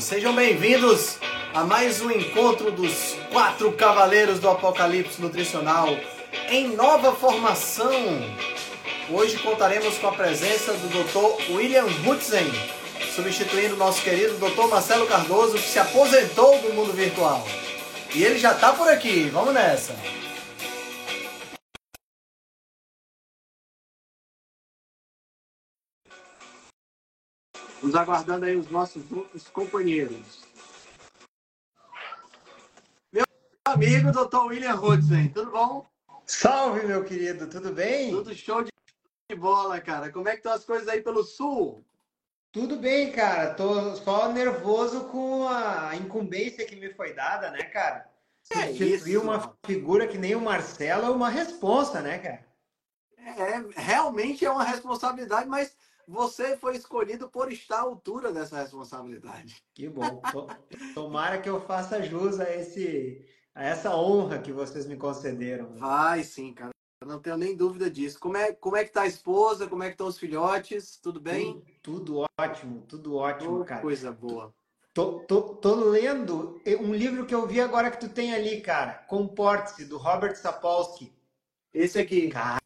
Sejam 0.00 0.34
bem-vindos 0.34 1.16
a 1.54 1.62
mais 1.62 2.02
um 2.02 2.10
encontro 2.10 2.72
dos 2.72 3.14
quatro 3.30 3.70
cavaleiros 3.72 4.40
do 4.40 4.50
Apocalipse 4.50 5.22
Nutricional 5.22 5.88
em 6.50 6.74
nova 6.74 7.14
formação. 7.14 7.92
Hoje 9.08 9.38
contaremos 9.38 9.96
com 9.98 10.08
a 10.08 10.12
presença 10.12 10.72
do 10.72 10.88
Dr. 10.88 11.52
William 11.52 11.86
Hutzen, 12.04 12.52
substituindo 13.14 13.76
o 13.76 13.78
nosso 13.78 14.02
querido 14.02 14.36
Dr. 14.38 14.66
Marcelo 14.68 15.06
Cardoso, 15.06 15.54
que 15.54 15.68
se 15.68 15.78
aposentou 15.78 16.58
do 16.58 16.74
mundo 16.74 16.92
virtual. 16.92 17.46
E 18.12 18.24
ele 18.24 18.38
já 18.38 18.52
está 18.52 18.72
por 18.72 18.88
aqui. 18.88 19.30
Vamos 19.32 19.54
nessa. 19.54 19.94
Aguardando 27.96 28.46
aí 28.46 28.56
os 28.56 28.70
nossos 28.70 29.10
outros 29.10 29.48
companheiros. 29.48 30.44
Meu 33.12 33.24
amigo, 33.64 34.12
doutor 34.12 34.46
William 34.46 34.74
Hudson, 34.74 35.28
tudo 35.34 35.50
bom? 35.50 35.86
Salve, 36.26 36.86
meu 36.86 37.04
querido, 37.04 37.48
tudo 37.48 37.72
bem? 37.72 38.10
Tudo 38.10 38.34
show 38.34 38.62
de 38.62 38.70
bola, 39.36 39.80
cara. 39.80 40.10
Como 40.10 40.28
é 40.28 40.32
que 40.32 40.38
estão 40.38 40.52
as 40.52 40.64
coisas 40.64 40.88
aí 40.88 41.02
pelo 41.02 41.22
sul? 41.22 41.84
Tudo 42.52 42.76
bem, 42.76 43.12
cara. 43.12 43.54
Tô 43.54 43.94
só 43.96 44.32
nervoso 44.32 45.04
com 45.04 45.46
a 45.48 45.94
incumbência 45.94 46.64
que 46.64 46.76
me 46.76 46.92
foi 46.94 47.12
dada, 47.12 47.50
né, 47.50 47.64
cara? 47.64 48.10
É 48.50 48.66
Substituir 48.68 49.14
isso. 49.14 49.20
uma 49.22 49.56
figura 49.64 50.06
que 50.06 50.16
nem 50.16 50.34
o 50.34 50.40
Marcelo 50.40 51.06
é 51.06 51.10
uma 51.10 51.28
responsa, 51.28 52.00
né, 52.00 52.18
cara? 52.18 52.46
É, 53.18 53.80
realmente 53.80 54.44
é 54.44 54.50
uma 54.50 54.62
responsabilidade, 54.62 55.48
mas 55.48 55.76
você 56.06 56.56
foi 56.56 56.76
escolhido 56.76 57.28
por 57.28 57.50
estar 57.52 57.78
à 57.78 57.82
altura 57.82 58.32
dessa 58.32 58.58
responsabilidade. 58.60 59.62
Que 59.74 59.88
bom. 59.88 60.20
To- 60.32 60.46
Tomara 60.94 61.38
que 61.40 61.48
eu 61.48 61.60
faça 61.60 62.02
jus 62.02 62.38
a, 62.40 62.48
esse, 62.54 63.24
a 63.54 63.64
essa 63.64 63.94
honra 63.96 64.38
que 64.38 64.52
vocês 64.52 64.86
me 64.86 64.96
concederam. 64.96 65.74
Vai 65.76 66.22
sim, 66.22 66.52
cara. 66.52 66.70
Eu 67.02 67.08
Não 67.08 67.20
tenho 67.20 67.36
nem 67.36 67.54
dúvida 67.56 67.90
disso. 67.90 68.18
Como 68.18 68.36
é, 68.36 68.52
como 68.52 68.76
é 68.76 68.84
que 68.84 68.92
tá 68.92 69.02
a 69.02 69.06
esposa? 69.06 69.66
Como 69.66 69.82
é 69.82 69.86
que 69.88 69.92
estão 69.94 70.06
os 70.06 70.18
filhotes? 70.18 70.96
Tudo 70.96 71.20
bem? 71.20 71.62
Tudo 71.82 72.24
ótimo, 72.40 72.82
tudo 72.88 73.16
ótimo, 73.16 73.60
Oh, 73.60 73.64
cara. 73.64 73.82
coisa 73.82 74.10
boa. 74.10 74.54
Tô, 74.94 75.20
tô, 75.20 75.42
tô 75.56 75.74
lendo 75.74 76.58
um 76.80 76.94
livro 76.94 77.26
que 77.26 77.34
eu 77.34 77.46
vi 77.46 77.60
agora 77.60 77.90
que 77.90 78.00
tu 78.00 78.08
tem 78.08 78.32
ali, 78.32 78.62
cara. 78.62 78.94
Comporte-se, 79.08 79.84
do 79.84 79.98
Robert 79.98 80.34
Sapolsky. 80.36 81.12
Esse 81.74 81.98
aqui 81.98 82.28
Cara, 82.30 82.58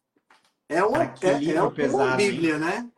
é 0.69 1.07
que 1.09 1.25
é, 1.27 1.55
é 1.55 1.61
uma 1.61 1.69
pesado, 1.71 2.21
hein? 2.21 2.31
bíblia, 2.31 2.57
né? 2.57 2.89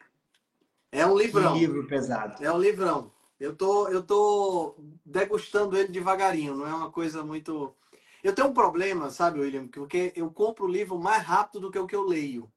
É 0.94 1.06
um 1.08 1.18
que 1.18 1.24
livrão. 1.24 1.58
livro 1.58 1.88
pesado. 1.88 2.44
É 2.44 2.52
um 2.54 2.60
livrão. 2.60 3.12
Eu 3.40 3.56
tô, 3.56 3.90
eu 3.90 4.04
tô 4.04 4.76
degustando 5.04 5.76
ele 5.76 5.90
devagarinho, 5.90 6.56
não 6.56 6.68
é 6.68 6.74
uma 6.74 6.92
coisa 6.92 7.24
muito. 7.24 7.76
Eu 8.24 8.34
tenho 8.34 8.48
um 8.48 8.54
problema, 8.54 9.10
sabe, 9.10 9.40
William? 9.40 9.68
Porque 9.68 10.14
eu 10.16 10.30
compro 10.32 10.66
o 10.66 10.72
livro 10.72 10.98
mais 10.98 11.24
rápido 11.24 11.62
do 11.62 11.72
que 11.72 11.80
o 11.80 11.88
que 11.88 11.96
eu 11.96 12.04
leio. 12.04 12.50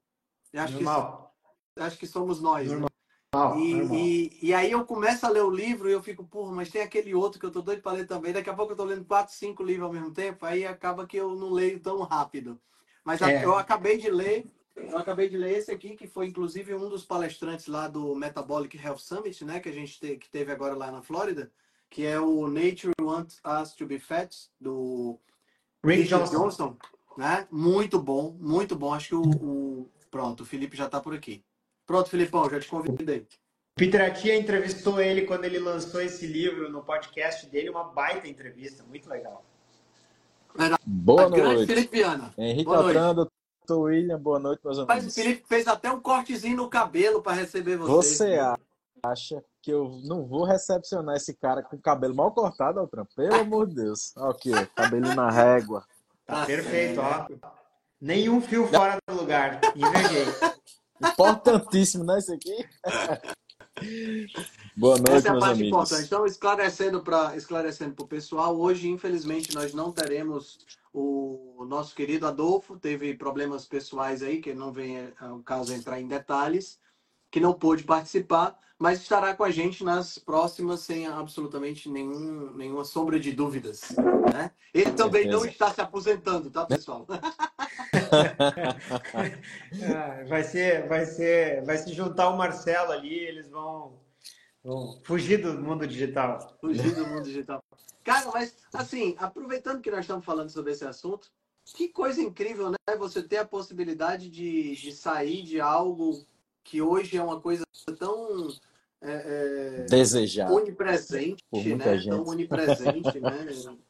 Eu 0.53 0.63
acho, 0.63 0.77
que, 0.77 0.85
Normal, 0.85 1.35
acho 1.77 1.99
que 1.99 2.07
somos 2.07 2.41
nós. 2.41 2.71
né? 2.71 2.87
normal, 3.33 3.59
E, 3.59 3.73
normal. 3.75 3.97
e, 3.99 4.39
e 4.43 4.55
aí 4.55 4.71
eu 4.71 4.85
começo 4.85 5.27
a 5.27 5.31
ler 5.31 5.43
o 5.43 5.51
livro 5.51 5.89
e 5.89 5.93
eu 5.93 6.03
fico, 6.03 6.23
porra, 6.25 6.53
mas 6.53 6.71
tem 6.71 6.83
aquele 6.83 7.15
outro 7.15 7.41
que 7.41 7.47
eu 7.47 7.51
tô 7.51 7.63
doido 7.63 7.83
para 7.83 7.93
ler 7.93 8.07
também. 8.07 8.33
Daqui 8.33 8.51
a 8.51 8.55
pouco 8.55 8.73
eu 8.73 8.77
tô 8.77 8.85
lendo 8.85 9.05
quatro, 9.05 9.35
cinco 9.35 9.65
livros 9.65 9.87
ao 9.87 9.93
mesmo 9.93 10.13
tempo, 10.13 10.45
aí 10.47 10.65
acaba 10.67 11.07
que 11.07 11.17
eu 11.17 11.35
não 11.35 11.51
leio 11.51 11.81
tão 11.81 12.01
rápido. 12.03 12.61
Mas 13.03 13.21
É. 13.23 13.45
eu 13.45 13.57
acabei 13.57 13.99
de 13.99 14.11
ler, 14.11 14.47
eu 14.77 14.99
acabei 14.99 15.29
de 15.29 15.37
ler 15.37 15.59
esse 15.59 15.71
aqui, 15.73 15.97
que 15.97 16.07
foi 16.07 16.27
inclusive 16.27 16.75
um 16.75 16.89
dos 16.89 17.05
palestrantes 17.05 17.67
lá 17.67 17.89
do 17.89 18.15
Metabolic 18.15 18.77
Health 18.77 18.99
Summit, 18.99 19.45
né, 19.45 19.59
que 19.61 19.69
a 19.69 19.73
gente 19.73 19.99
te- 19.99 20.17
que 20.17 20.29
teve 20.29 20.53
agora 20.53 20.75
lá 20.75 20.91
na 20.91 21.03
Flórida, 21.03 21.51
que 21.91 22.05
é 22.05 22.19
o 22.21 22.47
Nature 22.49 22.93
Wants 23.01 23.41
Us 23.63 23.73
to 23.75 23.87
Be 23.87 23.99
Fat, 23.99 24.35
do 24.61 25.19
Rick 25.85 26.03
Richard 26.03 26.31
Johnson. 26.31 26.77
né? 27.17 27.47
Muito 27.51 27.99
bom, 27.99 28.37
muito 28.39 28.77
bom. 28.77 28.93
Acho 28.93 29.09
que 29.09 29.15
o, 29.15 29.23
o- 29.23 29.91
pronto, 30.11 30.43
o 30.43 30.47
Felipe 30.47 30.77
já 30.77 30.89
tá 30.89 31.01
por 31.01 31.15
aqui. 31.15 31.43
Pronto, 31.87 32.11
Filipão, 32.11 32.49
já 32.51 32.59
te 32.61 32.69
convidei. 32.69 33.27
Peter 33.77 34.03
Atia 34.03 34.37
entrevistou 34.37 35.01
ele 35.01 35.23
quando 35.23 35.45
ele 35.45 35.59
lançou 35.59 36.01
esse 36.01 36.27
livro 36.27 36.71
no 36.71 36.83
podcast 36.83 37.47
dele, 37.47 37.71
uma 37.71 37.85
baita 37.85 38.27
entrevista, 38.27 38.83
muito 38.85 39.09
legal. 39.09 39.45
Boa 40.87 41.29
noite. 41.29 41.67
Felipe 41.67 41.97
Viana. 41.99 42.33
Henrique 42.39 42.65
Boa 42.65 42.83
noite. 42.83 42.97
Altrando, 42.97 43.15
doutor 43.17 43.33
William, 43.75 44.19
boa 44.19 44.39
noite, 44.39 44.61
meus 44.65 44.79
Mas 44.79 44.87
o 44.89 44.93
amigos. 44.93 45.15
Felipe 45.15 45.45
fez 45.49 45.67
até 45.67 45.91
um 45.91 46.01
cortezinho 46.01 46.57
no 46.57 46.69
cabelo 46.69 47.23
para 47.23 47.33
receber 47.37 47.77
você. 47.77 48.17
Você 48.17 48.39
acha 49.03 49.45
que 49.63 49.71
eu 49.73 50.01
não 50.05 50.25
vou 50.27 50.45
recepcionar 50.45 51.17
esse 51.17 51.35
cara 51.35 51.63
com 51.63 51.77
o 51.77 51.81
cabelo 51.81 52.15
mal 52.15 52.33
cortado, 52.33 52.81
Altran? 52.81 53.05
Pelo 53.17 53.41
amor 53.41 53.67
de 53.67 53.77
Deus. 53.77 54.13
Olha 54.17 54.31
aqui, 54.31 54.53
ó, 54.53 54.67
cabelinho 54.75 55.15
na 55.15 55.31
régua. 55.31 55.85
Tá 56.27 56.41
Tá 56.41 56.47
perfeito, 56.47 57.01
ó. 57.01 57.27
Nenhum 58.01 58.41
fio 58.41 58.67
fora 58.69 58.99
do 59.09 59.15
lugar. 59.15 59.61
Invejei. 59.75 60.27
Importantíssimo, 61.03 62.05
né, 62.05 62.19
esse 62.19 62.33
aqui? 62.33 62.65
Boa 64.77 64.97
noite, 64.97 65.13
Essa 65.13 65.29
é 65.29 65.31
a 65.31 65.33
meus 65.33 65.45
parte 65.45 65.55
amigos. 65.61 65.69
importante. 65.69 66.05
Então, 66.07 66.27
esclarecendo 66.27 67.03
para 67.03 67.37
esclarecendo 67.37 67.95
o 68.03 68.07
pessoal, 68.07 68.59
hoje, 68.59 68.89
infelizmente, 68.89 69.55
nós 69.55 69.75
não 69.75 69.93
teremos 69.93 70.59
o 70.99 71.65
nosso 71.67 71.95
querido 71.95 72.27
Adolfo. 72.27 72.79
Teve 72.79 73.15
problemas 73.15 73.67
pessoais 73.67 74.23
aí, 74.23 74.41
que 74.41 74.55
não 74.55 74.73
vem 74.73 75.13
ao 75.21 75.41
caso 75.41 75.75
entrar 75.75 76.01
em 76.01 76.09
detalhes, 76.09 76.81
que 77.31 77.39
não 77.39 77.53
pôde 77.53 77.85
participar, 77.85 78.59
mas 78.79 79.01
estará 79.01 79.35
com 79.35 79.45
a 79.45 79.51
gente 79.51 79.85
nas 79.85 80.19
próximas 80.19 80.81
sem 80.81 81.07
absolutamente 81.07 81.91
nenhum, 81.91 82.53
nenhuma 82.55 82.85
sombra 82.85 83.21
de 83.21 83.33
dúvidas. 83.33 83.95
Né? 84.33 84.51
Ele 84.73 84.93
também 84.93 85.27
não 85.27 85.41
certeza. 85.41 85.53
está 85.53 85.75
se 85.75 85.81
aposentando, 85.81 86.51
tá, 86.51 86.65
pessoal? 86.65 87.07
Ah, 89.83 90.25
vai 90.27 90.43
ser, 90.43 90.87
vai 90.89 91.05
ser, 91.05 91.65
vai 91.65 91.77
se 91.77 91.93
juntar 91.93 92.29
o 92.31 92.37
Marcelo 92.37 92.93
ali, 92.93 93.15
eles 93.15 93.49
vão 93.49 93.99
fugir 95.05 95.39
do 95.43 95.61
mundo 95.61 95.87
digital. 95.87 96.57
Fugir 96.61 96.95
do 96.95 97.07
mundo 97.07 97.23
digital. 97.25 97.63
Cara, 98.03 98.31
mas 98.33 98.57
assim, 98.73 99.15
aproveitando 99.19 99.81
que 99.81 99.91
nós 99.91 100.01
estamos 100.01 100.25
falando 100.25 100.51
sobre 100.51 100.73
esse 100.73 100.85
assunto, 100.85 101.31
que 101.75 101.89
coisa 101.89 102.21
incrível, 102.23 102.71
né? 102.71 102.77
Você 102.99 103.23
ter 103.23 103.39
a 103.39 103.45
possibilidade 103.45 104.29
de, 104.29 104.77
de 104.77 104.93
sair 104.93 105.43
de 105.43 105.61
algo 105.61 106.25
que 106.63 106.81
hoje 106.81 107.17
é 107.17 107.23
uma 107.23 107.41
coisa 107.41 107.65
tão 107.99 108.49
é, 109.01 109.83
é, 109.83 109.87
Desejado. 109.89 110.55
onipresente, 110.55 111.45
Por 111.51 111.65
muita 111.65 111.91
né? 111.93 111.99
gente. 111.99 112.11
Tão 112.11 112.27
onipresente, 112.27 113.21
né? 113.21 113.47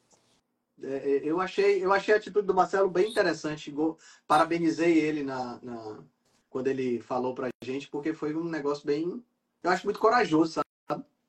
É, 0.83 1.23
Eu 1.25 1.41
achei, 1.41 1.83
eu 1.83 1.91
achei 1.91 2.13
a 2.13 2.19
atitude 2.19 2.47
do 2.47 2.53
Marcelo 2.55 2.91
bem 2.91 3.11
interessante. 3.11 3.75
Parabenizei 4.27 4.99
ele 4.99 5.23
na, 5.23 5.59
na- 5.63 6.05
quando 6.51 6.67
ele 6.67 7.01
falou 7.01 7.35
pra 7.35 7.49
gente, 7.65 7.89
porque 7.89 8.13
foi 8.13 8.35
um 8.35 8.45
negócio 8.45 8.85
bem. 8.85 9.25
Eu 9.63 9.71
acho 9.71 9.87
muito 9.87 9.99
corajoso, 9.99 10.53
sabe? 10.53 10.66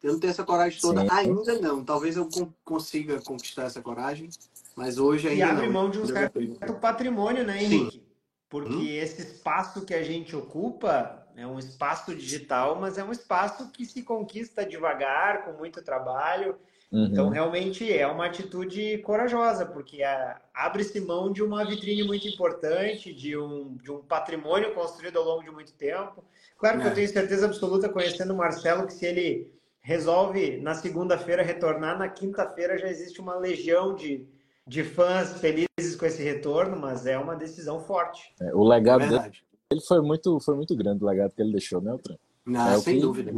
Eu 0.03 0.13
não 0.13 0.19
tenho 0.19 0.31
essa 0.31 0.43
coragem 0.43 0.79
toda 0.79 1.01
Sim. 1.01 1.09
ainda, 1.11 1.59
não. 1.59 1.83
Talvez 1.83 2.15
eu 2.15 2.27
con- 2.29 2.51
consiga 2.63 3.19
conquistar 3.21 3.63
essa 3.63 3.81
coragem, 3.81 4.29
mas 4.75 4.97
hoje 4.97 5.27
E 5.27 5.31
ainda 5.31 5.49
abre 5.49 5.65
não. 5.65 5.73
mão 5.73 5.89
de 5.89 5.99
um 5.99 6.05
certo 6.05 6.39
patrimônio, 6.79 7.43
né, 7.43 7.63
Henrique? 7.63 8.03
Porque 8.49 8.73
Hum. 8.75 8.83
esse 8.85 9.21
espaço 9.21 9.83
que 9.85 9.93
a 9.93 10.03
gente 10.03 10.35
ocupa 10.35 11.27
é 11.35 11.45
um 11.45 11.59
espaço 11.59 12.15
digital, 12.15 12.79
mas 12.79 12.97
é 12.97 13.03
um 13.03 13.11
espaço 13.11 13.69
que 13.71 13.85
se 13.85 14.03
conquista 14.03 14.65
devagar, 14.65 15.45
com 15.45 15.53
muito 15.53 15.81
trabalho. 15.83 16.55
Uhum. 16.89 17.05
Então, 17.05 17.29
realmente 17.29 17.91
é 17.91 18.07
uma 18.07 18.27
atitude 18.27 18.99
corajosa, 18.99 19.65
porque 19.65 20.01
ah, 20.03 20.39
abre-se 20.53 21.01
mão 21.01 21.29
de 21.31 21.43
uma 21.43 21.65
vitrine 21.65 22.03
muito 22.03 22.25
importante, 22.27 23.13
de 23.13 23.37
um, 23.37 23.75
de 23.75 23.91
um 23.91 23.97
patrimônio 23.99 24.73
construído 24.73 25.17
ao 25.17 25.25
longo 25.25 25.43
de 25.43 25.51
muito 25.51 25.73
tempo. 25.73 26.23
Claro 26.57 26.79
que 26.79 26.87
É. 26.87 26.89
eu 26.89 26.95
tenho 26.95 27.09
certeza 27.09 27.45
absoluta, 27.47 27.89
conhecendo 27.89 28.33
o 28.33 28.37
Marcelo, 28.37 28.87
que 28.87 28.93
se 28.93 29.05
ele 29.05 29.51
resolve 29.87 30.57
na 30.57 30.75
segunda-feira 30.75 31.41
retornar, 31.41 31.97
na 31.97 32.09
quinta-feira 32.09 32.77
já 32.77 32.89
existe 32.89 33.21
uma 33.21 33.35
legião 33.37 33.95
de, 33.95 34.27
de 34.67 34.83
fãs 34.83 35.39
felizes 35.39 35.95
com 35.97 36.05
esse 36.05 36.21
retorno, 36.21 36.77
mas 36.77 37.05
é 37.05 37.17
uma 37.17 37.37
decisão 37.37 37.79
forte. 37.79 38.35
É, 38.41 38.53
o 38.53 38.65
legado 38.65 38.99
dele 38.99 39.11
Verdade. 39.13 39.45
foi 39.87 40.01
muito, 40.01 40.41
foi 40.41 40.55
muito 40.57 40.75
grande, 40.75 41.01
o 41.01 41.07
legado 41.07 41.33
que 41.33 41.41
ele 41.41 41.53
deixou, 41.53 41.79
né, 41.79 41.91
Altran? 41.91 42.17
Não, 42.45 42.67
É 42.69 42.75
o 42.75 42.81
sem 42.81 42.95
que- 42.95 42.99
dúvida. 43.01 43.31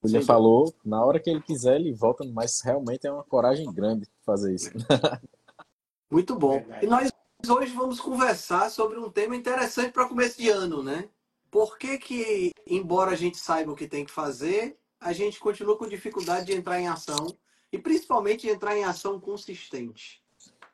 O 0.00 0.06
William 0.06 0.22
falou, 0.22 0.72
na 0.84 1.04
hora 1.04 1.18
que 1.18 1.28
ele 1.28 1.40
quiser, 1.42 1.74
ele 1.80 1.92
volta, 1.92 2.24
mas 2.24 2.60
realmente 2.60 3.04
é 3.04 3.10
uma 3.10 3.24
coragem 3.24 3.66
grande 3.72 4.06
fazer 4.24 4.54
isso. 4.54 4.70
Muito 6.08 6.36
bom. 6.36 6.60
Verdade. 6.60 6.86
E 6.86 6.88
nós 6.88 7.10
hoje 7.48 7.74
vamos 7.74 7.98
conversar 7.98 8.70
sobre 8.70 9.00
um 9.00 9.10
tema 9.10 9.34
interessante 9.34 9.90
para 9.90 10.08
começo 10.08 10.38
de 10.40 10.48
ano, 10.48 10.80
né? 10.80 11.08
Por 11.50 11.76
que 11.76 11.98
que, 11.98 12.52
embora 12.64 13.10
a 13.10 13.16
gente 13.16 13.36
saiba 13.36 13.72
o 13.72 13.74
que 13.74 13.88
tem 13.88 14.04
que 14.04 14.12
fazer, 14.12 14.78
a 15.00 15.12
gente 15.12 15.38
continua 15.38 15.76
com 15.76 15.88
dificuldade 15.88 16.46
de 16.46 16.54
entrar 16.54 16.80
em 16.80 16.88
ação 16.88 17.36
e 17.72 17.78
principalmente 17.78 18.42
de 18.42 18.50
entrar 18.50 18.76
em 18.76 18.84
ação 18.84 19.20
consistente? 19.20 20.22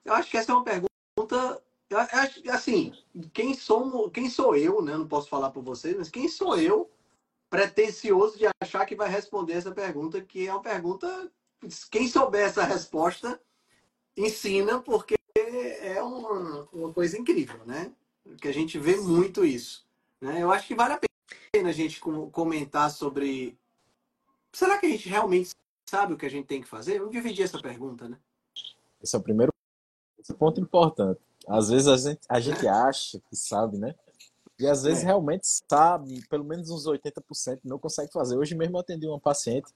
Eu 0.04 0.14
acho 0.14 0.30
que 0.30 0.36
essa 0.36 0.52
é 0.52 0.54
uma 0.54 0.64
pergunta, 0.64 1.62
eu 1.90 1.98
acho, 1.98 2.50
assim, 2.50 2.92
quem 3.32 3.54
somos, 3.54 4.10
quem 4.12 4.28
sou 4.28 4.56
eu, 4.56 4.82
né? 4.82 4.96
Não 4.96 5.06
posso 5.06 5.28
falar 5.28 5.50
por 5.50 5.62
vocês, 5.62 5.96
mas 5.96 6.10
quem 6.10 6.28
sou 6.28 6.58
eu 6.58 6.90
pretensioso 7.48 8.36
de 8.36 8.46
achar 8.60 8.84
que 8.84 8.96
vai 8.96 9.08
responder 9.08 9.54
essa 9.54 9.70
pergunta, 9.70 10.20
que 10.20 10.46
é 10.46 10.52
uma 10.52 10.62
pergunta 10.62 11.30
quem 11.90 12.08
souber 12.08 12.42
essa 12.42 12.64
resposta, 12.64 13.40
ensina, 14.16 14.80
porque 14.80 15.14
é 15.36 16.02
uma, 16.02 16.68
uma 16.72 16.92
coisa 16.92 17.18
incrível, 17.18 17.64
né? 17.64 17.92
Que 18.40 18.48
a 18.48 18.52
gente 18.52 18.78
vê 18.78 18.96
muito 18.96 19.44
isso. 19.44 19.86
Né? 20.20 20.42
Eu 20.42 20.50
acho 20.50 20.66
que 20.66 20.74
vale 20.74 20.94
a 20.94 21.00
pena 21.52 21.68
a 21.68 21.72
gente 21.72 22.00
comentar 22.00 22.90
sobre. 22.90 23.58
Será 24.54 24.78
que 24.78 24.86
a 24.86 24.88
gente 24.88 25.08
realmente 25.08 25.50
sabe 25.90 26.14
o 26.14 26.16
que 26.16 26.24
a 26.24 26.30
gente 26.30 26.46
tem 26.46 26.62
que 26.62 26.68
fazer? 26.68 27.00
Eu 27.00 27.08
dividi 27.08 27.42
essa 27.42 27.60
pergunta, 27.60 28.08
né? 28.08 28.16
Esse 29.02 29.16
é 29.16 29.18
o 29.18 29.22
primeiro 29.22 29.52
ponto 30.38 30.60
importante. 30.60 31.20
Às 31.46 31.68
vezes 31.68 31.88
a 31.88 31.96
gente, 31.96 32.20
a 32.28 32.38
gente 32.38 32.66
acha 32.66 33.20
que 33.28 33.34
sabe, 33.36 33.76
né? 33.76 33.96
E 34.58 34.68
às 34.68 34.84
vezes 34.84 35.02
é. 35.02 35.06
realmente 35.06 35.48
sabe, 35.68 36.24
pelo 36.28 36.44
menos 36.44 36.70
uns 36.70 36.86
80% 36.86 37.60
não 37.64 37.80
consegue 37.80 38.12
fazer. 38.12 38.36
Hoje 38.36 38.54
mesmo 38.54 38.76
eu 38.76 38.80
atendi 38.80 39.08
uma 39.08 39.18
paciente, 39.18 39.66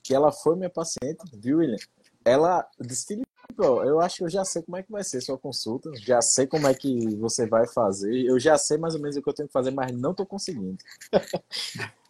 que 0.00 0.14
ela 0.14 0.30
foi 0.30 0.54
minha 0.54 0.70
paciente, 0.70 1.24
viu, 1.32 1.58
William? 1.58 1.76
Ela 2.24 2.64
disse, 2.80 3.06
Felipe, 3.06 3.28
eu 3.58 4.00
acho 4.00 4.18
que 4.18 4.24
eu 4.24 4.30
já 4.30 4.44
sei 4.44 4.62
como 4.62 4.76
é 4.76 4.82
que 4.84 4.92
vai 4.92 5.02
ser 5.02 5.20
sua 5.20 5.36
consulta, 5.36 5.90
já 5.96 6.22
sei 6.22 6.46
como 6.46 6.68
é 6.68 6.74
que 6.74 7.16
você 7.16 7.46
vai 7.46 7.66
fazer, 7.66 8.24
eu 8.24 8.38
já 8.38 8.56
sei 8.56 8.78
mais 8.78 8.94
ou 8.94 9.00
menos 9.00 9.16
o 9.16 9.22
que 9.22 9.28
eu 9.28 9.34
tenho 9.34 9.48
que 9.48 9.52
fazer, 9.52 9.72
mas 9.72 9.90
não 9.92 10.12
estou 10.12 10.24
conseguindo. 10.24 10.78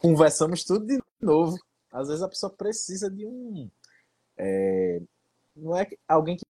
Conversamos 0.00 0.64
tudo 0.64 0.86
de 0.86 1.00
novo. 1.20 1.58
Às 1.92 2.08
vezes 2.08 2.22
a 2.22 2.28
pessoa 2.28 2.50
precisa 2.50 3.10
de 3.10 3.26
um. 3.26 3.70
É, 4.36 5.00
não 5.54 5.76
é 5.76 5.86
alguém 6.08 6.36
que 6.36 6.44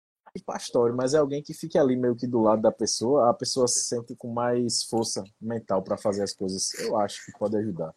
pastor, 0.45 0.95
mas 0.95 1.15
é 1.15 1.19
alguém 1.19 1.43
que 1.43 1.55
fique 1.55 1.79
ali 1.79 1.97
meio 1.97 2.15
que 2.15 2.27
do 2.27 2.41
lado 2.43 2.61
da 2.61 2.73
pessoa, 2.73 3.31
a 3.31 3.35
pessoa 3.35 3.67
se 3.67 3.85
sente 3.85 4.15
com 4.15 4.29
mais 4.29 4.83
força 4.83 5.25
mental 5.41 5.83
para 5.83 5.97
fazer 5.97 6.23
as 6.23 6.35
coisas. 6.35 6.75
Eu 6.75 6.99
acho 6.99 7.25
que 7.25 7.33
pode 7.39 7.57
ajudar. 7.57 7.95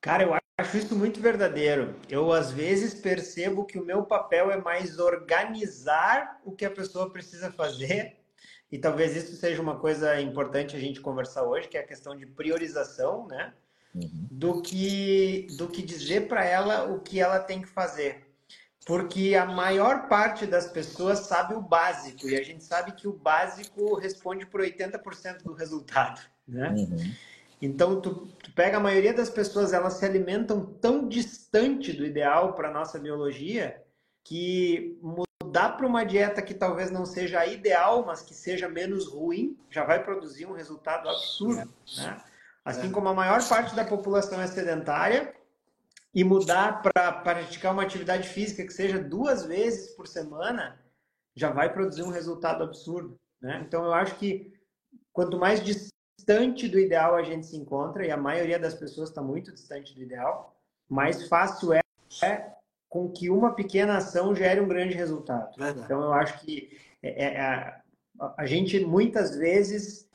Cara, 0.00 0.24
eu 0.24 0.34
acho 0.58 0.76
isso 0.76 0.94
muito 0.94 1.20
verdadeiro. 1.20 1.94
Eu 2.08 2.32
às 2.32 2.50
vezes 2.50 2.94
percebo 2.94 3.64
que 3.64 3.78
o 3.78 3.84
meu 3.84 4.04
papel 4.04 4.50
é 4.50 4.56
mais 4.56 4.98
organizar 4.98 6.40
o 6.44 6.52
que 6.52 6.64
a 6.64 6.70
pessoa 6.70 7.10
precisa 7.10 7.50
fazer. 7.50 8.16
E 8.70 8.78
talvez 8.78 9.16
isso 9.16 9.36
seja 9.36 9.62
uma 9.62 9.78
coisa 9.78 10.20
importante 10.20 10.76
a 10.76 10.80
gente 10.80 11.00
conversar 11.00 11.44
hoje, 11.44 11.68
que 11.68 11.78
é 11.78 11.80
a 11.80 11.86
questão 11.86 12.16
de 12.16 12.26
priorização, 12.26 13.26
né? 13.26 13.54
Uhum. 13.96 14.28
Do 14.30 14.60
que 14.60 15.46
do 15.56 15.68
que 15.68 15.82
dizer 15.82 16.28
para 16.28 16.44
ela 16.44 16.84
o 16.84 17.00
que 17.00 17.18
ela 17.18 17.40
tem 17.40 17.62
que 17.62 17.68
fazer 17.68 18.26
porque 18.86 19.34
a 19.34 19.44
maior 19.44 20.06
parte 20.06 20.46
das 20.46 20.68
pessoas 20.68 21.18
sabe 21.18 21.54
o 21.54 21.60
básico 21.60 22.28
e 22.28 22.36
a 22.36 22.42
gente 22.42 22.62
sabe 22.62 22.92
que 22.92 23.08
o 23.08 23.12
básico 23.12 23.96
responde 23.96 24.46
por 24.46 24.60
80% 24.60 25.42
do 25.42 25.52
resultado, 25.52 26.20
né? 26.46 26.70
Uhum. 26.70 27.12
Então, 27.60 28.00
tu, 28.00 28.28
tu, 28.40 28.52
pega 28.52 28.76
a 28.76 28.80
maioria 28.80 29.12
das 29.12 29.28
pessoas, 29.28 29.72
elas 29.72 29.94
se 29.94 30.04
alimentam 30.04 30.64
tão 30.64 31.08
distante 31.08 31.92
do 31.92 32.06
ideal 32.06 32.52
para 32.52 32.70
nossa 32.70 32.96
biologia 32.96 33.82
que 34.22 34.96
mudar 35.02 35.70
para 35.70 35.86
uma 35.86 36.04
dieta 36.04 36.40
que 36.40 36.54
talvez 36.54 36.88
não 36.88 37.04
seja 37.04 37.44
ideal, 37.44 38.04
mas 38.06 38.22
que 38.22 38.34
seja 38.34 38.68
menos 38.68 39.08
ruim, 39.08 39.58
já 39.68 39.84
vai 39.84 40.04
produzir 40.04 40.46
um 40.46 40.52
resultado 40.52 41.08
absurdo, 41.08 41.72
né? 41.96 42.22
Assim 42.66 42.88
é. 42.88 42.90
como 42.90 43.08
a 43.08 43.14
maior 43.14 43.48
parte 43.48 43.76
da 43.76 43.84
população 43.84 44.42
é 44.42 44.46
sedentária, 44.48 45.32
e 46.12 46.24
mudar 46.24 46.82
para 46.82 47.12
praticar 47.12 47.74
uma 47.74 47.82
atividade 47.82 48.26
física 48.26 48.64
que 48.64 48.72
seja 48.72 48.98
duas 48.98 49.44
vezes 49.44 49.94
por 49.94 50.08
semana, 50.08 50.80
já 51.34 51.50
vai 51.50 51.70
produzir 51.70 52.02
um 52.02 52.10
resultado 52.10 52.64
absurdo. 52.64 53.20
Né? 53.38 53.62
Então, 53.66 53.84
eu 53.84 53.92
acho 53.92 54.16
que 54.16 54.50
quanto 55.12 55.38
mais 55.38 55.62
distante 55.62 56.68
do 56.68 56.78
ideal 56.78 57.14
a 57.14 57.22
gente 57.22 57.46
se 57.46 57.56
encontra, 57.56 58.06
e 58.06 58.10
a 58.10 58.16
maioria 58.16 58.58
das 58.58 58.74
pessoas 58.74 59.10
está 59.10 59.20
muito 59.20 59.52
distante 59.52 59.94
do 59.94 60.02
ideal, 60.02 60.58
mais 60.88 61.28
fácil 61.28 61.74
é, 61.74 61.80
é, 62.22 62.50
com 62.88 63.10
que 63.10 63.28
uma 63.28 63.54
pequena 63.54 63.98
ação 63.98 64.34
gere 64.34 64.58
um 64.58 64.68
grande 64.68 64.94
resultado. 64.94 65.54
Verdade. 65.54 65.84
Então, 65.84 66.00
eu 66.02 66.14
acho 66.14 66.40
que 66.40 66.78
é, 67.02 67.24
é, 67.24 67.40
a, 67.42 67.82
a 68.38 68.46
gente 68.46 68.80
muitas 68.80 69.36
vezes 69.36 70.05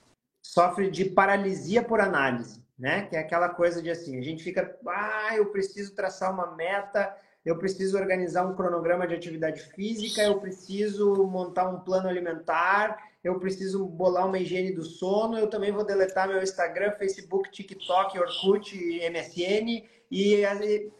sofre 0.41 0.89
de 0.89 1.05
paralisia 1.05 1.83
por 1.83 1.99
análise 1.99 2.61
né? 2.81 3.03
Que 3.03 3.15
é 3.15 3.19
aquela 3.19 3.47
coisa 3.47 3.79
de 3.79 3.91
assim, 3.91 4.17
a 4.17 4.23
gente 4.23 4.43
fica, 4.43 4.75
ah, 4.87 5.35
eu 5.35 5.45
preciso 5.51 5.93
traçar 5.93 6.33
uma 6.33 6.55
meta, 6.55 7.15
eu 7.45 7.55
preciso 7.55 7.95
organizar 7.95 8.43
um 8.43 8.55
cronograma 8.55 9.07
de 9.07 9.13
atividade 9.13 9.61
física, 9.61 10.23
eu 10.23 10.39
preciso 10.39 11.13
montar 11.27 11.69
um 11.69 11.79
plano 11.79 12.09
alimentar, 12.09 12.97
eu 13.23 13.37
preciso 13.39 13.85
bolar 13.85 14.25
uma 14.25 14.39
higiene 14.39 14.71
do 14.71 14.83
sono, 14.83 15.37
eu 15.37 15.47
também 15.47 15.71
vou 15.71 15.85
deletar 15.85 16.27
meu 16.27 16.41
Instagram, 16.41 16.93
Facebook, 16.93 17.51
TikTok, 17.51 18.17
Orkut, 18.17 18.75
MSN, 18.75 19.87
e, 20.09 20.43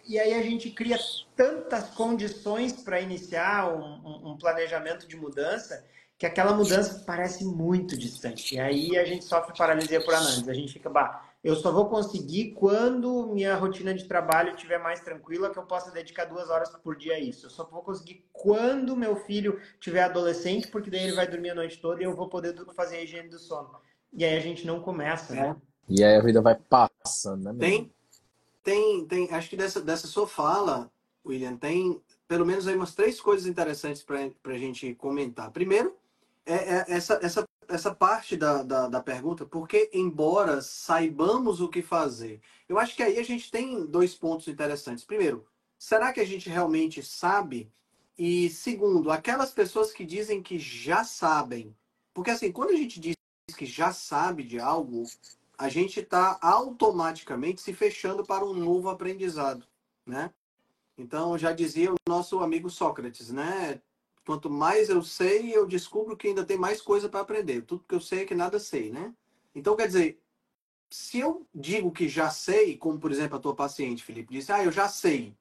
e 0.07 0.19
aí 0.19 0.33
a 0.35 0.41
gente 0.43 0.69
cria 0.69 0.99
tantas 1.35 1.89
condições 1.89 2.73
para 2.73 3.01
iniciar 3.01 3.73
um, 3.73 4.31
um 4.31 4.37
planejamento 4.37 5.07
de 5.07 5.17
mudança 5.17 5.83
que 6.21 6.25
aquela 6.27 6.53
mudança 6.53 7.03
parece 7.03 7.43
muito 7.43 7.97
distante. 7.97 8.53
E 8.53 8.59
aí 8.59 8.95
a 8.95 9.03
gente 9.03 9.25
sofre 9.25 9.57
paralisia 9.57 9.99
por 10.05 10.13
análise. 10.13 10.47
A 10.47 10.53
gente 10.53 10.71
fica, 10.71 10.87
bah, 10.87 11.25
eu 11.43 11.55
só 11.55 11.71
vou 11.71 11.89
conseguir 11.89 12.51
quando 12.51 13.25
minha 13.33 13.55
rotina 13.55 13.91
de 13.91 14.03
trabalho 14.03 14.51
estiver 14.51 14.77
mais 14.77 14.99
tranquila, 14.99 15.49
que 15.49 15.57
eu 15.57 15.63
possa 15.63 15.89
dedicar 15.89 16.25
duas 16.25 16.47
horas 16.51 16.69
por 16.83 16.95
dia 16.95 17.15
a 17.15 17.19
isso. 17.19 17.47
Eu 17.47 17.49
só 17.49 17.63
vou 17.63 17.81
conseguir 17.81 18.23
quando 18.31 18.95
meu 18.95 19.15
filho 19.15 19.59
tiver 19.79 20.03
adolescente, 20.03 20.67
porque 20.67 20.91
daí 20.91 21.05
ele 21.05 21.15
vai 21.15 21.27
dormir 21.27 21.49
a 21.49 21.55
noite 21.55 21.81
toda 21.81 21.99
e 21.99 22.05
eu 22.05 22.15
vou 22.15 22.29
poder 22.29 22.53
fazer 22.75 22.97
a 22.97 23.01
higiene 23.01 23.27
do 23.27 23.39
sono. 23.39 23.71
E 24.13 24.23
aí 24.23 24.37
a 24.37 24.41
gente 24.41 24.63
não 24.63 24.79
começa, 24.79 25.33
né? 25.33 25.55
E 25.89 26.03
aí 26.03 26.17
a 26.17 26.21
vida 26.21 26.39
vai 26.39 26.55
passando, 26.55 27.51
né? 27.51 27.59
Tem, 27.59 27.91
tem, 28.63 29.07
tem. 29.07 29.33
Acho 29.33 29.49
que 29.49 29.57
dessa, 29.57 29.81
dessa 29.81 30.05
sua 30.05 30.27
fala, 30.27 30.87
William, 31.25 31.57
tem 31.57 31.99
pelo 32.27 32.45
menos 32.45 32.67
aí 32.67 32.75
umas 32.75 32.93
três 32.93 33.19
coisas 33.19 33.47
interessantes 33.47 34.03
para 34.03 34.53
a 34.53 34.57
gente 34.57 34.93
comentar. 34.93 35.49
Primeiro, 35.49 35.99
é, 36.45 36.53
é 36.53 36.85
essa, 36.87 37.19
essa 37.21 37.45
essa 37.73 37.93
parte 37.93 38.35
da, 38.35 38.63
da, 38.63 38.87
da, 38.87 39.01
pergunta, 39.01 39.45
porque 39.45 39.89
embora 39.93 40.61
saibamos 40.61 41.61
o 41.61 41.69
que 41.69 41.81
fazer, 41.81 42.41
eu 42.67 42.77
acho 42.77 42.95
que 42.95 43.03
aí 43.03 43.17
a 43.17 43.23
gente 43.23 43.49
tem 43.49 43.85
dois 43.85 44.13
pontos 44.13 44.47
interessantes. 44.47 45.05
Primeiro, 45.05 45.45
será 45.77 46.11
que 46.11 46.19
a 46.19 46.25
gente 46.25 46.49
realmente 46.49 47.01
sabe? 47.01 47.71
E 48.17 48.49
segundo, 48.49 49.11
aquelas 49.11 49.51
pessoas 49.51 49.91
que 49.91 50.05
dizem 50.05 50.43
que 50.43 50.59
já 50.59 51.03
sabem. 51.03 51.75
Porque 52.13 52.31
assim, 52.31 52.51
quando 52.51 52.71
a 52.71 52.75
gente 52.75 52.99
diz 52.99 53.15
que 53.57 53.65
já 53.65 53.93
sabe 53.93 54.43
de 54.43 54.59
algo, 54.59 55.03
a 55.57 55.69
gente 55.69 55.99
está 55.99 56.37
automaticamente 56.41 57.61
se 57.61 57.73
fechando 57.73 58.25
para 58.25 58.45
um 58.45 58.53
novo 58.53 58.89
aprendizado, 58.89 59.65
né? 60.05 60.31
Então, 60.97 61.37
já 61.37 61.51
dizia 61.51 61.91
o 61.91 61.95
nosso 62.07 62.39
amigo 62.39 62.69
Sócrates, 62.69 63.31
né? 63.31 63.81
Quanto 64.25 64.49
mais 64.49 64.89
eu 64.89 65.01
sei, 65.03 65.55
eu 65.55 65.65
descubro 65.65 66.15
que 66.15 66.27
ainda 66.27 66.45
tem 66.45 66.57
mais 66.57 66.81
coisa 66.81 67.09
para 67.09 67.21
aprender. 67.21 67.61
Tudo 67.63 67.85
que 67.87 67.95
eu 67.95 68.01
sei 68.01 68.21
é 68.21 68.25
que 68.25 68.35
nada 68.35 68.59
sei, 68.59 68.91
né? 68.91 69.13
Então, 69.53 69.75
quer 69.75 69.87
dizer, 69.87 70.21
se 70.89 71.19
eu 71.19 71.47
digo 71.53 71.91
que 71.91 72.07
já 72.07 72.29
sei, 72.29 72.77
como 72.77 72.99
por 72.99 73.11
exemplo 73.11 73.37
a 73.37 73.39
tua 73.39 73.55
paciente, 73.55 74.03
Felipe, 74.03 74.33
disse, 74.33 74.51
ah, 74.51 74.63
eu 74.63 74.71
já 74.71 74.87
sei, 74.87 75.35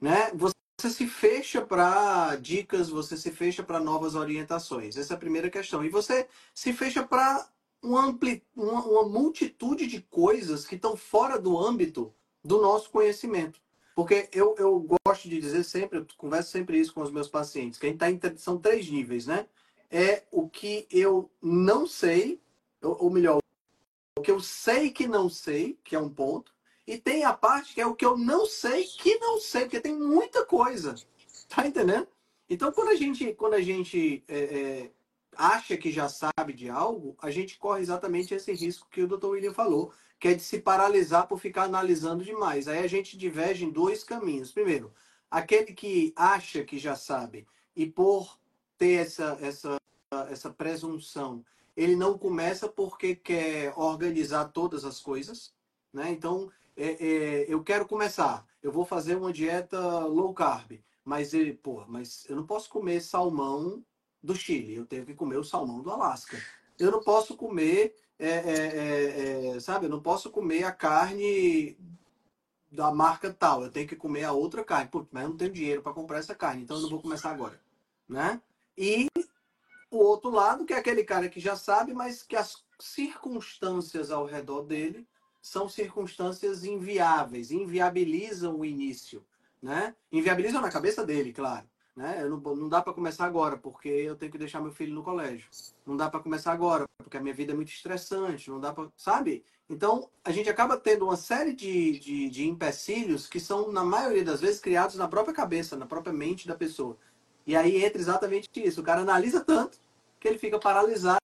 né? 0.00 0.30
Você 0.34 0.54
se 0.90 1.06
fecha 1.06 1.62
para 1.62 2.36
dicas, 2.36 2.88
você 2.88 3.16
se 3.16 3.30
fecha 3.30 3.62
para 3.62 3.80
novas 3.80 4.14
orientações. 4.14 4.96
Essa 4.96 5.14
é 5.14 5.16
a 5.16 5.20
primeira 5.20 5.50
questão. 5.50 5.84
E 5.84 5.88
você 5.88 6.28
se 6.54 6.72
fecha 6.72 7.02
para 7.02 7.48
uma, 7.82 8.06
ampli... 8.06 8.42
uma, 8.54 8.84
uma 8.84 9.08
multitude 9.08 9.86
de 9.86 10.00
coisas 10.02 10.66
que 10.66 10.74
estão 10.74 10.96
fora 10.96 11.38
do 11.38 11.58
âmbito 11.58 12.12
do 12.42 12.60
nosso 12.60 12.90
conhecimento. 12.90 13.60
Porque 13.94 14.28
eu, 14.32 14.54
eu 14.58 14.98
gosto 15.06 15.28
de 15.28 15.40
dizer 15.40 15.62
sempre, 15.62 15.98
eu 15.98 16.06
converso 16.16 16.50
sempre 16.50 16.78
isso 16.78 16.92
com 16.92 17.02
os 17.02 17.12
meus 17.12 17.28
pacientes, 17.28 17.78
que 17.78 17.86
a 17.86 17.88
gente 17.88 17.98
tá 17.98 18.10
em, 18.10 18.20
são 18.36 18.58
três 18.58 18.90
níveis, 18.90 19.26
né? 19.26 19.46
É 19.90 20.24
o 20.32 20.48
que 20.48 20.86
eu 20.90 21.30
não 21.40 21.86
sei, 21.86 22.40
ou, 22.82 23.04
ou 23.04 23.10
melhor, 23.10 23.38
o 24.18 24.22
que 24.22 24.30
eu 24.30 24.40
sei 24.40 24.90
que 24.90 25.06
não 25.06 25.28
sei, 25.28 25.78
que 25.84 25.94
é 25.94 25.98
um 25.98 26.08
ponto, 26.08 26.52
e 26.86 26.98
tem 26.98 27.24
a 27.24 27.32
parte 27.32 27.74
que 27.74 27.80
é 27.80 27.86
o 27.86 27.94
que 27.94 28.04
eu 28.04 28.16
não 28.16 28.46
sei 28.46 28.84
que 28.84 29.16
não 29.18 29.40
sei, 29.40 29.62
porque 29.62 29.80
tem 29.80 29.96
muita 29.96 30.44
coisa. 30.44 30.94
Tá 31.48 31.66
entendendo? 31.66 32.08
Então, 32.48 32.72
quando 32.72 32.88
a 32.88 32.94
gente, 32.94 33.32
quando 33.34 33.54
a 33.54 33.60
gente 33.60 34.24
é, 34.28 34.38
é, 34.38 34.90
acha 35.36 35.76
que 35.76 35.90
já 35.90 36.08
sabe 36.08 36.52
de 36.52 36.68
algo, 36.68 37.16
a 37.20 37.30
gente 37.30 37.58
corre 37.58 37.80
exatamente 37.80 38.34
esse 38.34 38.52
risco 38.52 38.88
que 38.90 39.02
o 39.02 39.08
Dr. 39.08 39.26
William 39.26 39.54
falou, 39.54 39.92
que 40.24 40.28
é 40.28 40.34
de 40.34 40.42
se 40.42 40.58
paralisar 40.58 41.28
por 41.28 41.38
ficar 41.38 41.64
analisando 41.64 42.24
demais. 42.24 42.66
Aí 42.66 42.78
a 42.78 42.86
gente 42.86 43.14
diverge 43.14 43.62
em 43.62 43.70
dois 43.70 44.02
caminhos. 44.02 44.50
Primeiro, 44.50 44.90
aquele 45.30 45.74
que 45.74 46.14
acha 46.16 46.64
que 46.64 46.78
já 46.78 46.96
sabe 46.96 47.46
e 47.76 47.84
por 47.84 48.38
ter 48.78 49.02
essa, 49.02 49.36
essa, 49.42 49.76
essa 50.30 50.48
presunção, 50.48 51.44
ele 51.76 51.94
não 51.94 52.16
começa 52.16 52.66
porque 52.66 53.14
quer 53.14 53.74
organizar 53.76 54.46
todas 54.46 54.86
as 54.86 54.98
coisas. 54.98 55.52
Né? 55.92 56.10
Então, 56.12 56.50
é, 56.74 56.92
é, 57.06 57.44
eu 57.46 57.62
quero 57.62 57.86
começar, 57.86 58.46
eu 58.62 58.72
vou 58.72 58.86
fazer 58.86 59.16
uma 59.18 59.30
dieta 59.30 59.78
low 60.06 60.32
carb, 60.32 60.80
mas, 61.04 61.32
pô, 61.62 61.84
mas 61.86 62.24
eu 62.30 62.36
não 62.36 62.46
posso 62.46 62.70
comer 62.70 63.02
salmão 63.02 63.84
do 64.22 64.34
Chile, 64.34 64.74
eu 64.74 64.86
tenho 64.86 65.04
que 65.04 65.12
comer 65.12 65.36
o 65.36 65.44
salmão 65.44 65.82
do 65.82 65.90
Alasca. 65.90 66.40
Eu 66.78 66.90
não 66.90 67.02
posso 67.02 67.36
comer 67.36 67.94
é 68.26 68.42
é, 68.46 69.50
é, 69.52 69.56
é, 69.56 69.60
sabe, 69.60 69.86
eu 69.86 69.90
não 69.90 70.00
posso 70.00 70.30
comer 70.30 70.64
a 70.64 70.72
carne 70.72 71.76
da 72.70 72.90
marca 72.90 73.32
tal, 73.32 73.62
eu 73.62 73.70
tenho 73.70 73.86
que 73.86 73.96
comer 73.96 74.24
a 74.24 74.32
outra 74.32 74.64
carne. 74.64 74.88
Putz, 74.88 75.08
mas 75.12 75.22
eu 75.22 75.30
não 75.30 75.36
tenho 75.36 75.52
dinheiro 75.52 75.82
para 75.82 75.92
comprar 75.92 76.18
essa 76.18 76.34
carne, 76.34 76.62
então 76.62 76.76
eu 76.76 76.82
não 76.82 76.90
vou 76.90 77.02
começar 77.02 77.30
agora, 77.30 77.60
né? 78.08 78.40
E 78.76 79.08
o 79.90 79.98
outro 79.98 80.30
lado, 80.30 80.64
que 80.64 80.72
é 80.72 80.78
aquele 80.78 81.04
cara 81.04 81.28
que 81.28 81.38
já 81.38 81.54
sabe, 81.54 81.94
mas 81.94 82.22
que 82.22 82.34
as 82.34 82.64
circunstâncias 82.80 84.10
ao 84.10 84.26
redor 84.26 84.62
dele 84.62 85.06
são 85.40 85.68
circunstâncias 85.68 86.64
inviáveis, 86.64 87.50
inviabilizam 87.50 88.58
o 88.58 88.64
início, 88.64 89.24
né? 89.62 89.94
Inviabilizam 90.10 90.60
na 90.60 90.70
cabeça 90.70 91.04
dele, 91.04 91.32
claro. 91.32 91.66
Né? 91.96 92.24
Não, 92.24 92.38
não, 92.38 92.68
dá 92.68 92.82
para 92.82 92.92
começar 92.92 93.24
agora, 93.24 93.56
porque 93.56 93.88
eu 93.88 94.16
tenho 94.16 94.32
que 94.32 94.38
deixar 94.38 94.60
meu 94.60 94.72
filho 94.72 94.94
no 94.94 95.02
colégio. 95.02 95.48
Não 95.86 95.96
dá 95.96 96.10
para 96.10 96.20
começar 96.20 96.52
agora, 96.52 96.84
porque 96.98 97.16
a 97.16 97.20
minha 97.20 97.34
vida 97.34 97.52
é 97.52 97.54
muito 97.54 97.68
estressante. 97.68 98.50
Não 98.50 98.58
dá 98.58 98.72
para, 98.72 98.88
sabe? 98.96 99.44
Então 99.70 100.10
a 100.24 100.32
gente 100.32 100.50
acaba 100.50 100.76
tendo 100.76 101.04
uma 101.04 101.16
série 101.16 101.52
de, 101.52 101.98
de, 102.00 102.28
de 102.28 102.48
empecilhos 102.48 103.28
que 103.28 103.38
são, 103.38 103.70
na 103.70 103.84
maioria 103.84 104.24
das 104.24 104.40
vezes, 104.40 104.60
criados 104.60 104.96
na 104.96 105.06
própria 105.06 105.34
cabeça, 105.34 105.76
na 105.76 105.86
própria 105.86 106.12
mente 106.12 106.48
da 106.48 106.56
pessoa. 106.56 106.96
E 107.46 107.54
aí 107.54 107.84
entra 107.84 108.00
exatamente 108.00 108.50
isso. 108.56 108.80
O 108.80 108.84
cara 108.84 109.02
analisa 109.02 109.40
tanto 109.44 109.78
que 110.18 110.26
ele 110.26 110.38
fica 110.38 110.58
paralisado 110.58 111.18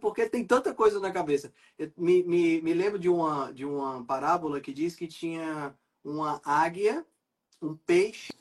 porque 0.00 0.28
tem 0.28 0.44
tanta 0.44 0.72
coisa 0.72 1.00
na 1.00 1.10
cabeça. 1.10 1.52
Eu 1.76 1.90
me, 1.96 2.22
me, 2.22 2.62
me 2.62 2.72
lembro 2.72 2.98
de 2.98 3.08
uma, 3.08 3.52
de 3.52 3.64
uma 3.64 4.04
parábola 4.04 4.60
que 4.60 4.72
diz 4.72 4.94
que 4.94 5.08
tinha 5.08 5.74
uma 6.04 6.40
águia, 6.44 7.04
um 7.60 7.74
peixe 7.74 8.32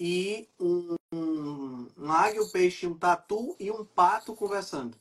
e 0.00 0.48
um, 0.58 0.96
um, 1.12 1.86
um 1.98 2.10
águia, 2.10 2.42
um 2.42 2.48
peixe, 2.48 2.86
um 2.86 2.96
tatu 2.96 3.54
e 3.60 3.70
um 3.70 3.84
pato 3.84 4.34
conversando. 4.34 4.98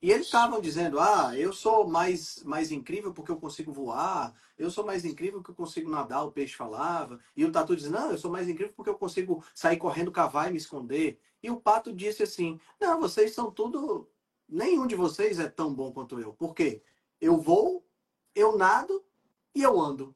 E 0.00 0.12
eles 0.12 0.26
estavam 0.26 0.60
dizendo: 0.60 1.00
ah, 1.00 1.36
eu 1.36 1.52
sou 1.52 1.88
mais, 1.88 2.42
mais 2.44 2.70
incrível 2.70 3.12
porque 3.12 3.32
eu 3.32 3.38
consigo 3.38 3.72
voar, 3.72 4.32
eu 4.56 4.70
sou 4.70 4.86
mais 4.86 5.04
incrível 5.04 5.40
porque 5.40 5.50
eu 5.50 5.54
consigo 5.56 5.90
nadar, 5.90 6.24
o 6.24 6.30
peixe 6.30 6.54
falava. 6.54 7.18
E 7.36 7.44
o 7.44 7.50
tatu 7.50 7.74
dizendo: 7.74 7.94
não, 7.98 8.12
eu 8.12 8.18
sou 8.18 8.30
mais 8.30 8.48
incrível 8.48 8.72
porque 8.76 8.90
eu 8.90 8.98
consigo 8.98 9.44
sair 9.52 9.78
correndo, 9.78 10.12
cavar 10.12 10.48
e 10.48 10.52
me 10.52 10.58
esconder. 10.58 11.18
E 11.42 11.50
o 11.50 11.60
pato 11.60 11.92
disse 11.92 12.22
assim: 12.22 12.60
não, 12.80 13.00
vocês 13.00 13.34
são 13.34 13.50
tudo. 13.50 14.08
Nenhum 14.48 14.86
de 14.86 14.94
vocês 14.94 15.40
é 15.40 15.48
tão 15.48 15.74
bom 15.74 15.90
quanto 15.92 16.20
eu. 16.20 16.32
Por 16.34 16.54
quê? 16.54 16.80
Eu 17.20 17.38
vou, 17.38 17.84
eu 18.32 18.56
nado 18.56 19.04
e 19.52 19.62
eu 19.62 19.80
ando. 19.80 20.14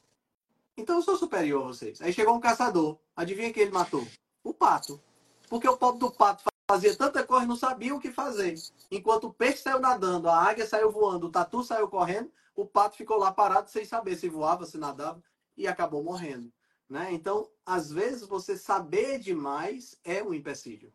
Então 0.80 0.96
eu 0.96 1.02
sou 1.02 1.16
superior 1.16 1.62
a 1.62 1.66
vocês. 1.66 2.00
Aí 2.00 2.10
chegou 2.10 2.34
um 2.34 2.40
caçador. 2.40 2.99
Adivinha 3.14 3.52
quem 3.52 3.64
ele 3.64 3.70
matou? 3.70 4.06
O 4.42 4.54
pato. 4.54 4.99
Porque 5.49 5.68
o 5.68 5.76
pobre 5.76 6.00
do 6.00 6.10
pato 6.10 6.44
fazia 6.70 6.96
tanta 6.96 7.22
coisa 7.22 7.46
não 7.46 7.56
sabia 7.56 7.94
o 7.94 8.00
que 8.00 8.10
fazer. 8.10 8.54
Enquanto 8.90 9.25
o 9.25 9.32
peixe 9.32 9.58
saiu 9.58 9.78
nadando, 9.78 10.28
a 10.28 10.37
águia 10.37 10.66
saiu 10.66 10.90
voando, 10.90 11.26
o 11.26 11.30
tatu 11.30 11.62
saiu 11.62 11.87
correndo, 11.88 12.30
o 12.56 12.64
pato 12.64 12.96
ficou 12.96 13.18
lá 13.18 13.30
parado 13.30 13.68
sem 13.68 13.84
saber 13.84 14.16
se 14.16 14.28
voava, 14.28 14.64
se 14.64 14.78
nadava 14.78 15.22
e 15.54 15.66
acabou 15.66 16.02
morrendo. 16.02 16.50
Né? 16.88 17.12
Então, 17.12 17.49
às 17.66 17.92
vezes, 17.92 18.26
você 18.26 18.56
saber 18.56 19.18
demais 19.18 19.99
é 20.02 20.22
um 20.22 20.32
empecilho. 20.32 20.92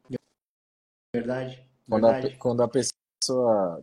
Verdade. 1.16 1.70
Quando, 1.88 2.08
A, 2.08 2.36
quando 2.38 2.64
a 2.64 2.68
pessoa 2.68 3.00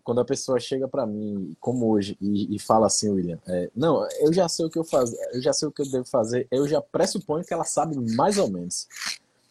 quando 0.05 0.21
a 0.21 0.25
pessoa 0.25 0.61
chega 0.61 0.87
para 0.87 1.07
mim 1.07 1.57
como 1.61 1.91
hoje 1.91 2.17
e, 2.21 2.55
e 2.55 2.59
fala 2.59 2.87
assim 2.87 3.09
William 3.11 3.39
é, 3.47 3.71
não 3.75 4.07
eu 4.21 4.33
já 4.33 4.49
sei 4.49 4.67
o 4.67 4.71
que 4.71 4.79
eu 4.79 4.85
fazer 4.85 5.19
eu 5.33 5.41
já 5.41 5.53
sei 5.53 5.69
o 5.69 5.73
que 5.73 5.83
eu 5.83 5.91
devo 5.91 6.07
fazer 6.07 6.47
eu 6.51 6.67
já 6.69 6.81
pressuponho 6.81 7.45
que 7.45 7.53
ela 7.55 7.65
sabe 7.65 7.97
mais 8.15 8.39
ou 8.39 8.51
menos 8.51 8.87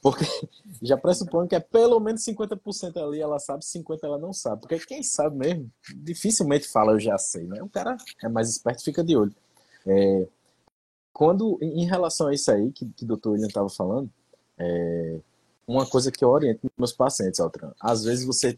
porque 0.02 0.26
já 0.82 0.98
pressupõe 0.98 1.48
que 1.48 1.56
é 1.56 1.60
pelo 1.60 2.00
menos 2.00 2.26
50% 2.26 2.98
ali 2.98 3.22
ela 3.22 3.40
sabe, 3.40 3.64
50% 3.64 4.00
ela 4.04 4.18
não 4.18 4.34
sabe. 4.34 4.62
Porque 4.62 4.80
quem 4.80 5.04
sabe 5.04 5.38
mesmo, 5.38 5.72
dificilmente 5.96 6.68
fala 6.68 6.94
eu 6.94 7.00
já 7.00 7.18
sei, 7.18 7.44
né? 7.44 7.62
O 7.62 7.70
cara 7.70 7.96
é 8.24 8.28
mais 8.28 8.50
esperto, 8.50 8.84
fica 8.84 9.04
de 9.04 9.16
olho. 9.16 9.34
É, 9.86 10.28
quando, 11.14 11.58
em 11.62 11.86
relação 11.86 12.28
a 12.28 12.34
isso 12.34 12.52
aí 12.52 12.72
que, 12.72 12.86
que 12.86 13.04
o 13.04 13.08
doutor 13.08 13.34
William 13.34 13.48
estava 13.48 13.70
falando, 13.70 14.10
é, 14.58 15.20
uma 15.68 15.86
coisa 15.86 16.12
que 16.12 16.24
eu 16.24 16.30
oriento 16.30 16.70
meus 16.78 16.94
pacientes, 16.94 17.40
Altran, 17.40 17.72
às 17.80 18.04
vezes 18.04 18.26
você 18.26 18.58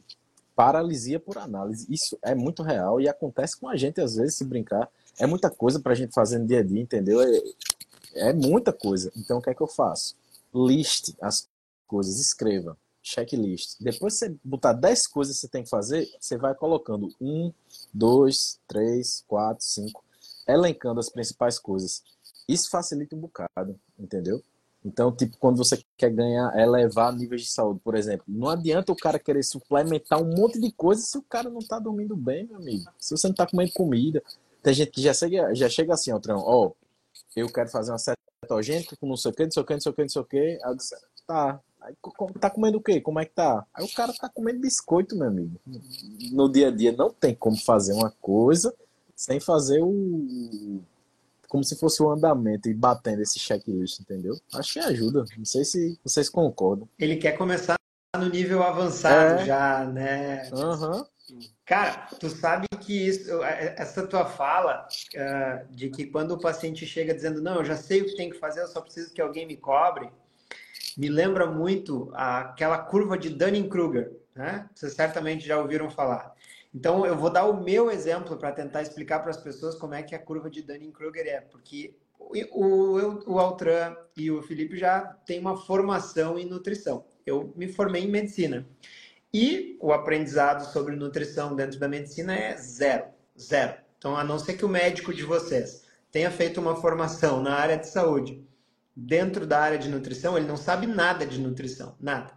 paralisia 0.56 1.20
por 1.20 1.38
análise. 1.38 1.86
Isso 1.90 2.18
é 2.22 2.36
muito 2.36 2.64
real 2.64 3.02
e 3.02 3.08
acontece 3.08 3.60
com 3.60 3.68
a 3.68 3.76
gente, 3.76 4.02
às 4.02 4.16
vezes, 4.16 4.36
se 4.36 4.44
brincar. 4.44 4.90
É 5.20 5.26
muita 5.26 5.50
coisa 5.50 5.80
para 5.80 5.94
a 5.94 5.96
gente 5.96 6.14
fazer 6.14 6.40
no 6.40 6.48
dia 6.48 6.60
a 6.60 6.64
dia, 6.64 6.82
entendeu? 6.82 7.22
É, 7.22 8.30
é 8.30 8.34
muita 8.34 8.72
coisa. 8.74 9.12
Então, 9.16 9.38
o 9.38 9.42
que 9.42 9.50
é 9.50 9.54
que 9.54 9.62
eu 9.62 9.68
faço? 9.68 10.16
liste 10.54 11.16
as 11.20 11.50
coisas, 11.88 12.20
escreva, 12.20 12.78
checklist. 13.02 13.78
Depois 13.80 14.16
você 14.16 14.36
botar 14.44 14.74
10 14.74 15.08
coisas 15.08 15.36
que 15.36 15.42
você 15.42 15.48
tem 15.48 15.64
que 15.64 15.70
fazer, 15.70 16.08
você 16.20 16.38
vai 16.38 16.54
colocando 16.54 17.14
1, 17.20 17.52
2, 17.94 18.60
3, 18.68 19.24
4, 19.28 19.64
5, 19.64 20.04
elencando 20.48 21.00
as 21.00 21.10
principais 21.10 21.58
coisas. 21.58 22.04
Isso 22.48 22.70
facilita 22.70 23.16
um 23.16 23.20
bocado, 23.20 23.80
entendeu? 23.98 24.44
Então, 24.86 25.12
tipo, 25.12 25.38
quando 25.38 25.58
você 25.58 25.82
quer 25.98 26.10
ganhar, 26.10 26.58
elevar 26.58 27.14
níveis 27.14 27.44
de 27.44 27.48
saúde, 27.48 27.80
por 27.84 27.96
exemplo, 27.96 28.26
não 28.28 28.50
adianta 28.50 28.92
o 28.92 28.96
cara 28.96 29.18
querer 29.18 29.44
suplementar 29.44 30.22
um 30.22 30.36
monte 30.36 30.60
de 30.60 30.72
coisa 30.72 31.02
se 31.02 31.18
o 31.18 31.22
cara 31.22 31.50
não 31.50 31.60
tá 31.60 31.80
dormindo 31.80 32.16
bem, 32.16 32.46
meu 32.46 32.58
amigo. 32.58 32.84
Se 33.00 33.16
você 33.16 33.28
não 33.28 33.36
tá 33.36 33.48
comendo 33.48 33.72
comida. 33.74 34.22
Tem 34.62 34.74
gente 34.74 34.92
que 34.92 35.02
já 35.02 35.14
chega, 35.14 35.54
já 35.56 35.70
chega 35.70 35.94
assim, 35.94 36.12
ó, 36.12 36.20
ó, 36.30 36.72
eu 37.36 37.52
quero 37.52 37.70
fazer 37.70 37.92
uma 37.92 37.98
cetogênica 37.98 38.96
com 38.98 39.08
não 39.08 39.18
sei 39.18 39.32
o 39.32 39.34
que, 39.34 39.44
não 39.44 39.52
sei 39.52 39.62
o 39.62 39.66
que, 39.66 39.74
não 39.74 39.80
sei 39.80 39.92
o 39.92 39.96
que, 39.96 40.02
não 40.02 40.10
sei 40.10 40.22
o 40.22 40.26
que. 40.26 40.38
Aí 40.38 40.72
eu 40.72 40.76
disse, 40.76 40.96
tá. 41.26 41.60
Aí, 41.82 41.94
tá 42.40 42.50
comendo 42.50 42.78
o 42.78 42.82
quê? 42.82 43.02
Como 43.02 43.20
é 43.20 43.26
que 43.26 43.34
tá? 43.34 43.66
Aí 43.74 43.84
o 43.84 43.94
cara 43.94 44.14
tá 44.14 44.30
comendo 44.30 44.60
biscoito, 44.60 45.18
meu 45.18 45.28
amigo. 45.28 45.60
No 46.32 46.50
dia 46.50 46.70
a 46.70 46.72
dia 46.72 46.94
não 46.94 47.10
tem 47.10 47.36
como 47.36 47.58
fazer 47.58 47.94
uma 47.94 48.12
coisa 48.22 48.74
sem 49.16 49.40
fazer 49.40 49.82
o. 49.82 50.82
Como 51.54 51.64
se 51.64 51.76
fosse 51.76 52.02
o 52.02 52.10
andamento 52.10 52.68
e 52.68 52.74
batendo 52.74 53.22
esse 53.22 53.38
checklist, 53.38 54.00
entendeu? 54.00 54.36
Acho 54.56 54.74
que 54.74 54.80
ajuda. 54.80 55.24
Não 55.38 55.46
sei 55.46 55.64
se 55.64 56.00
vocês 56.04 56.28
concordam. 56.28 56.90
Ele 56.98 57.16
quer 57.16 57.34
começar 57.34 57.76
no 58.18 58.28
nível 58.28 58.64
avançado 58.64 59.42
é. 59.42 59.46
já, 59.46 59.86
né? 59.86 60.50
Uhum. 60.52 61.06
Cara, 61.64 62.08
tu 62.20 62.28
sabe 62.28 62.66
que 62.82 63.08
isso, 63.08 63.44
é, 63.44 63.76
essa 63.78 64.08
tua 64.08 64.26
fala 64.26 64.88
uh, 65.14 65.72
de 65.72 65.92
que 65.92 66.08
quando 66.08 66.32
o 66.32 66.40
paciente 66.40 66.88
chega 66.88 67.14
dizendo 67.14 67.40
não, 67.40 67.58
eu 67.58 67.66
já 67.66 67.78
sei 67.78 68.02
o 68.02 68.06
que 68.08 68.16
tem 68.16 68.32
que 68.32 68.40
fazer, 68.40 68.62
eu 68.62 68.68
só 68.68 68.82
preciso 68.82 69.14
que 69.14 69.22
alguém 69.22 69.46
me 69.46 69.56
cobre, 69.56 70.10
me 70.98 71.08
lembra 71.08 71.46
muito 71.46 72.12
aquela 72.16 72.80
curva 72.80 73.16
de 73.16 73.30
Dunning-Kruger, 73.30 74.12
né? 74.34 74.68
Vocês 74.74 74.94
certamente 74.94 75.46
já 75.46 75.60
ouviram 75.60 75.88
falar. 75.88 76.34
Então, 76.74 77.06
eu 77.06 77.16
vou 77.16 77.30
dar 77.30 77.46
o 77.46 77.64
meu 77.64 77.92
exemplo 77.92 78.38
para 78.38 78.52
tentar 78.52 78.82
explicar 78.82 79.20
para 79.20 79.30
as 79.30 79.38
pessoas 79.38 79.76
como 79.76 79.94
é 79.94 80.02
que 80.02 80.16
a 80.16 80.20
curva 80.20 80.50
de 80.50 80.64
Dunning-Kruger 80.64 81.28
é, 81.28 81.42
porque 81.42 81.96
o, 82.20 82.34
o, 82.52 83.34
o 83.34 83.40
Altran 83.40 83.96
e 84.18 84.32
o 84.32 84.42
Felipe 84.42 84.78
já 84.78 85.02
têm 85.26 85.40
uma 85.40 85.56
formação 85.56 86.40
em 86.40 86.46
nutrição. 86.46 87.06
Eu 87.26 87.54
me 87.56 87.68
formei 87.68 88.04
em 88.04 88.12
medicina. 88.12 88.68
E 89.34 89.78
o 89.82 89.92
aprendizado 89.92 90.72
sobre 90.72 90.96
nutrição 90.96 91.56
dentro 91.56 91.80
da 91.80 91.88
medicina 91.88 92.36
é 92.36 92.56
zero. 92.56 93.06
Zero. 93.40 93.76
Então, 93.98 94.16
a 94.16 94.24
não 94.24 94.38
ser 94.38 94.54
que 94.54 94.66
o 94.66 94.70
médico 94.70 95.14
de 95.14 95.24
vocês 95.24 95.86
tenha 96.12 96.30
feito 96.30 96.60
uma 96.60 96.76
formação 96.76 97.42
na 97.42 97.56
área 97.56 97.78
de 97.78 97.88
saúde, 97.88 98.46
dentro 98.96 99.48
da 99.48 99.60
área 99.60 99.78
de 99.78 99.90
nutrição, 99.90 100.38
ele 100.38 100.48
não 100.48 100.58
sabe 100.58 100.86
nada 100.86 101.26
de 101.26 101.40
nutrição. 101.40 101.96
Nada. 102.00 102.34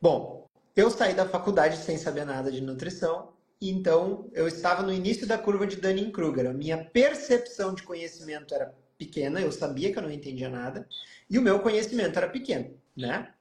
Bom, 0.00 0.39
eu 0.80 0.90
saí 0.90 1.12
da 1.12 1.28
faculdade 1.28 1.76
sem 1.76 1.98
saber 1.98 2.24
nada 2.24 2.50
de 2.50 2.62
nutrição, 2.62 3.34
então 3.60 4.30
eu 4.32 4.48
estava 4.48 4.82
no 4.82 4.92
início 4.92 5.26
da 5.26 5.36
curva 5.36 5.66
de 5.66 5.76
Dunning-Kruger. 5.76 6.48
A 6.48 6.54
minha 6.54 6.82
percepção 6.82 7.74
de 7.74 7.82
conhecimento 7.82 8.54
era 8.54 8.74
pequena, 8.96 9.40
eu 9.40 9.52
sabia 9.52 9.92
que 9.92 9.98
eu 9.98 10.02
não 10.02 10.10
entendia 10.10 10.48
nada, 10.48 10.88
e 11.28 11.38
o 11.38 11.42
meu 11.42 11.60
conhecimento 11.60 12.16
era 12.16 12.28
pequeno, 12.28 12.74
né? 12.96 13.32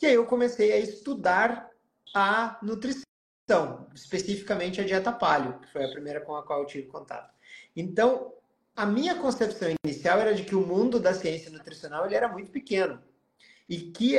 E 0.00 0.06
aí 0.06 0.14
eu 0.14 0.24
comecei 0.24 0.72
a 0.72 0.78
estudar 0.78 1.70
a 2.14 2.58
nutrição, 2.62 3.86
especificamente 3.94 4.80
a 4.80 4.84
dieta 4.84 5.12
paleo, 5.12 5.58
que 5.58 5.70
foi 5.70 5.84
a 5.84 5.90
primeira 5.90 6.22
com 6.22 6.36
a 6.36 6.42
qual 6.42 6.60
eu 6.60 6.66
tive 6.66 6.86
contato. 6.86 7.34
Então, 7.76 8.32
a 8.74 8.86
minha 8.86 9.14
concepção 9.16 9.68
inicial 9.84 10.20
era 10.20 10.32
de 10.32 10.44
que 10.44 10.54
o 10.54 10.66
mundo 10.66 10.98
da 10.98 11.12
ciência 11.12 11.50
nutricional 11.50 12.06
ele 12.06 12.14
era 12.14 12.28
muito 12.28 12.50
pequeno 12.50 13.02
e 13.68 13.78
que 13.78 14.18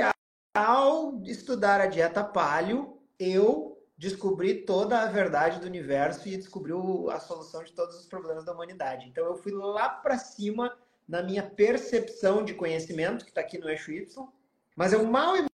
ao 0.60 1.22
estudar 1.24 1.80
a 1.80 1.86
dieta 1.86 2.24
paleo, 2.24 2.98
eu 3.18 3.82
descobri 3.98 4.66
toda 4.66 5.01
a 5.01 5.06
verdade 5.08 5.60
do 5.60 5.68
universo 5.68 6.28
e 6.28 6.38
descobri 6.38 6.74
a 7.12 7.20
solução 7.20 7.63
de 7.63 7.72
todos 7.74 7.98
os 7.98 8.06
problemas 8.06 8.44
da 8.44 8.54
humanidade. 8.54 9.08
Então 9.08 9.25
eu 9.25 9.36
fui 9.36 9.51
lá 9.51 9.89
para 9.89 10.18
cima 10.18 10.78
na 11.08 11.24
minha 11.24 11.44
percepção 11.44 12.44
de 12.44 12.54
conhecimento, 12.54 13.25
que 13.25 13.32
está 13.32 13.42
aqui 13.42 13.58
no 13.58 13.70
eixo 13.70 13.92
Y, 13.92 14.28
mas 14.75 14.94
eu 14.94 15.04
mal 15.06 15.38
e 15.38 15.46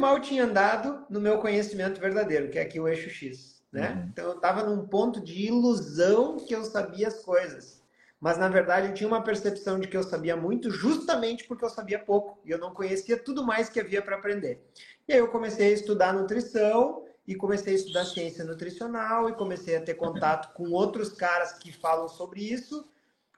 mal 0.00 0.20
tinha 0.20 0.44
andado 0.44 1.06
no 1.08 1.20
meu 1.20 1.38
conhecimento 1.38 2.00
verdadeiro, 2.00 2.50
que 2.50 2.58
é 2.58 2.62
aqui 2.62 2.78
o 2.78 2.88
eixo 2.88 3.08
X, 3.08 3.62
né? 3.72 3.92
Uhum. 3.92 4.08
Então 4.08 4.24
eu 4.26 4.36
estava 4.36 4.64
num 4.64 4.86
ponto 4.86 5.20
de 5.20 5.46
ilusão 5.46 6.38
que 6.38 6.54
eu 6.54 6.64
sabia 6.64 7.08
as 7.08 7.22
coisas. 7.22 7.79
Mas 8.20 8.36
na 8.36 8.48
verdade 8.48 8.88
eu 8.88 8.94
tinha 8.94 9.08
uma 9.08 9.22
percepção 9.22 9.80
de 9.80 9.88
que 9.88 9.96
eu 9.96 10.02
sabia 10.02 10.36
muito 10.36 10.70
justamente 10.70 11.44
porque 11.44 11.64
eu 11.64 11.70
sabia 11.70 11.98
pouco 11.98 12.38
e 12.44 12.50
eu 12.50 12.58
não 12.58 12.74
conhecia 12.74 13.16
tudo 13.16 13.44
mais 13.44 13.70
que 13.70 13.80
havia 13.80 14.02
para 14.02 14.16
aprender. 14.16 14.62
E 15.08 15.12
aí 15.14 15.18
eu 15.18 15.28
comecei 15.28 15.68
a 15.68 15.72
estudar 15.72 16.12
nutrição 16.12 17.06
e 17.26 17.34
comecei 17.34 17.72
a 17.72 17.76
estudar 17.76 18.04
ciência 18.04 18.44
nutricional 18.44 19.30
e 19.30 19.32
comecei 19.32 19.76
a 19.76 19.80
ter 19.80 19.94
contato 19.94 20.52
com 20.52 20.70
outros 20.70 21.10
caras 21.12 21.52
que 21.54 21.72
falam 21.72 22.08
sobre 22.08 22.42
isso. 22.42 22.86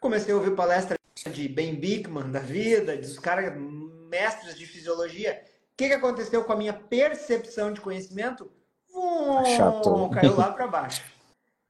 Comecei 0.00 0.34
a 0.34 0.36
ouvir 0.36 0.56
palestra 0.56 0.98
de 1.30 1.48
Ben 1.48 1.76
Bickman 1.76 2.30
da 2.30 2.40
vida, 2.40 2.96
dos 2.96 3.18
caras 3.18 3.54
mestres 4.08 4.58
de 4.58 4.66
fisiologia. 4.66 5.44
O 5.72 5.76
que, 5.76 5.88
que 5.88 5.94
aconteceu 5.94 6.42
com 6.42 6.52
a 6.52 6.56
minha 6.56 6.72
percepção 6.72 7.72
de 7.72 7.80
conhecimento? 7.80 8.50
Vum, 8.92 10.10
caiu 10.10 10.36
lá 10.36 10.52
para 10.52 10.66
baixo. 10.66 11.12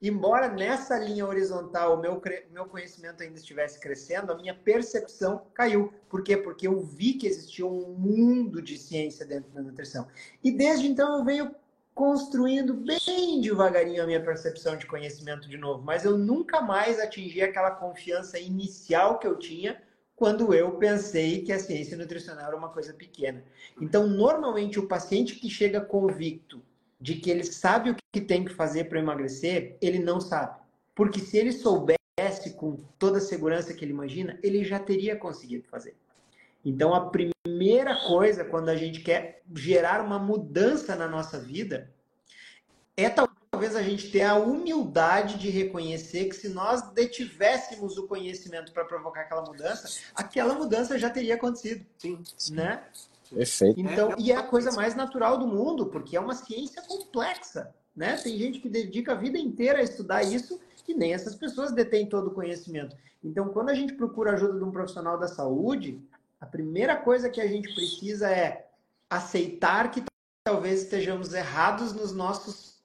Embora 0.02 0.49
nessa 0.49 0.99
linha 0.99 1.25
horizontal 1.25 1.94
o 1.94 2.00
meu, 2.00 2.21
meu 2.50 2.66
conhecimento 2.66 3.23
ainda 3.23 3.37
estivesse 3.37 3.78
crescendo, 3.78 4.32
a 4.32 4.37
minha 4.37 4.52
percepção 4.52 5.47
caiu. 5.54 5.94
Por 6.09 6.25
quê? 6.25 6.37
Porque 6.37 6.66
eu 6.66 6.80
vi 6.80 7.12
que 7.12 7.28
existia 7.28 7.64
um 7.64 7.94
mundo 7.97 8.61
de 8.61 8.76
ciência 8.76 9.25
dentro 9.25 9.52
da 9.52 9.62
nutrição. 9.62 10.09
E 10.42 10.50
desde 10.50 10.88
então 10.88 11.16
eu 11.16 11.25
venho 11.25 11.54
construindo 11.94 12.75
bem 12.75 13.40
devagarinho 13.40 14.02
a 14.02 14.06
minha 14.06 14.21
percepção 14.21 14.76
de 14.76 14.87
conhecimento 14.87 15.49
de 15.49 15.56
novo, 15.56 15.85
mas 15.85 16.04
eu 16.04 16.18
nunca 16.18 16.61
mais 16.61 16.99
atingi 16.99 17.40
aquela 17.40 17.71
confiança 17.71 18.40
inicial 18.40 19.21
que 19.21 19.26
eu 19.26 19.38
tinha 19.38 19.80
quando 20.16 20.52
eu 20.52 20.73
pensei 20.78 21.42
que 21.42 21.52
a 21.52 21.61
ciência 21.61 21.97
nutricional 21.97 22.47
era 22.47 22.56
uma 22.56 22.71
coisa 22.71 22.92
pequena. 22.92 23.44
Então, 23.80 24.09
normalmente 24.09 24.80
o 24.80 24.88
paciente 24.88 25.37
que 25.37 25.49
chega 25.49 25.80
convicto 25.80 26.61
de 27.02 27.16
que 27.16 27.28
ele 27.28 27.42
sabe 27.42 27.90
o 27.90 27.97
que 28.12 28.21
tem 28.21 28.44
que 28.44 28.54
fazer 28.54 28.85
para 28.85 29.00
emagrecer, 29.00 29.76
ele 29.82 29.99
não 29.99 30.21
sabe. 30.21 30.56
Porque 30.94 31.18
se 31.18 31.37
ele 31.37 31.50
soubesse 31.50 32.52
com 32.56 32.76
toda 32.97 33.18
a 33.18 33.21
segurança 33.21 33.75
que 33.75 33.85
ele 33.85 33.90
imagina, 33.90 34.38
ele 34.40 34.62
já 34.62 34.78
teria 34.78 35.16
conseguido 35.16 35.66
fazer. 35.68 35.97
Então, 36.64 36.94
a 36.94 37.11
primeira 37.11 37.97
coisa 38.06 38.44
quando 38.44 38.68
a 38.68 38.76
gente 38.76 39.00
quer 39.00 39.42
gerar 39.52 40.00
uma 40.00 40.16
mudança 40.16 40.94
na 40.94 41.09
nossa 41.09 41.40
vida 41.40 41.90
é 42.97 43.11
talvez 43.11 43.75
a 43.75 43.82
gente 43.82 44.09
ter 44.12 44.23
a 44.23 44.37
humildade 44.37 45.38
de 45.38 45.50
reconhecer 45.50 46.26
que 46.26 46.37
se 46.37 46.50
nós 46.50 46.82
detivéssemos 46.92 47.99
o 47.99 48.06
conhecimento 48.06 48.71
para 48.71 48.85
provocar 48.85 49.23
aquela 49.23 49.42
mudança, 49.42 50.00
aquela 50.14 50.54
mudança 50.54 50.97
já 50.97 51.11
teria 51.11 51.35
acontecido. 51.35 51.85
Sim. 51.99 52.23
Né? 52.52 52.80
Perfeito. 53.35 53.81
Então, 53.81 54.12
é, 54.12 54.17
e 54.19 54.31
é 54.31 54.37
a 54.37 54.43
coisa 54.43 54.71
mais 54.73 54.95
natural 54.95 55.39
do 55.39 55.47
mundo, 55.47 55.87
porque 55.87 56.17
é 56.17 56.21
uma 56.21 56.35
ciência 56.35 56.83
complexa, 56.83 57.75
né? 57.95 58.17
Tem 58.17 58.37
gente 58.39 58.61
que 58.61 58.69
dedica 58.69 59.12
a 59.12 59.17
vida 59.17 59.39
inteira 59.39 59.79
a 59.79 59.83
estudar 59.83 60.23
isso 60.23 60.61
e 60.87 60.95
nem 60.95 61.15
essas 61.15 61.35
pessoas 61.35 61.73
detêm 61.73 62.07
todo 62.07 62.29
o 62.29 62.35
conhecimento. 62.35 62.97
Então, 63.23 63.49
quando 63.49 63.71
a 63.71 63.75
gente 63.75 63.95
procura 63.95 64.33
a 64.33 64.35
ajuda 64.35 64.59
de 64.59 64.65
um 64.65 64.71
profissional 64.71 65.19
da 65.19 65.29
saúde, 65.29 66.01
a 66.41 66.47
primeira 66.47 66.97
coisa 66.97 67.31
que 67.31 67.41
a 67.41 67.47
gente 67.47 67.73
precisa 67.75 68.29
é 68.31 68.69
aceitar 69.09 69.91
que 69.91 70.03
talvez 70.45 70.83
estejamos 70.83 71.33
errados 71.33 71.93
nos 71.93 72.12
nossos 72.12 72.83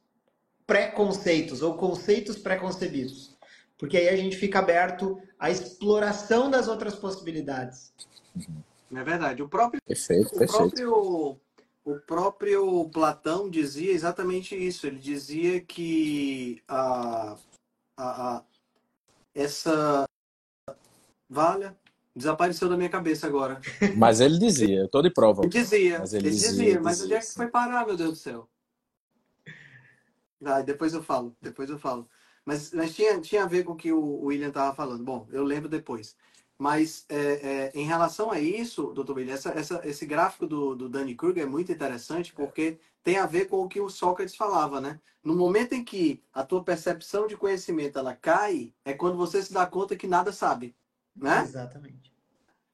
preconceitos 0.66 1.62
ou 1.62 1.76
conceitos 1.76 2.38
preconcebidos. 2.38 3.36
Porque 3.78 3.98
aí 3.98 4.10
a 4.10 4.16
gente 4.16 4.36
fica 4.36 4.60
aberto 4.60 5.20
à 5.40 5.50
exploração 5.50 6.50
das 6.50 6.68
outras 6.68 6.96
possibilidades. 6.96 7.94
É 8.94 9.04
verdade. 9.04 9.44
O 9.44 9.50
próprio, 9.50 9.82
perfeito, 9.86 10.30
o 10.34 10.48
próprio, 10.48 11.40
o 11.84 12.00
próprio 12.06 12.90
Platão 12.90 13.50
dizia 13.50 13.92
exatamente 13.92 14.56
isso. 14.56 14.88
Ele 14.88 15.00
dizia 15.00 15.62
que 15.62 16.62
a, 16.68 17.38
a, 17.98 18.38
a 18.38 18.44
essa 19.36 20.06
valha 21.30 21.78
desapareceu 22.16 22.70
da 22.70 22.78
minha 22.78 22.90
cabeça 22.90 23.28
agora. 23.28 23.62
Mas 23.96 24.20
ele 24.22 24.40
dizia, 24.40 24.80
eu 24.80 24.90
tô 24.90 25.02
de 25.02 25.12
prova. 25.12 25.44
Ele 25.44 25.50
dizia, 25.50 26.00
mas 26.00 26.14
ele, 26.14 26.28
ele 26.28 26.36
dizia, 26.36 26.50
dizia, 26.50 26.82
mas 26.82 27.02
onde 27.02 27.14
é 27.14 27.20
que 27.20 27.34
foi 27.34 27.48
parar, 27.48 27.86
meu 27.86 27.96
Deus 27.96 28.12
do 28.12 28.16
céu? 28.16 28.50
Ah, 30.44 30.62
depois 30.62 30.94
eu 30.94 31.04
falo, 31.04 31.36
depois 31.42 31.70
eu 31.70 31.78
falo. 31.78 32.08
Mas, 32.46 32.72
mas 32.72 32.96
tinha, 32.96 33.20
tinha 33.20 33.44
a 33.44 33.48
ver 33.48 33.64
com 33.64 33.74
o 33.74 33.76
que 33.76 33.92
o 33.92 34.22
William 34.22 34.48
estava 34.48 34.74
falando. 34.74 35.04
Bom, 35.04 35.28
eu 35.32 35.44
lembro 35.44 35.68
depois. 35.68 36.16
Mas 36.58 37.06
é, 37.08 37.18
é, 37.18 37.72
em 37.76 37.86
relação 37.86 38.32
a 38.32 38.40
isso, 38.40 38.92
doutor 38.94 39.14
Billy, 39.14 39.30
essa, 39.30 39.50
essa, 39.50 39.82
esse 39.88 40.06
gráfico 40.06 40.48
do, 40.48 40.76
do 40.76 40.90
Danny 40.90 41.14
Kruger 41.14 41.44
é 41.44 41.46
muito 41.46 41.72
interessante 41.72 42.34
porque 42.34 42.80
tem 43.04 43.18
a 43.18 43.28
ver 43.28 43.48
com 43.48 43.62
o 43.62 43.70
que 43.70 43.80
o 43.80 43.90
Sócrates 43.90 44.36
falava, 44.36 44.82
né? 44.82 45.00
No 45.24 45.36
momento 45.36 45.74
em 45.74 45.84
que 45.84 46.22
a 46.34 46.44
tua 46.44 46.64
percepção 46.64 47.28
de 47.28 47.38
conhecimento 47.38 48.00
ela 48.00 48.16
cai, 48.16 48.74
é 48.84 48.94
quando 48.94 49.18
você 49.18 49.42
se 49.42 49.54
dá 49.54 49.66
conta 49.68 49.96
que 49.96 50.08
nada 50.08 50.32
sabe, 50.32 50.76
né? 51.16 51.44
Exatamente. 51.44 52.12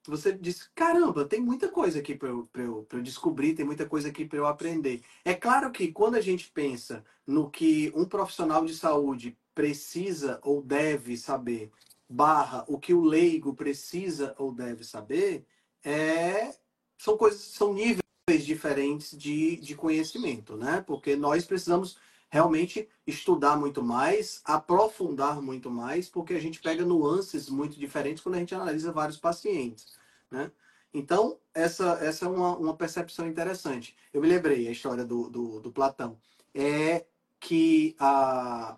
Você 0.05 0.33
diz, 0.33 0.69
caramba, 0.75 1.25
tem 1.25 1.39
muita 1.39 1.69
coisa 1.69 1.99
aqui 1.99 2.13
para 2.13 2.29
eu, 2.29 2.49
eu, 2.55 2.87
eu 2.91 3.01
descobrir, 3.01 3.53
tem 3.53 3.65
muita 3.65 3.85
coisa 3.85 4.09
aqui 4.09 4.25
para 4.25 4.37
eu 4.37 4.45
aprender. 4.45 5.01
É 5.23 5.33
claro 5.33 5.71
que 5.71 5.91
quando 5.91 6.15
a 6.15 6.21
gente 6.21 6.51
pensa 6.51 7.05
no 7.25 7.49
que 7.49 7.91
um 7.95 8.05
profissional 8.05 8.65
de 8.65 8.75
saúde 8.75 9.37
precisa 9.55 10.39
ou 10.43 10.61
deve 10.61 11.15
saber 11.15 11.71
barra 12.13 12.63
o 12.67 12.77
que 12.77 12.93
o 12.93 13.03
leigo 13.03 13.55
precisa 13.55 14.35
ou 14.37 14.53
deve 14.53 14.83
saber 14.83 15.47
é 15.83 16.53
são 16.95 17.17
coisas 17.17 17.41
são 17.41 17.73
níveis 17.73 18.03
diferentes 18.45 19.17
de, 19.17 19.57
de 19.57 19.75
conhecimento 19.75 20.55
né? 20.55 20.83
Porque 20.85 21.15
nós 21.15 21.43
precisamos 21.43 21.97
realmente 22.29 22.87
estudar 23.07 23.57
muito 23.57 23.81
mais 23.81 24.41
aprofundar 24.45 25.41
muito 25.41 25.71
mais 25.71 26.07
porque 26.07 26.35
a 26.35 26.39
gente 26.39 26.61
pega 26.61 26.85
nuances 26.85 27.49
muito 27.49 27.79
diferentes 27.79 28.21
quando 28.21 28.35
a 28.35 28.39
gente 28.39 28.53
analisa 28.53 28.91
vários 28.91 29.17
pacientes 29.17 29.97
né? 30.29 30.51
Então 30.93 31.39
essa 31.51 31.97
essa 31.99 32.25
é 32.25 32.29
uma, 32.29 32.55
uma 32.55 32.77
percepção 32.77 33.27
interessante. 33.27 33.95
Eu 34.13 34.21
me 34.21 34.27
lembrei 34.27 34.67
a 34.67 34.71
história 34.71 35.03
do, 35.03 35.29
do, 35.29 35.59
do 35.59 35.71
Platão. 35.71 36.19
É 36.53 37.05
que 37.39 37.95
a, 37.99 38.77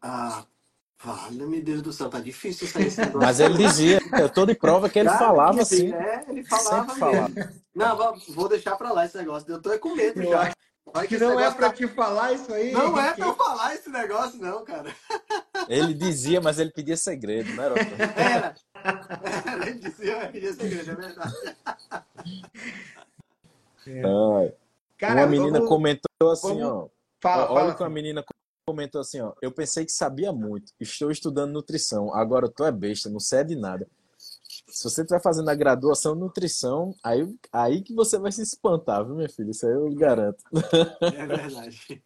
a 0.00 0.46
Vale, 1.04 1.44
meu 1.44 1.62
Deus 1.62 1.82
do 1.82 1.92
céu, 1.92 2.08
tá 2.08 2.18
difícil 2.18 2.66
sair 2.66 2.86
esse 2.86 3.00
negócio. 3.04 3.20
Mas 3.20 3.40
ele 3.40 3.58
dizia, 3.58 4.00
eu 4.18 4.28
tô 4.28 4.46
de 4.46 4.54
prova 4.54 4.88
que 4.88 4.98
ele 4.98 5.08
Cara, 5.08 5.18
falava 5.18 5.62
assim. 5.62 5.92
É, 5.92 6.24
ele 6.28 6.44
falava 6.44 6.94
falava. 6.94 7.52
Não, 7.74 8.18
vou 8.30 8.48
deixar 8.48 8.76
pra 8.76 8.92
lá 8.92 9.04
esse 9.04 9.16
negócio. 9.16 9.50
Eu 9.50 9.60
tô 9.60 9.78
com 9.78 9.94
medo 9.94 10.22
eu 10.22 10.30
já. 10.30 10.52
Vai 10.92 11.06
que, 11.06 11.18
que 11.18 11.24
não 11.24 11.38
é 11.38 11.50
pra 11.50 11.68
tá... 11.68 11.74
te 11.74 11.86
falar 11.88 12.32
isso 12.32 12.52
aí. 12.52 12.72
Não 12.72 12.98
é 12.98 13.12
pra 13.12 13.26
eu 13.26 13.34
falar 13.34 13.74
esse 13.74 13.90
negócio, 13.90 14.40
não, 14.40 14.64
cara. 14.64 14.94
Ele 15.68 15.92
dizia, 15.92 16.40
mas 16.40 16.58
ele 16.58 16.70
pedia 16.70 16.96
segredo, 16.96 17.52
não 17.54 17.64
era? 17.64 17.74
Era. 18.16 18.54
era. 19.44 19.68
Ele 19.68 19.78
dizia, 19.78 20.16
mas 20.16 20.30
pedia 20.30 20.52
segredo, 20.54 20.90
é 20.90 20.94
verdade. 20.94 21.34
É. 23.88 24.02
Cara, 24.96 25.20
uma 25.20 25.26
menina 25.26 25.58
vamos... 25.58 25.68
comentou 25.68 26.30
assim, 26.30 26.60
vamos... 26.60 26.62
ó. 26.62 26.88
Fala, 27.20 27.50
olha 27.50 27.60
fala, 27.60 27.74
que 27.74 27.82
uma 27.82 27.90
menina 27.90 28.24
comentou 28.66 29.00
assim, 29.00 29.20
ó, 29.20 29.32
eu 29.40 29.52
pensei 29.52 29.84
que 29.84 29.92
sabia 29.92 30.32
muito, 30.32 30.72
estou 30.80 31.08
estudando 31.08 31.52
nutrição, 31.52 32.12
agora 32.12 32.48
tu 32.48 32.64
é 32.64 32.72
besta, 32.72 33.08
não 33.08 33.20
sei 33.20 33.44
de 33.44 33.54
nada. 33.54 33.86
Se 34.66 34.82
você 34.82 35.02
estiver 35.02 35.22
fazendo 35.22 35.48
a 35.48 35.54
graduação 35.54 36.16
em 36.16 36.18
nutrição, 36.18 36.92
aí, 37.02 37.32
aí 37.52 37.80
que 37.80 37.94
você 37.94 38.18
vai 38.18 38.32
se 38.32 38.42
espantar, 38.42 39.04
viu, 39.04 39.14
minha 39.14 39.28
filha? 39.28 39.50
Isso 39.50 39.64
aí 39.64 39.72
eu 39.72 39.94
garanto. 39.94 40.42
É 41.00 41.26
verdade. 41.26 42.02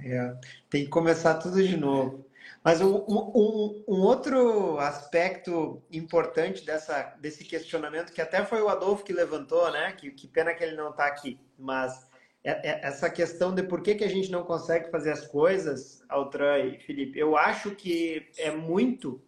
É, 0.00 0.36
tem 0.68 0.84
que 0.84 0.90
começar 0.90 1.34
tudo 1.34 1.62
de 1.62 1.76
novo. 1.76 2.26
Mas 2.64 2.80
um, 2.80 2.96
um, 3.08 3.84
um, 3.86 4.00
outro 4.00 4.78
aspecto 4.78 5.80
importante 5.92 6.64
dessa, 6.64 7.14
desse 7.20 7.44
questionamento, 7.44 8.12
que 8.12 8.20
até 8.20 8.44
foi 8.44 8.60
o 8.60 8.68
Adolfo 8.68 9.04
que 9.04 9.12
levantou, 9.12 9.70
né? 9.70 9.92
Que, 9.92 10.10
que 10.10 10.26
pena 10.26 10.54
que 10.54 10.64
ele 10.64 10.76
não 10.76 10.90
está 10.90 11.06
aqui, 11.06 11.38
mas 11.56 12.06
essa 12.44 13.08
questão 13.08 13.54
de 13.54 13.62
por 13.62 13.82
que, 13.82 13.94
que 13.94 14.04
a 14.04 14.08
gente 14.08 14.30
não 14.30 14.42
consegue 14.42 14.90
fazer 14.90 15.12
as 15.12 15.26
coisas, 15.26 16.02
Altran 16.08 16.58
e 16.58 16.78
Felipe, 16.80 17.18
eu 17.18 17.36
acho 17.36 17.72
que 17.72 18.28
é 18.36 18.50
muito 18.50 19.22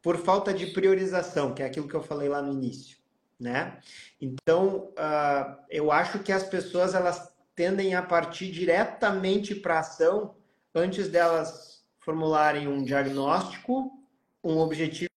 por 0.00 0.16
falta 0.16 0.52
de 0.52 0.66
priorização, 0.68 1.54
que 1.54 1.62
é 1.62 1.66
aquilo 1.66 1.88
que 1.88 1.94
eu 1.94 2.02
falei 2.02 2.28
lá 2.28 2.40
no 2.40 2.52
início, 2.52 2.98
né? 3.38 3.78
Então, 4.20 4.92
uh, 4.92 5.56
eu 5.68 5.92
acho 5.92 6.18
que 6.20 6.32
as 6.32 6.42
pessoas 6.42 6.94
elas 6.94 7.32
tendem 7.54 7.94
a 7.94 8.02
partir 8.02 8.50
diretamente 8.50 9.54
para 9.54 9.76
a 9.76 9.80
ação 9.80 10.34
antes 10.74 11.08
delas 11.08 11.84
formularem 11.98 12.68
um 12.68 12.82
diagnóstico, 12.82 13.92
um 14.42 14.58
objetivo 14.58 15.10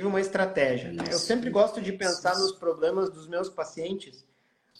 e 0.00 0.04
uma 0.04 0.20
estratégia. 0.20 0.92
Né? 0.92 1.04
Eu 1.10 1.18
sempre 1.18 1.50
gosto 1.50 1.80
de 1.80 1.92
pensar 1.92 2.36
nos 2.36 2.52
problemas 2.52 3.10
dos 3.10 3.28
meus 3.28 3.48
pacientes 3.48 4.26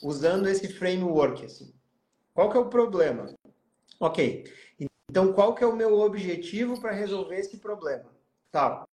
usando 0.03 0.47
esse 0.47 0.69
framework. 0.69 1.45
Assim. 1.45 1.75
Qual 2.35 2.51
que 2.51 2.57
é 2.57 2.61
o 2.61 2.69
problema? 2.69 3.35
Ok. 4.01 4.45
Então, 5.09 5.33
qual 5.33 5.55
que 5.55 5.65
é 5.65 5.67
o 5.67 5.77
meu 5.77 5.99
objetivo 6.01 6.81
para 6.81 6.93
resolver 6.93 7.37
esse 7.37 7.59
problema? 7.59 8.11
Tal. 8.51 8.89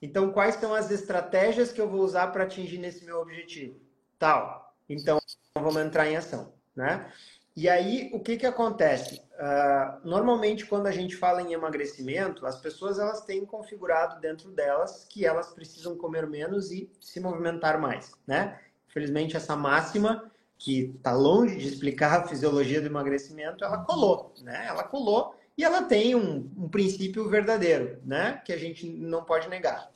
Então, 0.00 0.30
quais 0.32 0.56
são 0.56 0.74
as 0.74 0.90
estratégias 0.90 1.72
que 1.72 1.80
eu 1.80 1.88
vou 1.88 2.02
usar 2.02 2.28
para 2.28 2.44
atingir 2.44 2.78
nesse 2.78 3.04
meu 3.04 3.18
objetivo? 3.20 3.80
Tal. 4.18 4.76
Então, 4.88 5.18
vamos 5.56 5.76
entrar 5.76 6.06
em 6.06 6.16
ação, 6.16 6.52
né? 6.76 7.10
E 7.56 7.68
aí, 7.68 8.10
o 8.12 8.20
que 8.20 8.36
que 8.36 8.46
acontece? 8.46 9.22
Uh, 9.34 10.06
normalmente, 10.06 10.66
quando 10.66 10.88
a 10.88 10.90
gente 10.90 11.16
fala 11.16 11.40
em 11.40 11.52
emagrecimento, 11.52 12.44
as 12.44 12.60
pessoas 12.60 12.98
elas 12.98 13.22
têm 13.22 13.46
configurado 13.46 14.20
dentro 14.20 14.50
delas 14.50 15.04
que 15.04 15.24
elas 15.24 15.52
precisam 15.54 15.96
comer 15.96 16.26
menos 16.26 16.72
e 16.72 16.90
se 17.00 17.20
movimentar 17.20 17.80
mais, 17.80 18.12
né? 18.26 18.60
Infelizmente, 18.94 19.36
essa 19.36 19.56
máxima, 19.56 20.30
que 20.56 20.94
está 20.96 21.12
longe 21.12 21.56
de 21.56 21.66
explicar 21.66 22.20
a 22.20 22.28
fisiologia 22.28 22.80
do 22.80 22.86
emagrecimento, 22.86 23.64
ela 23.64 23.78
colou, 23.78 24.32
né? 24.40 24.66
Ela 24.68 24.84
colou 24.84 25.34
E 25.58 25.64
ela 25.64 25.82
tem 25.82 26.14
um, 26.14 26.48
um 26.56 26.68
princípio 26.68 27.28
verdadeiro, 27.28 28.00
né? 28.04 28.40
Que 28.44 28.52
a 28.52 28.56
gente 28.56 28.88
não 28.88 29.24
pode 29.24 29.48
negar. 29.48 29.90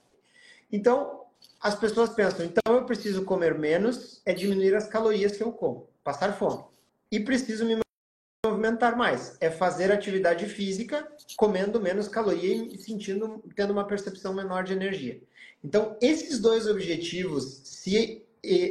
Então, 0.71 1.27
as 1.61 1.77
pessoas 1.77 2.11
pensam, 2.11 2.45
então 2.45 2.75
eu 2.75 2.85
preciso 2.85 3.25
comer 3.25 3.57
menos, 3.57 4.21
é 4.27 4.33
diminuir 4.33 4.75
as 4.75 4.89
calorias 4.89 5.37
que 5.37 5.43
eu 5.43 5.53
como, 5.53 5.89
passar 6.03 6.33
fome. 6.37 6.65
E 7.11 7.21
preciso 7.21 7.65
me 7.65 7.79
movimentar 8.45 8.97
mais, 8.97 9.37
é 9.41 9.51
fazer 9.51 9.91
atividade 9.93 10.47
física, 10.47 11.09
comendo 11.37 11.81
menos 11.81 12.09
caloria 12.09 12.55
e 12.67 12.79
sentindo, 12.79 13.43
tendo 13.55 13.73
uma 13.73 13.87
percepção 13.87 14.35
menor 14.35 14.65
de 14.65 14.73
energia. 14.73 15.21
Então, 15.63 15.97
esses 16.01 16.39
dois 16.39 16.67
objetivos, 16.67 17.61
se, 17.65 18.25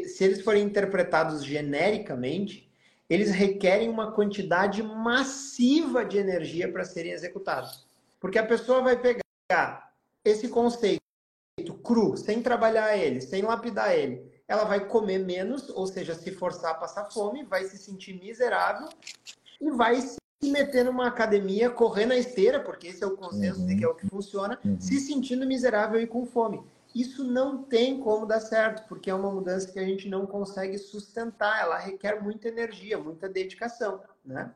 se 0.05 0.23
eles 0.23 0.41
forem 0.41 0.63
interpretados 0.63 1.43
genericamente, 1.43 2.67
eles 3.09 3.31
requerem 3.31 3.89
uma 3.89 4.11
quantidade 4.11 4.83
massiva 4.83 6.03
de 6.03 6.17
energia 6.17 6.71
para 6.71 6.83
serem 6.83 7.11
executados. 7.11 7.87
Porque 8.19 8.37
a 8.37 8.45
pessoa 8.45 8.81
vai 8.81 8.99
pegar 8.99 9.93
esse 10.25 10.49
conceito 10.49 11.01
cru, 11.83 12.17
sem 12.17 12.41
trabalhar 12.41 12.97
ele, 12.97 13.21
sem 13.21 13.41
lapidar 13.41 13.95
ele, 13.95 14.29
ela 14.47 14.63
vai 14.63 14.87
comer 14.87 15.19
menos, 15.19 15.69
ou 15.69 15.85
seja, 15.85 16.15
se 16.15 16.31
forçar 16.31 16.71
a 16.71 16.75
passar 16.75 17.05
fome, 17.05 17.43
vai 17.43 17.65
se 17.65 17.77
sentir 17.77 18.13
miserável 18.13 18.87
e 19.59 19.69
vai 19.71 20.01
se 20.01 20.17
meter 20.43 20.85
numa 20.85 21.07
academia, 21.07 21.69
correr 21.69 22.05
na 22.05 22.15
esteira, 22.15 22.59
porque 22.59 22.87
esse 22.87 23.03
é 23.03 23.07
o 23.07 23.17
consenso 23.17 23.61
uhum. 23.61 23.67
de 23.67 23.75
que 23.75 23.83
é 23.83 23.87
o 23.87 23.95
que 23.95 24.07
funciona, 24.07 24.59
uhum. 24.63 24.79
se 24.79 24.99
sentindo 24.99 25.45
miserável 25.45 25.99
e 25.99 26.07
com 26.07 26.25
fome. 26.25 26.63
Isso 26.95 27.23
não 27.23 27.63
tem 27.63 27.99
como 27.99 28.25
dar 28.25 28.39
certo, 28.39 28.87
porque 28.87 29.09
é 29.09 29.13
uma 29.13 29.31
mudança 29.31 29.71
que 29.71 29.79
a 29.79 29.85
gente 29.85 30.09
não 30.09 30.25
consegue 30.25 30.77
sustentar, 30.77 31.61
ela 31.61 31.77
requer 31.77 32.21
muita 32.21 32.47
energia, 32.47 32.97
muita 32.97 33.29
dedicação, 33.29 34.01
né? 34.25 34.51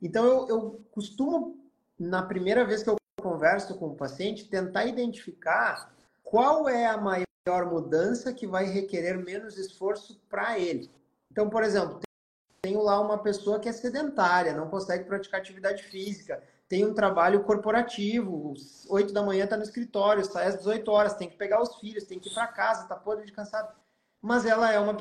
Então, 0.00 0.24
eu, 0.24 0.48
eu 0.48 0.80
costumo, 0.92 1.58
na 1.98 2.22
primeira 2.22 2.64
vez 2.64 2.82
que 2.82 2.90
eu 2.90 2.96
converso 3.20 3.76
com 3.78 3.88
o 3.88 3.96
paciente, 3.96 4.48
tentar 4.48 4.86
identificar 4.86 5.92
qual 6.22 6.68
é 6.68 6.86
a 6.86 6.98
maior 6.98 7.66
mudança 7.70 8.32
que 8.32 8.46
vai 8.46 8.66
requerer 8.66 9.16
menos 9.18 9.56
esforço 9.56 10.20
para 10.28 10.58
ele. 10.58 10.90
Então, 11.30 11.48
por 11.48 11.62
exemplo, 11.62 12.00
tenho 12.62 12.82
lá 12.82 13.00
uma 13.00 13.18
pessoa 13.18 13.60
que 13.60 13.68
é 13.68 13.72
sedentária, 13.72 14.52
não 14.52 14.68
consegue 14.68 15.04
praticar 15.04 15.40
atividade 15.40 15.82
física, 15.84 16.42
tem 16.68 16.84
um 16.84 16.94
trabalho 16.94 17.44
corporativo, 17.44 18.54
8 18.88 19.12
da 19.12 19.22
manhã 19.22 19.44
está 19.44 19.56
no 19.56 19.62
escritório, 19.62 20.24
sai 20.24 20.46
às 20.48 20.56
18 20.56 20.90
horas, 20.90 21.14
tem 21.14 21.28
que 21.28 21.36
pegar 21.36 21.62
os 21.62 21.76
filhos, 21.76 22.04
tem 22.04 22.18
que 22.18 22.28
ir 22.28 22.34
para 22.34 22.48
casa, 22.48 22.82
está 22.82 22.96
podre 22.96 23.24
de 23.24 23.32
cansado. 23.32 23.72
Mas 24.20 24.44
ela 24.44 24.72
é 24.72 24.78
uma 24.78 24.96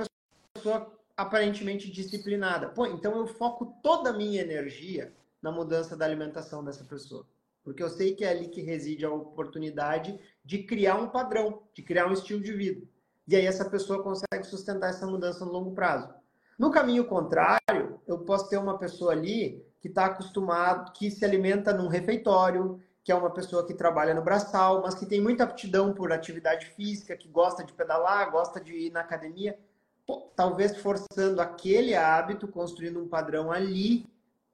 pessoa 0.56 0.92
aparentemente 1.18 1.92
disciplinada. 1.92 2.70
Pô, 2.70 2.86
então 2.86 3.18
eu 3.18 3.26
foco 3.26 3.78
toda 3.82 4.12
a 4.12 4.14
minha 4.14 4.42
energia 4.42 5.14
na 5.42 5.52
mudança 5.52 5.96
da 5.96 6.06
alimentação 6.06 6.64
dessa 6.64 6.84
pessoa. 6.84 7.26
Porque 7.64 7.82
eu 7.82 7.90
sei 7.90 8.14
que 8.14 8.24
é 8.24 8.30
ali 8.30 8.48
que 8.48 8.62
reside 8.62 9.06
a 9.06 9.12
oportunidade 9.12 10.20
de 10.44 10.64
criar 10.64 10.98
um 10.98 11.10
padrão, 11.10 11.64
de 11.74 11.82
criar 11.82 12.08
um 12.08 12.14
estilo 12.14 12.42
de 12.42 12.54
vida. 12.54 12.86
E 13.28 13.36
aí 13.36 13.46
essa 13.46 13.68
pessoa 13.68 14.04
consegue 14.04 14.44
sustentar 14.44 14.92
essa 14.92 15.08
mudança 15.08 15.44
no 15.44 15.52
longo 15.52 15.74
prazo. 15.74 16.14
No 16.60 16.70
caminho 16.70 17.06
contrário, 17.06 18.00
eu 18.06 18.20
posso 18.20 18.48
ter 18.50 18.58
uma 18.58 18.78
pessoa 18.78 19.14
ali 19.14 19.66
que 19.86 19.90
está 19.90 20.06
acostumado, 20.08 20.94
que 20.94 21.12
se 21.12 21.24
alimenta 21.24 21.72
num 21.72 21.88
refeitório, 21.88 22.82
que 23.04 23.12
é 23.12 23.16
uma 23.16 23.30
pessoa 23.30 23.64
que 23.68 23.72
trabalha 23.76 24.16
no 24.16 24.22
braçal, 24.24 24.82
mas 24.82 24.96
que 24.96 25.06
tem 25.06 25.22
muita 25.22 25.44
aptidão 25.44 25.94
por 25.94 26.12
atividade 26.12 26.66
física, 26.72 27.16
que 27.16 27.28
gosta 27.28 27.64
de 27.64 27.72
pedalar, 27.72 28.32
gosta 28.32 28.60
de 28.60 28.74
ir 28.74 28.92
na 28.92 29.02
academia. 29.02 29.60
Pô, 30.04 30.32
talvez 30.36 30.76
forçando 30.78 31.40
aquele 31.40 31.94
hábito, 31.94 32.48
construindo 32.48 33.00
um 33.00 33.08
padrão 33.08 33.52
ali, 33.52 34.08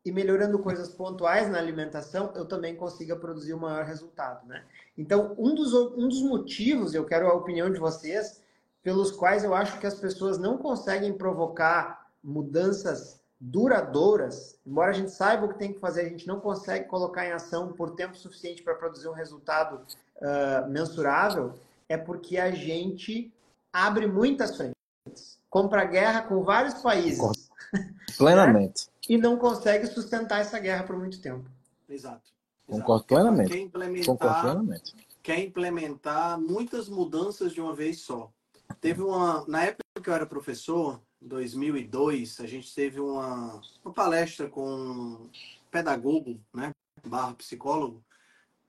e 0.04 0.12
melhorando 0.12 0.60
coisas 0.60 0.90
pontuais 0.90 1.50
na 1.50 1.60
alimentação, 1.60 2.34
eu 2.36 2.46
também 2.46 2.76
consiga 2.76 3.16
produzir 3.16 3.54
um 3.54 3.60
maior 3.60 3.86
resultado, 3.86 4.46
né? 4.46 4.66
Então, 4.98 5.34
um 5.38 5.56
dos, 5.56 5.74
um 5.74 6.10
dos 6.10 6.22
motivos, 6.24 6.94
eu 6.94 7.06
quero 7.06 7.28
a 7.28 7.34
opinião 7.34 7.72
de 7.72 7.80
vocês, 7.80 8.44
pelos 8.84 9.12
quais 9.12 9.46
eu 9.46 9.56
acho 9.56 9.80
que 9.80 9.88
as 9.88 9.96
pessoas 9.96 10.38
não 10.38 10.58
conseguem 10.58 11.14
provocar 11.14 12.12
mudanças 12.22 13.21
duradouras, 13.44 14.56
embora 14.64 14.92
a 14.92 14.94
gente 14.94 15.10
saiba 15.10 15.48
o 15.48 15.50
que 15.50 15.58
tem 15.58 15.74
que 15.74 15.80
fazer, 15.80 16.02
a 16.02 16.10
gente 16.10 16.28
não 16.28 16.40
consegue 16.40 16.88
colocar 16.88 17.26
em 17.26 17.32
ação 17.32 17.74
por 17.74 17.96
tempo 17.96 18.16
suficiente 18.16 18.62
para 18.62 18.76
produzir 18.76 19.08
um 19.08 19.14
resultado 19.14 19.82
uh, 20.18 20.70
mensurável, 20.70 21.56
é 21.90 21.98
porque 21.98 22.38
a 22.38 22.52
gente 22.52 23.34
abre 23.74 24.06
muitas 24.06 24.56
frentes, 24.56 25.40
compra 25.50 25.84
guerra 25.86 26.22
com 26.22 26.44
vários 26.44 26.76
países. 26.76 27.50
Plenamente. 28.18 28.90
e 29.10 29.18
não 29.18 29.38
consegue 29.38 29.88
sustentar 29.88 30.42
essa 30.42 30.60
guerra 30.60 30.84
por 30.84 30.96
muito 30.96 31.20
tempo. 31.20 31.50
Exato. 31.90 32.32
Concordo 32.68 33.06
plenamente. 33.06 33.50
Quer 33.50 33.60
implementar, 33.60 34.06
Concordo 34.06 34.42
plenamente. 34.42 34.96
Quer 35.24 35.40
implementar 35.40 36.40
muitas 36.40 36.88
mudanças 36.88 37.54
de 37.54 37.60
uma 37.60 37.74
vez 37.74 38.02
só. 38.02 38.32
Teve 38.80 39.02
uma. 39.02 39.46
Na 39.48 39.64
época 39.64 39.81
que 40.00 40.10
eu 40.10 40.14
era 40.14 40.26
professor, 40.26 41.02
em 41.22 41.28
2002, 41.28 42.40
a 42.40 42.48
gente 42.48 42.74
teve 42.74 43.00
uma, 43.00 43.62
uma 43.84 43.94
palestra 43.94 44.48
com 44.48 44.66
um 44.66 45.30
pedagogo, 45.70 46.40
né? 46.54 46.72
Barra 47.06 47.34
psicólogo, 47.34 48.04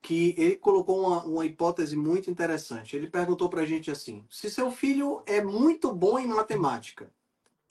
que 0.01 0.35
ele 0.37 0.57
colocou 0.57 0.99
uma, 0.99 1.23
uma 1.23 1.45
hipótese 1.45 1.95
muito 1.95 2.29
interessante. 2.29 2.95
Ele 2.95 3.09
perguntou 3.09 3.49
para 3.49 3.61
a 3.61 3.65
gente 3.65 3.89
assim: 3.89 4.25
se 4.29 4.49
seu 4.49 4.69
filho 4.71 5.23
é 5.25 5.41
muito 5.41 5.93
bom 5.93 6.19
em 6.19 6.27
matemática 6.27 7.09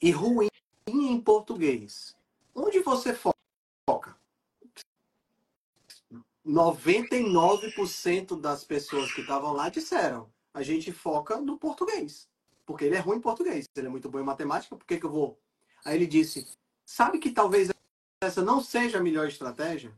e 0.01 0.11
ruim 0.11 0.49
em 0.87 1.21
português, 1.21 2.17
onde 2.55 2.81
você 2.81 3.15
foca? 3.15 4.17
99% 6.45 8.41
das 8.41 8.65
pessoas 8.65 9.13
que 9.13 9.21
estavam 9.21 9.53
lá 9.53 9.69
disseram: 9.69 10.33
a 10.55 10.63
gente 10.63 10.91
foca 10.91 11.41
no 11.41 11.59
português. 11.59 12.32
Porque 12.73 12.87
ele 12.87 12.97
é 12.97 13.01
ruim 13.01 13.19
em 13.19 13.21
português. 13.21 13.67
Ele 13.77 13.87
é 13.87 13.91
muito 13.91 14.09
bom 14.09 14.19
em 14.19 14.25
matemática, 14.25 14.75
por 14.75 14.87
que, 14.87 14.97
que 14.97 15.05
eu 15.05 15.11
vou? 15.11 15.39
Aí 15.85 15.95
ele 15.95 16.07
disse: 16.07 16.49
sabe 16.87 17.19
que 17.19 17.31
talvez 17.31 17.69
essa 18.23 18.41
não 18.41 18.63
seja 18.63 18.97
a 18.97 19.03
melhor 19.03 19.29
estratégia? 19.29 19.93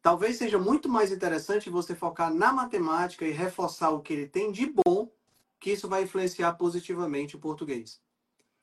Talvez 0.00 0.36
seja 0.36 0.56
muito 0.56 0.88
mais 0.88 1.10
interessante 1.10 1.68
você 1.68 1.92
focar 1.92 2.32
na 2.32 2.52
matemática 2.52 3.24
e 3.26 3.32
reforçar 3.32 3.90
o 3.90 4.00
que 4.00 4.12
ele 4.12 4.28
tem 4.28 4.52
de 4.52 4.72
bom, 4.72 5.10
que 5.58 5.72
isso 5.72 5.88
vai 5.88 6.04
influenciar 6.04 6.52
positivamente 6.52 7.34
o 7.34 7.40
português. 7.40 8.00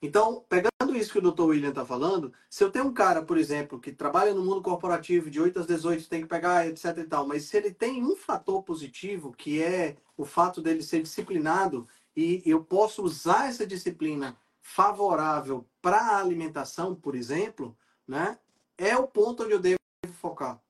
Então, 0.02 0.46
pegando 0.48 0.96
isso 0.96 1.12
que 1.12 1.20
o 1.20 1.32
Dr. 1.32 1.44
William 1.44 1.70
está 1.70 1.86
falando, 1.86 2.32
se 2.50 2.64
eu 2.64 2.72
tenho 2.72 2.86
um 2.86 2.94
cara, 2.94 3.22
por 3.22 3.38
exemplo, 3.38 3.82
que 3.82 3.92
trabalha 3.92 4.34
no 4.34 4.46
mundo 4.46 4.62
corporativo 4.62 5.30
de 5.30 5.42
8 5.42 5.60
às 5.60 5.68
18, 5.68 6.08
tem 6.08 6.22
que 6.22 6.28
pegar, 6.28 6.68
etc 6.68 6.98
e 7.00 7.04
tal, 7.04 7.28
mas 7.28 7.44
se 7.44 7.58
ele 7.58 7.72
tem 7.72 8.02
um 8.02 8.16
fator 8.16 8.64
positivo, 8.64 9.34
que 9.34 9.62
é 9.62 9.98
o 10.16 10.24
fato 10.24 10.62
dele 10.62 10.82
ser 10.82 11.04
disciplinado, 11.04 11.86
e 12.15 12.41
eu 12.45 12.63
posso 12.63 13.04
usar 13.04 13.50
essa 13.50 13.65
disciplina 13.65 14.38
favorável 14.62 15.65
para 15.82 15.97
a 15.97 16.19
alimentação, 16.19 16.95
por 16.95 17.15
exemplo, 17.15 17.76
né, 18.08 18.38
é 18.78 18.95
o 18.95 19.08
ponto 19.08 19.43
onde 19.43 19.54
eu 19.54 19.60
devo 19.60 19.78
focar. 20.13 20.62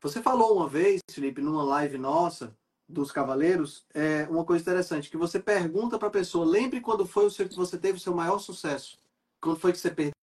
Você 0.00 0.22
falou 0.22 0.56
uma 0.56 0.68
vez, 0.68 1.00
Felipe, 1.10 1.40
numa 1.40 1.64
live 1.64 1.98
nossa, 1.98 2.56
dos 2.88 3.10
cavaleiros 3.10 3.84
é 3.92 4.26
uma 4.30 4.44
coisa 4.44 4.62
interessante, 4.62 5.10
que 5.10 5.16
você 5.16 5.40
pergunta 5.40 5.98
para 5.98 6.08
a 6.08 6.12
pessoa, 6.12 6.46
lembre 6.46 6.80
quando 6.80 7.06
foi 7.06 7.26
o 7.26 7.30
seu, 7.30 7.48
que 7.48 7.56
você 7.56 7.76
teve 7.76 7.98
o 7.98 8.00
seu 8.00 8.14
maior 8.14 8.38
sucesso. 8.38 8.98
Quando 9.40 9.58
foi 9.58 9.72
que 9.72 9.78
você 9.78 9.90
perdeu 9.90 10.14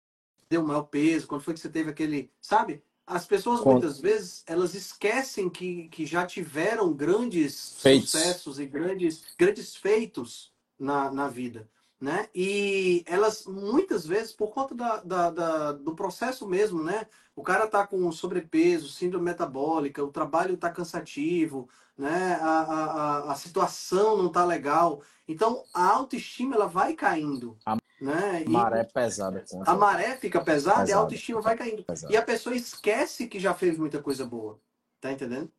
o 0.61 0.67
maior 0.67 0.83
peso, 0.83 1.27
quando 1.27 1.41
foi 1.41 1.53
que 1.53 1.59
você 1.59 1.69
teve 1.69 1.89
aquele, 1.89 2.31
sabe? 2.39 2.81
As 3.05 3.25
pessoas 3.25 3.63
muitas 3.65 3.99
vezes, 3.99 4.43
elas 4.47 4.73
esquecem 4.73 5.49
que, 5.49 5.89
que 5.89 6.05
já 6.05 6.25
tiveram 6.25 6.93
grandes 6.93 7.81
feitos. 7.81 8.11
sucessos 8.11 8.59
e 8.59 8.65
grandes, 8.65 9.23
grandes 9.37 9.75
feitos 9.75 10.52
na, 10.79 11.11
na 11.11 11.27
vida. 11.27 11.69
Né? 11.99 12.27
E 12.35 13.01
elas, 13.07 13.45
muitas 13.45 14.05
vezes, 14.05 14.33
por 14.33 14.49
conta 14.51 14.75
da, 14.75 14.97
da, 14.97 15.29
da, 15.31 15.71
do 15.71 15.95
processo 15.95 16.45
mesmo, 16.45 16.83
né? 16.83 17.07
O 17.33 17.41
cara 17.41 17.65
tá 17.65 17.87
com 17.87 18.11
sobrepeso, 18.11 18.89
síndrome 18.89 19.23
metabólica, 19.23 20.03
o 20.03 20.11
trabalho 20.11 20.57
tá 20.57 20.69
cansativo, 20.69 21.69
né? 21.97 22.37
A, 22.41 22.59
a, 22.59 23.31
a 23.31 23.35
situação 23.35 24.17
não 24.17 24.29
tá 24.29 24.43
legal. 24.43 25.01
Então, 25.25 25.63
a 25.73 25.85
autoestima 25.85 26.55
ela 26.55 26.67
vai 26.67 26.93
caindo. 26.93 27.57
A 27.65 27.77
né? 28.01 28.43
maré 28.49 28.81
é 28.81 28.83
pesada. 28.83 29.45
A 29.65 29.73
maré 29.73 30.17
fica 30.17 30.41
pesada, 30.41 30.79
pesada, 30.79 30.89
e 30.89 30.93
a 30.93 30.97
autoestima 30.97 31.39
vai 31.39 31.55
caindo. 31.55 31.85
Pesada. 31.85 32.11
E 32.11 32.17
a 32.17 32.21
pessoa 32.21 32.53
esquece 32.53 33.27
que 33.27 33.39
já 33.39 33.53
fez 33.53 33.77
muita 33.77 34.01
coisa 34.01 34.25
boa. 34.25 34.59
Tá 34.99 35.11
entendendo? 35.11 35.49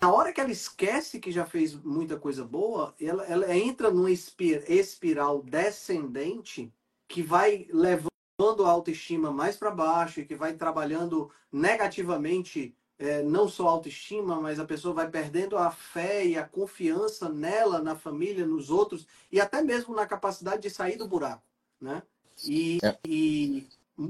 Na, 0.00 0.08
na 0.08 0.12
hora 0.12 0.32
que 0.32 0.40
ela 0.40 0.50
esquece 0.50 1.20
que 1.20 1.30
já 1.32 1.44
fez 1.44 1.74
muita 1.74 2.16
coisa 2.16 2.44
boa, 2.44 2.94
ela, 3.00 3.24
ela 3.24 3.56
entra 3.56 3.90
numa 3.90 4.10
espiral 4.10 5.42
descendente 5.42 6.72
que 7.06 7.22
vai 7.22 7.66
levando 7.72 8.64
a 8.64 8.70
autoestima 8.70 9.32
mais 9.32 9.56
para 9.56 9.70
baixo 9.70 10.20
e 10.20 10.24
que 10.24 10.34
vai 10.34 10.54
trabalhando 10.54 11.30
negativamente 11.50 12.74
é, 12.98 13.22
não 13.22 13.48
só 13.48 13.68
a 13.68 13.70
autoestima, 13.70 14.40
mas 14.40 14.58
a 14.58 14.64
pessoa 14.64 14.92
vai 14.92 15.08
perdendo 15.08 15.56
a 15.56 15.70
fé 15.70 16.26
e 16.26 16.36
a 16.36 16.44
confiança 16.44 17.28
nela, 17.28 17.80
na 17.80 17.94
família, 17.94 18.44
nos 18.44 18.70
outros 18.70 19.06
e 19.30 19.40
até 19.40 19.62
mesmo 19.62 19.94
na 19.94 20.06
capacidade 20.06 20.62
de 20.62 20.70
sair 20.70 20.96
do 20.96 21.06
buraco, 21.06 21.42
né? 21.80 22.02
E, 22.44 22.78
é. 22.82 22.98
e 23.06 23.66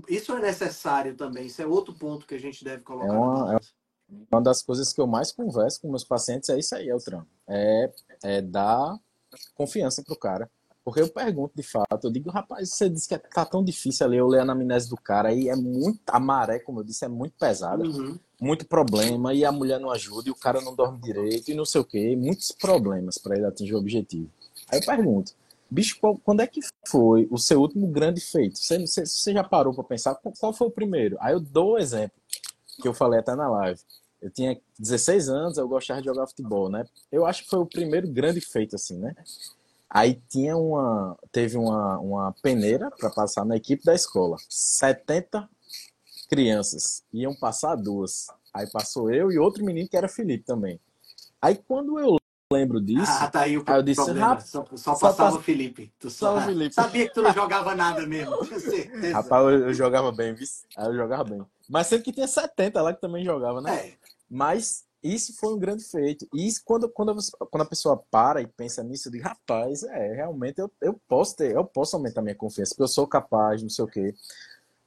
isso 0.08 0.32
é 0.34 0.40
necessário 0.40 1.14
também. 1.14 1.46
Isso 1.46 1.62
é 1.62 1.66
outro 1.66 1.94
ponto 1.94 2.26
que 2.26 2.34
a 2.34 2.40
gente 2.40 2.64
deve 2.64 2.82
colocar. 2.82 3.06
É 3.06 3.18
uma, 3.18 3.60
Uma 4.30 4.42
das 4.42 4.62
coisas 4.62 4.92
que 4.92 5.00
eu 5.00 5.06
mais 5.06 5.32
converso 5.32 5.80
com 5.80 5.88
meus 5.88 6.04
pacientes 6.04 6.48
é 6.50 6.58
isso 6.58 6.74
aí, 6.74 6.88
Eltran. 6.88 7.24
É, 7.48 7.90
é 8.22 8.42
dar 8.42 8.98
confiança 9.54 10.02
pro 10.02 10.16
cara. 10.16 10.50
Porque 10.84 11.00
eu 11.02 11.08
pergunto 11.08 11.52
de 11.54 11.62
fato, 11.62 12.04
eu 12.06 12.10
digo, 12.10 12.30
rapaz, 12.30 12.70
você 12.72 12.88
disse 12.88 13.08
que 13.08 13.18
tá 13.18 13.44
tão 13.44 13.62
difícil 13.62 14.06
ali 14.06 14.16
eu 14.16 14.26
ler 14.26 14.38
a 14.38 14.42
anamnese 14.42 14.88
do 14.88 14.96
cara 14.96 15.32
e 15.34 15.48
é 15.48 15.54
muito, 15.56 16.00
a 16.06 16.18
maré, 16.18 16.58
como 16.60 16.80
eu 16.80 16.84
disse, 16.84 17.04
é 17.04 17.08
muito 17.08 17.34
pesada, 17.38 17.84
Uhum. 17.84 18.18
muito 18.40 18.66
problema, 18.66 19.34
e 19.34 19.44
a 19.44 19.52
mulher 19.52 19.78
não 19.78 19.90
ajuda, 19.90 20.28
e 20.28 20.32
o 20.32 20.34
cara 20.34 20.62
não 20.62 20.74
dorme 20.74 20.98
direito, 20.98 21.50
e 21.50 21.54
não 21.54 21.66
sei 21.66 21.80
o 21.82 21.84
quê, 21.84 22.16
muitos 22.16 22.52
problemas 22.52 23.18
para 23.18 23.36
ele 23.36 23.44
atingir 23.44 23.74
o 23.74 23.78
objetivo. 23.78 24.30
Aí 24.70 24.78
eu 24.78 24.84
pergunto, 24.86 25.34
bicho, 25.70 25.98
qual- 26.00 26.16
quando 26.24 26.40
é 26.40 26.46
que 26.46 26.60
foi 26.86 27.28
o 27.30 27.36
seu 27.36 27.60
último 27.60 27.86
grande 27.88 28.22
feito? 28.22 28.56
Você, 28.58 28.78
você, 28.78 29.04
você 29.04 29.32
já 29.34 29.44
parou 29.44 29.74
para 29.74 29.84
pensar 29.84 30.14
qual, 30.14 30.32
qual 30.40 30.54
foi 30.54 30.68
o 30.68 30.70
primeiro? 30.70 31.18
Aí 31.20 31.34
eu 31.34 31.40
dou 31.40 31.72
o 31.72 31.78
exemplo, 31.78 32.16
que 32.80 32.88
eu 32.88 32.94
falei 32.94 33.20
até 33.20 33.34
na 33.34 33.48
live. 33.50 33.80
Eu 34.20 34.30
tinha 34.30 34.60
16 34.78 35.28
anos, 35.28 35.58
eu 35.58 35.68
gostava 35.68 36.00
de 36.00 36.06
jogar 36.06 36.26
futebol, 36.26 36.68
né? 36.68 36.84
Eu 37.10 37.24
acho 37.24 37.44
que 37.44 37.50
foi 37.50 37.60
o 37.60 37.66
primeiro 37.66 38.08
grande 38.08 38.40
feito, 38.40 38.74
assim, 38.76 38.98
né? 38.98 39.14
Aí 39.88 40.20
tinha 40.28 40.56
uma, 40.56 41.16
teve 41.32 41.56
uma, 41.56 41.98
uma 41.98 42.34
peneira 42.42 42.90
para 42.90 43.10
passar 43.10 43.44
na 43.44 43.56
equipe 43.56 43.84
da 43.84 43.94
escola. 43.94 44.36
70 44.48 45.48
crianças 46.28 47.02
iam 47.12 47.34
passar 47.34 47.74
duas. 47.76 48.26
Aí 48.52 48.68
passou 48.70 49.10
eu 49.10 49.30
e 49.32 49.38
outro 49.38 49.64
menino 49.64 49.88
que 49.88 49.96
era 49.96 50.08
Felipe 50.08 50.44
também. 50.44 50.78
Aí 51.40 51.54
quando 51.56 51.98
eu 51.98 52.16
lembro 52.52 52.80
disso, 52.80 53.10
Ah, 53.20 53.28
tá 53.30 53.40
aí 53.42 53.56
o 53.56 53.62
Aí 53.66 53.76
eu 53.76 53.82
disse, 53.82 54.02
problema. 54.02 54.28
"Rap- 54.34 54.40
só, 54.42 54.64
só 54.70 54.76
só 54.76 54.92
passava 54.92 55.30
pass- 55.30 55.40
o 55.40 55.42
Felipe. 55.42 55.92
Tu 55.98 56.10
só, 56.10 56.38
Só 56.38 56.46
Felipe. 56.46 56.74
Sabia 56.74 57.06
que 57.08 57.14
tu 57.14 57.22
não 57.22 57.32
jogava 57.32 57.74
nada 57.74 58.06
mesmo, 58.06 58.34
rapaz, 59.12 59.44
eu, 59.44 59.50
eu 59.68 59.74
jogava 59.74 60.10
bem, 60.10 60.34
viu? 60.34 60.46
Aí 60.76 60.86
eu 60.86 60.94
jogava 60.94 61.24
bem. 61.24 61.42
Mas 61.68 61.86
sempre 61.86 62.04
que 62.06 62.12
tinha 62.12 62.26
70 62.26 62.80
lá 62.82 62.92
que 62.94 63.00
também 63.00 63.24
jogava, 63.24 63.60
né? 63.60 63.74
É, 63.88 63.97
Mas 64.30 64.84
isso 65.02 65.32
foi 65.36 65.54
um 65.54 65.58
grande 65.58 65.84
feito. 65.84 66.26
E 66.34 66.46
isso, 66.46 66.60
quando, 66.64 66.88
quando, 66.88 67.14
você- 67.14 67.32
quando 67.50 67.62
a 67.62 67.66
pessoa 67.68 68.02
para 68.10 68.40
e 68.42 68.46
pensa 68.46 68.82
nisso, 68.82 69.10
digo, 69.10 69.24
rapaz, 69.24 69.82
é, 69.84 70.14
realmente 70.14 70.58
eu, 70.60 70.70
eu 70.80 71.00
posso 71.08 71.36
ter, 71.36 71.54
eu 71.54 71.64
posso 71.64 71.96
aumentar 71.96 72.20
minha 72.22 72.34
confiança, 72.34 72.70
porque 72.70 72.82
eu 72.82 72.88
sou 72.88 73.06
capaz, 73.06 73.62
não 73.62 73.70
sei 73.70 73.84
o 73.84 73.88
quê. 73.88 74.14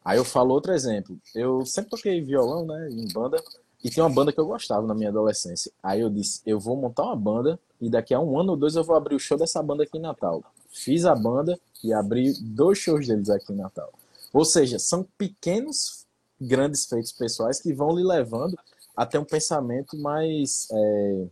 Aí 0.04 0.18
eu 0.18 0.26
falo 0.26 0.54
outro 0.54 0.74
exemplo. 0.74 1.18
Eu 1.36 1.66
sempre 1.66 1.92
toquei 1.92 2.22
violão, 2.22 2.66
né, 2.66 2.90
em 2.90 3.08
banda, 3.14 3.42
e 3.84 3.90
tinha 3.90 4.04
uma 4.06 4.14
banda 4.14 4.32
que 4.34 4.40
eu 4.40 4.46
gostava 4.46 4.86
na 4.86 4.94
minha 4.94 5.10
adolescência. 5.10 5.72
Aí 5.82 6.02
eu 6.02 6.10
disse, 6.10 6.42
eu 6.46 6.60
vou 6.60 6.76
montar 6.76 7.04
uma 7.04 7.16
banda, 7.16 7.60
e 7.80 7.90
daqui 7.90 8.14
a 8.14 8.20
um 8.20 8.40
ano 8.40 8.52
ou 8.52 8.58
dois 8.58 8.76
eu 8.76 8.84
vou 8.84 8.96
abrir 8.96 9.16
o 9.16 9.20
show 9.20 9.38
dessa 9.38 9.62
banda 9.62 9.84
aqui 9.84 9.98
em 9.98 10.02
Natal. 10.02 10.44
Fiz 10.70 11.06
a 11.06 11.16
banda 11.16 11.60
e 11.84 11.94
abri 11.94 12.34
dois 12.42 12.78
shows 12.78 13.08
deles 13.08 13.30
aqui 13.30 13.54
em 13.54 13.56
Natal. 13.56 13.92
Ou 14.34 14.46
seja, 14.46 14.78
são 14.80 15.06
pequenos, 15.18 16.06
grandes 16.40 16.86
feitos 16.86 17.12
pessoais 17.12 17.62
que 17.62 17.74
vão 17.74 17.96
lhe 17.96 18.04
levando 18.04 18.58
a 18.96 19.06
ter 19.06 19.18
um 19.18 19.26
pensamento 19.26 19.98
mais 19.98 20.68
é, 20.72 21.28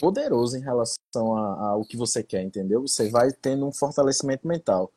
poderoso 0.00 0.56
em 0.56 0.60
relação 0.60 1.36
ao 1.36 1.84
que 1.84 1.96
você 1.96 2.22
quer, 2.22 2.42
entendeu? 2.42 2.82
Você 2.82 3.08
vai 3.10 3.30
tendo 3.32 3.66
um 3.66 3.72
fortalecimento 3.72 4.46
mental. 4.46 4.90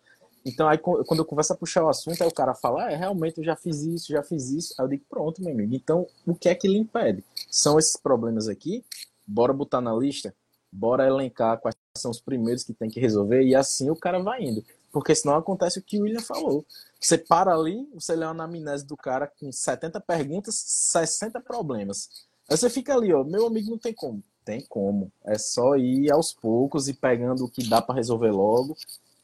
Então, 0.46 0.68
aí, 0.68 0.78
quando 0.78 1.20
eu 1.20 1.26
começo 1.26 1.52
a 1.52 1.58
puxar 1.58 1.84
o 1.84 1.90
assunto, 1.90 2.22
aí 2.22 2.28
o 2.28 2.34
cara 2.34 2.54
fala, 2.54 2.86
ah, 2.86 2.92
é, 2.92 2.96
realmente 2.96 3.38
eu 3.38 3.44
já 3.44 3.56
fiz 3.56 3.82
isso, 3.82 4.14
já 4.14 4.24
fiz 4.24 4.50
isso. 4.50 4.74
Aí 4.78 4.86
eu 4.86 4.90
digo, 4.90 5.04
pronto, 5.10 5.44
meu 5.44 5.52
amigo. 5.54 5.76
Então, 5.76 6.08
o 6.26 6.34
que 6.34 6.48
é 6.48 6.56
que 6.56 6.70
lhe 6.70 6.78
impede? 6.78 7.22
São 7.52 7.78
esses 7.78 7.98
problemas 7.98 8.48
aqui, 8.48 8.84
bora 9.26 9.52
botar 9.52 9.82
na 9.82 9.94
lista, 9.94 10.34
bora 10.72 11.06
elencar 11.06 11.60
quais 11.60 11.76
são 11.98 12.12
os 12.12 12.22
primeiros 12.22 12.64
que 12.64 12.74
tem 12.74 12.90
que 12.90 13.00
resolver, 13.00 13.44
e 13.44 13.56
assim 13.56 13.90
o 13.90 13.96
cara 13.96 14.20
vai 14.20 14.42
indo. 14.42 14.64
Porque 14.98 15.14
senão 15.14 15.36
acontece 15.36 15.78
o 15.78 15.84
que 15.84 16.00
o 16.00 16.04
William 16.04 16.22
falou. 16.22 16.66
Você 17.00 17.20
para 17.20 17.54
ali, 17.54 17.88
você 17.94 18.16
lê 18.16 18.26
uma 18.26 18.32
anamnese 18.32 18.84
do 18.84 18.98
cara 18.98 19.28
com 19.28 19.52
70 19.52 20.02
perguntas, 20.02 20.56
60 20.56 21.40
problemas. 21.42 22.26
Aí 22.50 22.58
você 22.58 22.68
fica 22.68 22.96
ali, 22.96 23.14
ó, 23.14 23.24
meu 23.24 23.46
amigo, 23.46 23.70
não 23.70 23.78
tem 23.78 23.94
como. 23.94 24.24
Tem 24.44 24.66
como. 24.68 25.12
É 25.24 25.38
só 25.38 25.76
ir 25.76 26.12
aos 26.12 26.34
poucos 26.34 26.88
e 26.88 26.96
pegando 26.96 27.46
o 27.46 27.50
que 27.50 27.70
dá 27.70 27.80
para 27.80 27.94
resolver 27.94 28.32
logo 28.32 28.76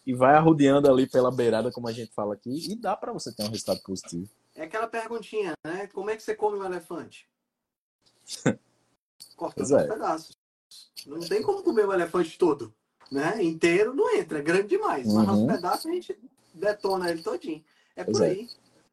e 0.05 0.13
vai 0.13 0.35
arrodeando 0.35 0.87
ali 0.87 1.09
pela 1.09 1.31
beirada, 1.31 1.71
como 1.71 1.87
a 1.87 1.91
gente 1.91 2.13
fala 2.13 2.35
aqui, 2.35 2.71
e 2.71 2.75
dá 2.75 2.95
para 2.95 3.11
você 3.11 3.33
ter 3.33 3.41
um 3.43 3.49
resultado 3.49 3.81
positivo. 3.81 4.29
é 4.53 4.65
aquela 4.65 4.87
perguntinha, 4.87 5.53
né? 5.65 5.87
Como 5.87 6.11
é 6.11 6.15
que 6.15 6.21
você 6.21 6.35
come 6.35 6.59
um 6.59 6.63
elefante? 6.63 7.27
Cortando 9.35 9.79
é. 9.79 9.87
pedaços. 9.87 10.37
Não 11.07 11.19
tem 11.19 11.41
como 11.41 11.63
comer 11.63 11.87
um 11.87 11.93
elefante 11.93 12.37
todo, 12.37 12.71
né? 13.11 13.43
Inteiro 13.43 13.93
não 13.93 14.15
entra, 14.15 14.39
é 14.39 14.41
grande 14.41 14.69
demais. 14.69 15.07
Mas 15.07 15.27
Uhum. 15.27 15.29
aos 15.29 15.55
pedaços 15.55 15.85
a 15.85 15.93
gente 15.93 16.17
detona 16.53 17.09
ele 17.09 17.21
todinho. 17.21 17.63
É 17.95 18.03
Pois 18.03 18.17
por 18.17 18.25
é. 18.25 18.29
aí, 18.29 18.49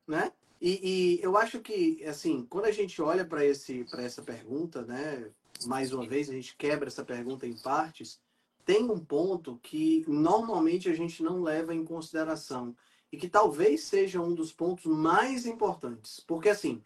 né? 0.06 0.32
E, 0.60 1.18
e 1.18 1.22
eu 1.22 1.36
acho 1.38 1.60
que, 1.60 2.04
assim, 2.04 2.46
quando 2.48 2.66
a 2.66 2.72
gente 2.72 3.00
olha 3.00 3.24
para 3.24 3.44
esse, 3.44 3.84
para 3.84 4.02
essa 4.02 4.22
pergunta, 4.22 4.82
né? 4.82 5.30
Mais 5.64 5.92
uma 5.92 6.06
vez, 6.06 6.28
a 6.28 6.32
gente 6.32 6.54
quebra 6.56 6.88
essa 6.88 7.04
pergunta 7.04 7.46
em 7.46 7.54
partes. 7.54 8.20
Tem 8.64 8.84
um 8.84 8.98
ponto 8.98 9.58
que 9.62 10.04
normalmente 10.06 10.88
a 10.88 10.94
gente 10.94 11.22
não 11.22 11.42
leva 11.42 11.74
em 11.74 11.84
consideração 11.84 12.76
e 13.10 13.16
que 13.16 13.28
talvez 13.28 13.84
seja 13.84 14.20
um 14.20 14.34
dos 14.34 14.52
pontos 14.52 14.84
mais 14.84 15.46
importantes. 15.46 16.20
Porque, 16.20 16.48
assim, 16.50 16.82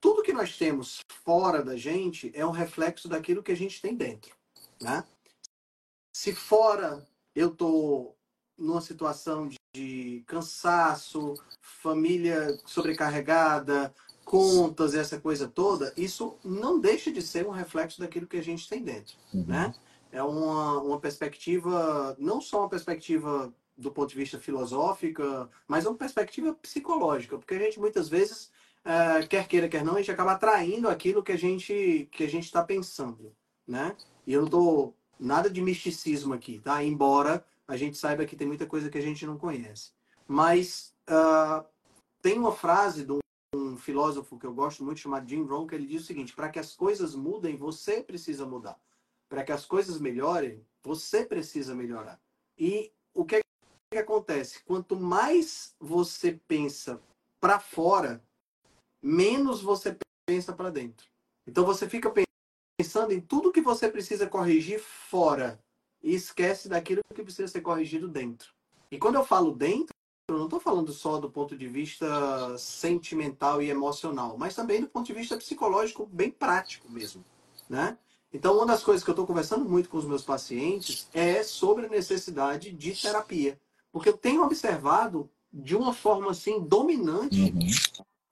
tudo 0.00 0.22
que 0.22 0.32
nós 0.32 0.56
temos 0.56 1.00
fora 1.24 1.62
da 1.62 1.76
gente 1.76 2.32
é 2.34 2.44
um 2.44 2.50
reflexo 2.50 3.08
daquilo 3.08 3.42
que 3.42 3.52
a 3.52 3.56
gente 3.56 3.80
tem 3.80 3.94
dentro, 3.94 4.34
né? 4.80 5.04
Se 6.12 6.34
fora 6.34 7.06
eu 7.34 7.50
tô 7.50 8.14
numa 8.56 8.80
situação 8.80 9.48
de, 9.48 9.56
de 9.74 10.22
cansaço, 10.26 11.34
família 11.60 12.58
sobrecarregada, 12.66 13.94
contas, 14.24 14.94
essa 14.94 15.18
coisa 15.18 15.48
toda, 15.48 15.92
isso 15.96 16.38
não 16.44 16.78
deixa 16.78 17.10
de 17.10 17.22
ser 17.22 17.46
um 17.46 17.50
reflexo 17.50 18.00
daquilo 18.00 18.26
que 18.26 18.36
a 18.36 18.42
gente 18.42 18.68
tem 18.68 18.82
dentro 18.82 19.16
Uhum. 19.32 19.44
né? 19.46 19.74
É 20.10 20.22
uma, 20.22 20.78
uma 20.82 21.00
perspectiva, 21.00 22.14
não 22.18 22.40
só 22.40 22.60
uma 22.60 22.68
perspectiva 22.68 23.52
do 23.76 23.90
ponto 23.90 24.10
de 24.10 24.16
vista 24.16 24.38
filosófica, 24.38 25.48
mas 25.66 25.86
uma 25.86 25.96
perspectiva 25.96 26.52
psicológica, 26.54 27.38
porque 27.38 27.54
a 27.54 27.58
gente 27.58 27.80
muitas 27.80 28.10
vezes, 28.10 28.50
eh, 28.84 29.26
quer 29.26 29.48
queira, 29.48 29.68
quer 29.70 29.82
não, 29.82 29.94
a 29.94 29.98
gente 29.98 30.10
acaba 30.10 30.32
atraindo 30.32 30.88
aquilo 30.88 31.22
que 31.22 31.32
a 31.32 31.38
gente 31.38 32.08
que 32.12 32.24
a 32.24 32.28
gente 32.28 32.44
está 32.44 32.62
pensando, 32.62 33.34
né? 33.66 33.96
E 34.26 34.34
eu 34.34 34.42
não 34.42 34.48
tô 34.48 34.94
nada 35.22 35.48
de 35.48 35.60
misticismo 35.60 36.34
aqui, 36.34 36.58
tá? 36.58 36.82
Embora 36.82 37.44
a 37.66 37.76
gente 37.76 37.96
saiba 37.96 38.26
que 38.26 38.36
tem 38.36 38.46
muita 38.46 38.66
coisa 38.66 38.90
que 38.90 38.98
a 38.98 39.02
gente 39.02 39.24
não 39.24 39.38
conhece. 39.38 39.92
Mas 40.26 40.94
ah, 41.06 41.64
tem 42.20 42.38
uma 42.38 42.52
frase 42.52 43.04
de 43.04 43.12
um, 43.12 43.20
um 43.54 43.76
filósofo 43.76 44.38
que 44.38 44.46
eu 44.46 44.52
gosto 44.52 44.84
muito 44.84 45.00
chamado 45.00 45.28
Jim 45.28 45.42
Rohn 45.42 45.66
que 45.66 45.74
ele 45.74 45.86
diz 45.86 46.02
o 46.02 46.06
seguinte: 46.06 46.34
para 46.34 46.48
que 46.48 46.58
as 46.58 46.74
coisas 46.74 47.14
mudem, 47.14 47.56
você 47.56 48.02
precisa 48.02 48.44
mudar 48.44 48.78
para 49.32 49.44
que 49.44 49.52
as 49.52 49.64
coisas 49.64 49.98
melhorem, 49.98 50.62
você 50.82 51.24
precisa 51.24 51.74
melhorar. 51.74 52.20
E 52.58 52.92
o 53.14 53.24
que, 53.24 53.40
que 53.90 53.98
acontece? 53.98 54.62
Quanto 54.62 54.94
mais 54.94 55.74
você 55.80 56.38
pensa 56.46 57.00
para 57.40 57.58
fora, 57.58 58.22
menos 59.02 59.62
você 59.62 59.96
pensa 60.26 60.52
para 60.52 60.68
dentro. 60.68 61.06
Então 61.46 61.64
você 61.64 61.88
fica 61.88 62.10
pensando 62.10 62.31
em 63.12 63.20
tudo 63.20 63.52
que 63.52 63.60
você 63.60 63.88
precisa 63.88 64.26
corrigir 64.26 64.80
fora 64.80 65.58
e 66.02 66.14
esquece 66.14 66.68
daquilo 66.68 67.00
que 67.14 67.22
precisa 67.22 67.48
ser 67.48 67.60
corrigido 67.60 68.08
dentro. 68.08 68.52
E 68.90 68.98
quando 68.98 69.16
eu 69.16 69.24
falo 69.24 69.52
dentro, 69.52 69.94
eu 70.28 70.36
não 70.36 70.44
estou 70.44 70.60
falando 70.60 70.92
só 70.92 71.18
do 71.18 71.30
ponto 71.30 71.56
de 71.56 71.66
vista 71.66 72.56
sentimental 72.58 73.62
e 73.62 73.70
emocional, 73.70 74.36
mas 74.38 74.54
também 74.54 74.80
do 74.80 74.88
ponto 74.88 75.06
de 75.06 75.12
vista 75.12 75.36
psicológico, 75.36 76.06
bem 76.06 76.30
prático 76.30 76.90
mesmo, 76.90 77.24
né? 77.68 77.98
Então, 78.32 78.56
uma 78.56 78.64
das 78.64 78.82
coisas 78.82 79.04
que 79.04 79.10
eu 79.10 79.12
estou 79.12 79.26
conversando 79.26 79.68
muito 79.68 79.90
com 79.90 79.98
os 79.98 80.06
meus 80.06 80.24
pacientes 80.24 81.06
é 81.12 81.42
sobre 81.42 81.84
a 81.84 81.90
necessidade 81.90 82.72
de 82.72 82.92
terapia. 82.94 83.60
Porque 83.92 84.08
eu 84.08 84.16
tenho 84.16 84.42
observado 84.42 85.28
de 85.52 85.76
uma 85.76 85.92
forma 85.92 86.30
assim 86.30 86.58
dominante 86.60 87.42
Uhum. 87.42 87.60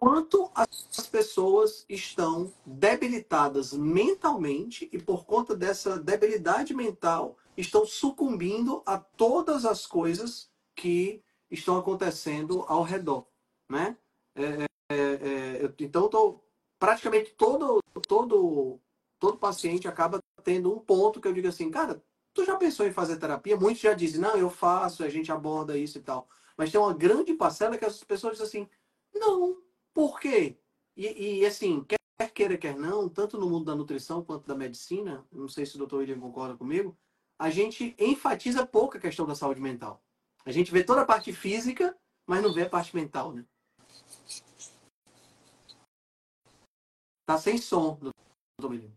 Quanto 0.01 0.51
as 0.55 1.07
pessoas 1.07 1.85
estão 1.89 2.53
debilitadas 2.65 3.75
mentalmente 3.75 4.89
e 4.93 4.99
por 4.99 5.27
conta 5.27 5.55
dessa 5.55 5.99
debilidade 6.01 6.75
mental 6.75 7.37
estão 7.55 7.85
sucumbindo 7.85 8.83
a 8.87 8.99
todas 8.99 9.67
as 9.67 9.87
coisas 9.87 10.51
que 10.75 11.23
estão 11.51 11.77
acontecendo 11.79 12.65
ao 12.67 12.83
redor, 12.83 13.27
né? 13.69 13.99
É, 14.35 14.67
é, 14.91 14.97
é, 15.61 15.65
eu- 15.65 15.75
então, 15.81 16.09
tô, 16.09 16.41
praticamente 16.79 17.33
todo 17.35 17.81
todo 18.09 18.81
todo 19.19 19.37
paciente 19.39 19.87
acaba 19.87 20.19
tendo 20.43 20.73
um 20.75 20.79
ponto 20.79 21.21
que 21.21 21.29
eu 21.29 21.33
digo 21.35 21.47
assim, 21.49 21.71
cara, 21.71 22.03
tu 22.33 22.43
já 22.45 22.57
pensou 22.57 22.87
em 22.87 22.93
fazer 22.93 23.19
terapia? 23.19 23.55
Muitos 23.57 23.83
já 23.83 23.93
dizem, 23.93 24.19
não, 24.21 24.35
eu 24.37 24.49
faço, 24.49 25.05
a 25.05 25.11
gente 25.11 25.31
aborda 25.31 25.77
isso 25.77 25.99
e 25.99 26.01
tal. 26.01 26.27
Mas 26.57 26.71
tem 26.73 26.81
uma 26.81 26.95
grande 26.95 27.35
parcela 27.35 27.77
que 27.77 27.85
as 27.85 28.03
pessoas 28.03 28.39
dizem 28.39 28.63
assim, 28.63 28.71
não, 29.15 29.59
por 29.92 30.20
quê? 30.20 30.59
E, 30.96 31.40
e, 31.40 31.46
assim, 31.46 31.85
quer 31.85 31.98
queira, 32.35 32.57
quer 32.59 32.76
não, 32.76 33.09
tanto 33.09 33.38
no 33.38 33.48
mundo 33.48 33.64
da 33.64 33.74
nutrição 33.74 34.22
quanto 34.22 34.46
da 34.46 34.55
medicina, 34.55 35.26
não 35.33 35.48
sei 35.48 35.64
se 35.64 35.74
o 35.74 35.79
doutor 35.79 35.98
William 35.98 36.20
concorda 36.20 36.57
comigo, 36.57 36.96
a 37.38 37.50
gente 37.50 37.94
enfatiza 37.98 38.66
pouco 38.66 38.96
a 38.96 39.00
questão 39.00 39.26
da 39.26 39.35
saúde 39.35 39.61
mental. 39.61 40.03
A 40.44 40.53
gente 40.53 40.70
vê 40.70 40.85
toda 40.85 41.03
a 41.03 41.07
parte 41.07 41.33
física, 41.33 41.96
mas 42.26 42.42
não 42.42 42.53
vê 42.53 42.62
a 42.62 42.68
parte 42.68 42.94
mental, 42.94 43.33
né? 43.33 43.44
Tá 47.26 47.38
sem 47.38 47.57
som, 47.57 47.98
Menino. 48.62 48.92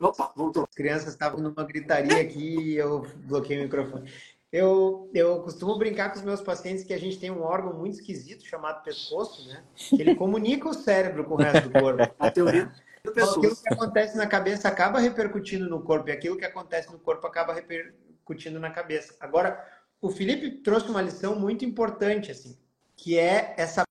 Opa, 0.00 0.32
voltou. 0.34 0.64
As 0.64 0.74
crianças 0.74 1.08
estavam 1.08 1.40
numa 1.40 1.64
gritaria 1.64 2.22
aqui 2.22 2.56
e 2.56 2.76
eu 2.76 3.02
bloqueei 3.26 3.60
o 3.60 3.64
microfone. 3.64 4.10
Eu, 4.52 5.08
eu 5.14 5.40
costumo 5.42 5.78
brincar 5.78 6.10
com 6.10 6.18
os 6.18 6.24
meus 6.24 6.40
pacientes 6.40 6.82
que 6.82 6.92
a 6.92 6.98
gente 6.98 7.18
tem 7.18 7.30
um 7.30 7.42
órgão 7.42 7.72
muito 7.72 7.94
esquisito 7.94 8.44
chamado 8.44 8.82
pescoço, 8.82 9.46
né? 9.48 9.62
Que 9.76 10.00
ele 10.00 10.16
comunica 10.16 10.68
o 10.68 10.74
cérebro 10.74 11.24
com 11.24 11.34
o 11.34 11.36
resto 11.36 11.68
do 11.68 11.80
corpo. 11.80 12.02
A 12.18 12.30
teoria 12.30 12.72
do 13.04 13.10
Então, 13.10 13.30
aquilo 13.30 13.56
que 13.56 13.72
acontece 13.72 14.16
na 14.16 14.26
cabeça 14.26 14.68
acaba 14.68 14.98
repercutindo 14.98 15.68
no 15.68 15.82
corpo 15.82 16.08
e 16.08 16.12
aquilo 16.12 16.36
que 16.36 16.44
acontece 16.44 16.90
no 16.90 16.98
corpo 16.98 17.26
acaba 17.26 17.54
repercutindo 17.54 18.58
na 18.58 18.70
cabeça. 18.70 19.14
Agora, 19.20 19.64
o 20.00 20.10
Felipe 20.10 20.50
trouxe 20.62 20.88
uma 20.88 21.02
lição 21.02 21.38
muito 21.38 21.64
importante, 21.64 22.30
assim, 22.30 22.58
que 22.96 23.18
é 23.18 23.54
essa 23.56 23.84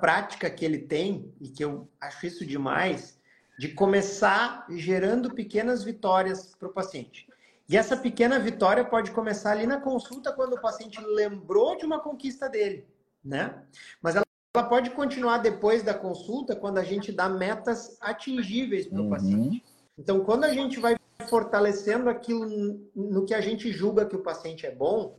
prática 0.00 0.48
que 0.48 0.64
ele 0.64 0.78
tem 0.78 1.34
e 1.40 1.48
que 1.48 1.64
eu 1.64 1.88
acho 2.00 2.26
isso 2.26 2.46
demais, 2.46 3.18
de 3.58 3.68
começar 3.68 4.66
gerando 4.70 5.34
pequenas 5.34 5.82
vitórias 5.82 6.54
para 6.54 6.68
o 6.68 6.72
paciente. 6.72 7.26
E 7.68 7.76
essa 7.76 7.96
pequena 7.96 8.38
vitória 8.38 8.84
pode 8.84 9.10
começar 9.10 9.50
ali 9.52 9.66
na 9.66 9.80
consulta 9.80 10.32
quando 10.32 10.54
o 10.54 10.60
paciente 10.60 11.00
lembrou 11.00 11.76
de 11.76 11.84
uma 11.84 11.98
conquista 12.00 12.48
dele, 12.48 12.86
né? 13.24 13.62
Mas 14.00 14.14
ela 14.16 14.26
ela 14.54 14.64
pode 14.66 14.88
continuar 14.90 15.36
depois 15.36 15.82
da 15.82 15.92
consulta 15.92 16.56
quando 16.56 16.78
a 16.78 16.82
gente 16.82 17.12
dá 17.12 17.28
metas 17.28 17.98
atingíveis 18.00 18.86
para 18.86 18.98
o 19.00 19.02
Uhum. 19.02 19.10
paciente. 19.10 19.62
Então, 19.98 20.20
quando 20.24 20.44
a 20.44 20.52
gente 20.54 20.80
vai 20.80 20.96
fortalecendo 21.28 22.08
aquilo 22.08 22.80
no 22.94 23.26
que 23.26 23.34
a 23.34 23.40
gente 23.42 23.70
julga 23.70 24.06
que 24.06 24.16
o 24.16 24.22
paciente 24.22 24.64
é 24.64 24.74
bom, 24.74 25.18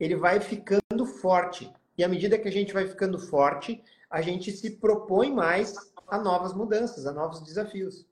ele 0.00 0.16
vai 0.16 0.40
ficando 0.40 1.06
forte. 1.06 1.72
E 1.96 2.02
à 2.02 2.08
medida 2.08 2.36
que 2.36 2.48
a 2.48 2.52
gente 2.52 2.72
vai 2.72 2.88
ficando 2.88 3.20
forte, 3.20 3.80
a 4.10 4.20
gente 4.20 4.50
se 4.50 4.68
propõe 4.68 5.32
mais 5.32 5.76
a 6.08 6.18
novas 6.18 6.52
mudanças, 6.52 7.06
a 7.06 7.12
novos 7.12 7.40
desafios. 7.40 8.04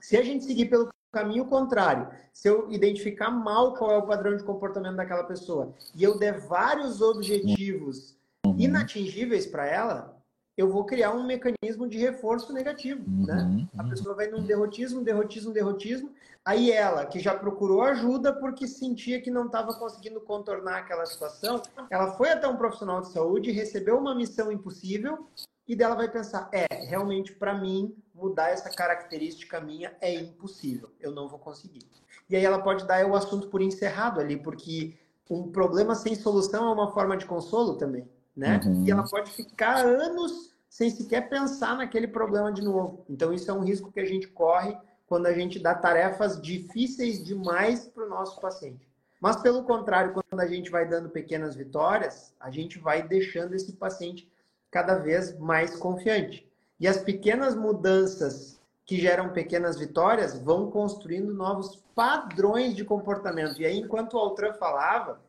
Se 0.00 0.16
a 0.16 0.22
gente 0.22 0.44
seguir 0.44 0.70
pelo 0.70 0.88
caminho 1.14 1.46
contrário, 1.46 2.08
se 2.32 2.48
eu 2.48 2.70
identificar 2.70 3.30
mal 3.30 3.74
qual 3.74 3.92
é 3.92 3.96
o 3.96 4.06
padrão 4.06 4.36
de 4.36 4.42
comportamento 4.42 4.96
daquela 4.96 5.24
pessoa 5.24 5.72
e 5.94 6.02
eu 6.02 6.18
der 6.18 6.40
vários 6.40 7.00
objetivos 7.00 8.14
Uhum. 8.46 8.56
inatingíveis 8.58 9.46
para 9.46 9.66
ela, 9.66 10.14
eu 10.56 10.68
vou 10.68 10.84
criar 10.84 11.12
um 11.12 11.24
mecanismo 11.24 11.88
de 11.88 11.98
reforço 11.98 12.52
negativo, 12.52 13.02
né? 13.26 13.42
Uhum. 13.42 13.66
A 13.78 13.84
pessoa 13.84 14.14
vai 14.14 14.28
num 14.28 14.44
derrotismo, 14.44 15.02
derrotismo, 15.02 15.52
derrotismo. 15.52 16.10
Aí 16.44 16.70
ela, 16.70 17.06
que 17.06 17.18
já 17.18 17.34
procurou 17.34 17.82
ajuda 17.82 18.32
porque 18.32 18.68
sentia 18.68 19.20
que 19.20 19.30
não 19.30 19.46
estava 19.46 19.72
conseguindo 19.74 20.20
contornar 20.20 20.76
aquela 20.78 21.06
situação, 21.06 21.62
ela 21.88 22.12
foi 22.12 22.30
até 22.30 22.46
um 22.46 22.56
profissional 22.56 23.00
de 23.00 23.10
saúde, 23.10 23.50
recebeu 23.50 23.98
uma 23.98 24.14
missão 24.14 24.52
impossível 24.52 25.26
e 25.66 25.74
dela 25.74 25.94
vai 25.94 26.10
pensar: 26.10 26.48
é, 26.52 26.66
realmente 26.84 27.32
para 27.32 27.54
mim 27.54 27.94
mudar 28.14 28.50
essa 28.50 28.70
característica 28.70 29.60
minha 29.60 29.94
é 30.00 30.14
impossível, 30.14 30.90
eu 31.00 31.10
não 31.10 31.28
vou 31.28 31.38
conseguir. 31.38 31.82
E 32.28 32.36
aí 32.36 32.44
ela 32.44 32.62
pode 32.62 32.86
dar 32.86 33.04
o 33.06 33.14
assunto 33.14 33.48
por 33.48 33.60
encerrado 33.60 34.20
ali, 34.20 34.36
porque 34.36 34.96
um 35.28 35.50
problema 35.50 35.94
sem 35.94 36.14
solução 36.14 36.68
é 36.68 36.72
uma 36.72 36.92
forma 36.92 37.16
de 37.16 37.26
consolo 37.26 37.76
também, 37.76 38.08
né? 38.36 38.60
Uhum. 38.64 38.84
E 38.84 38.90
ela 38.90 39.04
pode 39.04 39.30
ficar 39.30 39.84
anos 39.84 40.54
sem 40.68 40.90
sequer 40.90 41.28
pensar 41.28 41.76
naquele 41.76 42.08
problema 42.08 42.52
de 42.52 42.62
novo. 42.62 43.04
Então 43.08 43.32
isso 43.32 43.50
é 43.50 43.54
um 43.54 43.62
risco 43.62 43.92
que 43.92 44.00
a 44.00 44.04
gente 44.04 44.28
corre 44.28 44.76
quando 45.06 45.26
a 45.26 45.32
gente 45.32 45.58
dá 45.58 45.74
tarefas 45.74 46.40
difíceis 46.40 47.22
demais 47.22 47.86
para 47.86 48.04
o 48.04 48.08
nosso 48.08 48.40
paciente. 48.40 48.88
Mas 49.20 49.36
pelo 49.36 49.62
contrário, 49.62 50.12
quando 50.12 50.40
a 50.40 50.46
gente 50.46 50.70
vai 50.70 50.86
dando 50.86 51.08
pequenas 51.08 51.54
vitórias, 51.54 52.34
a 52.38 52.50
gente 52.50 52.78
vai 52.78 53.06
deixando 53.06 53.54
esse 53.54 53.72
paciente 53.72 54.30
cada 54.74 54.96
vez 54.96 55.38
mais 55.38 55.76
confiante. 55.76 56.44
E 56.80 56.88
as 56.88 56.98
pequenas 56.98 57.54
mudanças 57.54 58.60
que 58.84 59.00
geram 59.00 59.28
pequenas 59.28 59.78
vitórias 59.78 60.36
vão 60.36 60.68
construindo 60.68 61.32
novos 61.32 61.80
padrões 61.94 62.74
de 62.74 62.84
comportamento. 62.84 63.62
E 63.62 63.64
aí, 63.64 63.78
enquanto 63.78 64.14
o 64.14 64.18
Altran 64.18 64.52
falava, 64.54 65.20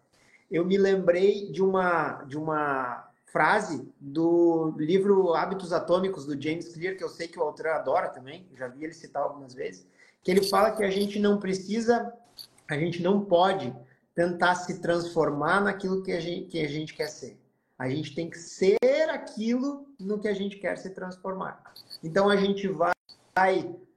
eu 0.50 0.66
me 0.66 0.80
lembrei 0.80 1.52
de 1.52 1.62
uma, 1.62 2.24
de 2.24 2.36
uma 2.36 3.08
frase 3.28 3.88
do 4.02 4.74
livro 4.78 5.36
Hábitos 5.36 5.72
Atômicos, 5.72 6.26
do 6.26 6.42
James 6.42 6.74
Clear, 6.74 6.98
que 6.98 7.04
eu 7.04 7.10
sei 7.10 7.28
que 7.28 7.40
o 7.40 7.44
Altran 7.44 7.70
adora 7.74 8.10
também, 8.10 8.48
já 8.58 8.68
vi 8.68 8.84
ele 8.84 8.94
citar 8.94 9.22
algumas 9.22 9.54
vezes, 9.54 9.86
que 10.24 10.32
ele 10.32 10.44
fala 10.44 10.72
que 10.72 10.84
a 10.84 10.90
gente 10.90 11.20
não 11.20 11.38
precisa, 11.38 12.12
a 12.68 12.76
gente 12.76 13.00
não 13.04 13.24
pode 13.24 13.72
tentar 14.16 14.56
se 14.56 14.82
transformar 14.82 15.62
naquilo 15.62 16.02
que 16.02 16.14
a 16.14 16.20
gente, 16.20 16.48
que 16.48 16.66
a 16.66 16.68
gente 16.68 16.96
quer 16.96 17.10
ser. 17.10 17.38
A 17.78 17.90
gente 17.90 18.16
tem 18.16 18.30
que 18.30 18.38
ser 18.38 18.78
aquilo 19.10 19.88
no 20.00 20.20
que 20.20 20.28
a 20.28 20.34
gente 20.34 20.58
quer 20.58 20.78
se 20.78 20.90
transformar. 20.92 21.62
Então 22.04 22.30
a 22.30 22.36
gente 22.38 22.68
vai 22.68 22.94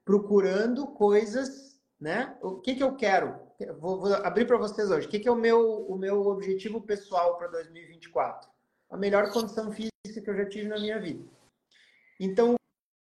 procurando 0.04 0.86
coisas, 0.86 1.80
né? 2.00 2.36
O 2.42 2.56
que, 2.56 2.74
que 2.74 2.82
eu 2.82 2.96
quero? 2.96 3.38
Vou, 3.78 4.00
vou 4.00 4.14
abrir 4.14 4.46
para 4.46 4.56
vocês 4.56 4.90
hoje. 4.90 5.06
O 5.06 5.10
que, 5.10 5.20
que 5.20 5.28
é 5.28 5.32
o 5.32 5.36
meu, 5.36 5.86
o 5.86 5.96
meu 5.96 6.26
objetivo 6.26 6.80
pessoal 6.80 7.36
para 7.36 7.48
2024? 7.48 8.48
A 8.90 8.96
melhor 8.96 9.30
condição 9.30 9.70
física 9.70 10.20
que 10.22 10.30
eu 10.30 10.36
já 10.36 10.48
tive 10.48 10.68
na 10.68 10.78
minha 10.78 11.00
vida. 11.00 11.24
Então, 12.18 12.54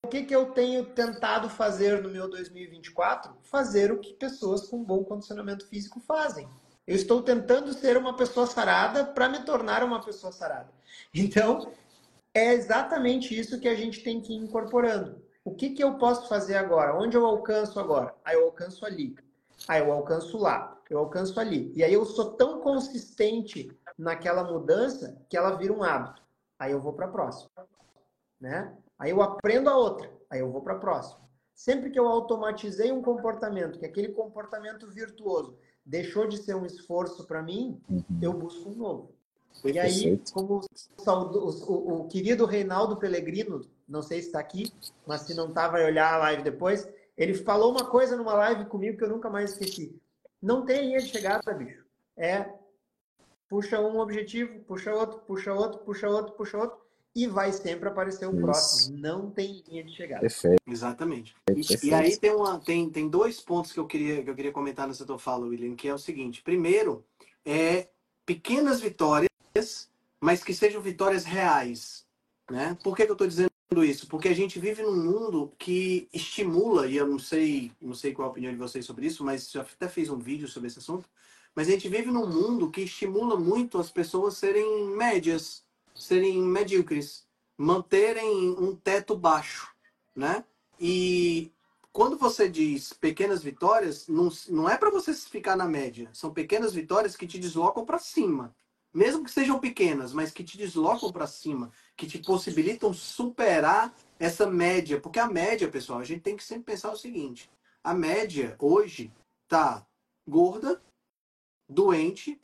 o 0.05 0.09
que, 0.09 0.23
que 0.23 0.35
eu 0.35 0.51
tenho 0.51 0.85
tentado 0.93 1.49
fazer 1.49 2.01
no 2.01 2.09
meu 2.09 2.29
2024? 2.29 3.35
Fazer 3.41 3.91
o 3.91 3.99
que 3.99 4.13
pessoas 4.13 4.67
com 4.67 4.83
bom 4.83 5.03
condicionamento 5.03 5.67
físico 5.67 5.99
fazem. 5.99 6.47
Eu 6.87 6.95
estou 6.95 7.21
tentando 7.21 7.73
ser 7.73 7.97
uma 7.97 8.15
pessoa 8.15 8.47
sarada 8.47 9.03
para 9.03 9.27
me 9.27 9.43
tornar 9.43 9.83
uma 9.83 10.01
pessoa 10.01 10.31
sarada. 10.31 10.69
Então, 11.13 11.69
é 12.33 12.53
exatamente 12.53 13.37
isso 13.37 13.59
que 13.59 13.67
a 13.67 13.75
gente 13.75 14.01
tem 14.01 14.21
que 14.21 14.31
ir 14.31 14.37
incorporando. 14.37 15.21
O 15.43 15.53
que, 15.53 15.71
que 15.71 15.83
eu 15.83 15.95
posso 15.97 16.29
fazer 16.29 16.55
agora? 16.55 16.97
Onde 16.97 17.17
eu 17.17 17.25
alcanço 17.25 17.77
agora? 17.77 18.15
Ah, 18.23 18.33
eu 18.33 18.45
alcanço 18.45 18.85
ali. 18.85 19.15
Ah, 19.67 19.79
eu 19.79 19.91
alcanço 19.91 20.37
lá. 20.37 20.81
Eu 20.89 20.99
alcanço 20.99 21.37
ali. 21.39 21.73
E 21.75 21.83
aí 21.83 21.93
eu 21.93 22.05
sou 22.05 22.33
tão 22.33 22.61
consistente 22.61 23.69
naquela 23.97 24.45
mudança 24.45 25.21
que 25.29 25.35
ela 25.35 25.57
vira 25.57 25.73
um 25.73 25.83
hábito. 25.83 26.21
Aí 26.57 26.71
eu 26.71 26.79
vou 26.79 26.93
para 26.93 27.07
a 27.07 27.11
próxima. 27.11 27.49
Né? 28.39 28.73
Aí 28.97 29.11
eu 29.11 29.21
aprendo 29.21 29.69
a 29.69 29.75
outra. 29.75 30.09
Aí 30.29 30.39
eu 30.39 30.49
vou 30.49 30.61
para 30.61 30.75
a 30.75 30.79
próxima. 30.79 31.27
Sempre 31.53 31.89
que 31.89 31.99
eu 31.99 32.07
automatizei 32.07 32.91
um 32.91 33.01
comportamento, 33.01 33.79
que 33.79 33.85
aquele 33.85 34.09
comportamento 34.09 34.87
virtuoso 34.87 35.57
deixou 35.87 36.27
de 36.27 36.37
ser 36.37 36.53
um 36.55 36.65
esforço 36.65 37.25
para 37.25 37.41
mim, 37.41 37.79
Uhum. 37.89 38.03
eu 38.21 38.33
busco 38.33 38.69
um 38.69 38.75
novo. 38.75 39.11
E 39.63 39.79
aí, 39.79 40.21
como 40.33 40.61
o, 40.61 41.49
o- 41.49 42.01
o 42.01 42.07
querido 42.07 42.45
Reinaldo 42.45 42.97
Pellegrino, 42.97 43.61
não 43.87 44.01
sei 44.03 44.21
se 44.21 44.27
está 44.27 44.39
aqui, 44.39 44.71
mas 45.07 45.21
se 45.21 45.33
não 45.33 45.47
está, 45.47 45.67
vai 45.67 45.83
olhar 45.85 46.13
a 46.13 46.17
live 46.17 46.43
depois. 46.43 46.87
Ele 47.17 47.33
falou 47.33 47.71
uma 47.71 47.85
coisa 47.85 48.15
numa 48.15 48.33
live 48.33 48.65
comigo 48.65 48.97
que 48.97 49.03
eu 49.03 49.09
nunca 49.09 49.29
mais 49.29 49.53
esqueci. 49.53 49.99
Não 50.41 50.63
tem 50.65 50.81
linha 50.87 50.99
de 50.99 51.07
chegada, 51.07 51.51
bicho. 51.53 51.83
É 52.15 52.53
puxa 53.49 53.79
um 53.79 53.97
objetivo, 53.99 54.59
puxa 54.65 54.93
outro, 54.93 55.19
puxa 55.21 55.53
outro, 55.53 55.79
puxa 55.79 56.07
outro, 56.09 56.33
puxa 56.33 56.57
outro, 56.57 56.77
e 57.17 57.25
vai 57.25 57.51
sempre 57.51 57.89
aparecer 57.89 58.27
o 58.27 58.31
Isso. 58.31 58.41
próximo. 58.41 58.97
Não 58.99 59.31
tem 59.31 59.63
linha 59.67 59.83
de 59.83 59.95
chegada. 59.95 60.21
Perfeito. 60.21 60.61
Exatamente. 60.67 61.35
E, 61.49 61.55
Perfeito. 61.55 61.85
e 61.87 61.93
aí 61.95 62.15
tem, 62.15 62.29
uma, 62.29 62.59
tem, 62.59 62.87
tem 62.91 63.09
dois 63.09 63.41
pontos 63.41 63.71
que 63.71 63.79
eu 63.79 63.87
queria, 63.87 64.23
que 64.23 64.29
eu 64.29 64.35
queria 64.35 64.51
comentar 64.51 64.87
nessa 64.87 65.03
tua 65.03 65.17
fala, 65.17 65.47
William, 65.47 65.75
que 65.75 65.87
é 65.87 65.93
o 65.93 65.97
seguinte. 65.97 66.43
Primeiro, 66.43 67.03
é 67.43 67.87
pequenas 68.23 68.79
vitórias, 68.79 69.89
mas 70.21 70.43
que 70.43 70.53
sejam 70.53 70.79
vitórias 70.79 71.25
reais. 71.25 72.05
Né? 72.51 72.77
Por 72.83 72.95
que, 72.95 73.03
que 73.03 73.09
eu 73.09 73.13
estou 73.13 73.27
dizendo 73.27 73.49
isso? 73.83 74.07
Porque 74.07 74.27
a 74.27 74.35
gente 74.35 74.59
vive 74.59 74.83
num 74.83 74.95
mundo 74.95 75.51
que 75.57 76.07
estimula, 76.13 76.85
e 76.85 76.97
eu 76.97 77.07
não 77.07 77.17
sei, 77.17 77.71
não 77.81 77.95
sei 77.95 78.13
qual 78.13 78.27
a 78.27 78.31
opinião 78.31 78.51
de 78.51 78.59
vocês 78.59 78.85
sobre 78.85 79.07
isso, 79.07 79.23
mas 79.23 79.49
já 79.49 79.61
até 79.61 79.89
fiz 79.89 80.07
um 80.11 80.19
vídeo 80.19 80.47
sobre 80.47 80.67
esse 80.67 80.77
assunto, 80.77 81.09
mas 81.55 81.67
a 81.67 81.71
gente 81.71 81.89
vive 81.89 82.11
num 82.11 82.27
mundo 82.27 82.69
que 82.69 82.81
estimula 82.81 83.35
muito 83.35 83.79
as 83.79 83.89
pessoas 83.89 84.37
serem 84.37 84.95
médias, 84.95 85.65
serem 85.97 86.41
medíocres, 86.41 87.27
manterem 87.57 88.51
um 88.51 88.75
teto 88.75 89.17
baixo, 89.17 89.73
né? 90.15 90.43
E 90.79 91.51
quando 91.91 92.17
você 92.17 92.47
diz 92.47 92.93
pequenas 92.93 93.41
vitórias, 93.41 94.07
não, 94.07 94.29
não 94.49 94.69
é 94.69 94.77
para 94.77 94.91
você 94.91 95.13
ficar 95.13 95.55
na 95.55 95.65
média. 95.65 96.09
São 96.13 96.31
pequenas 96.31 96.73
vitórias 96.73 97.15
que 97.15 97.25
te 97.25 97.39
deslocam 97.39 97.83
para 97.85 97.97
cima. 97.97 98.55
Mesmo 98.93 99.23
que 99.23 99.31
sejam 99.31 99.59
pequenas, 99.59 100.13
mas 100.13 100.31
que 100.31 100.43
te 100.43 100.57
deslocam 100.57 101.11
para 101.11 101.27
cima, 101.27 101.71
que 101.95 102.07
te 102.07 102.19
possibilitam 102.19 102.93
superar 102.93 103.93
essa 104.19 104.45
média. 104.45 104.99
Porque 104.99 105.19
a 105.19 105.27
média, 105.27 105.67
pessoal, 105.67 105.99
a 105.99 106.03
gente 106.03 106.21
tem 106.21 106.37
que 106.37 106.43
sempre 106.43 106.65
pensar 106.65 106.91
o 106.91 106.97
seguinte: 106.97 107.49
a 107.83 107.93
média 107.93 108.55
hoje 108.59 109.11
tá 109.47 109.85
gorda, 110.27 110.81
doente, 111.69 112.39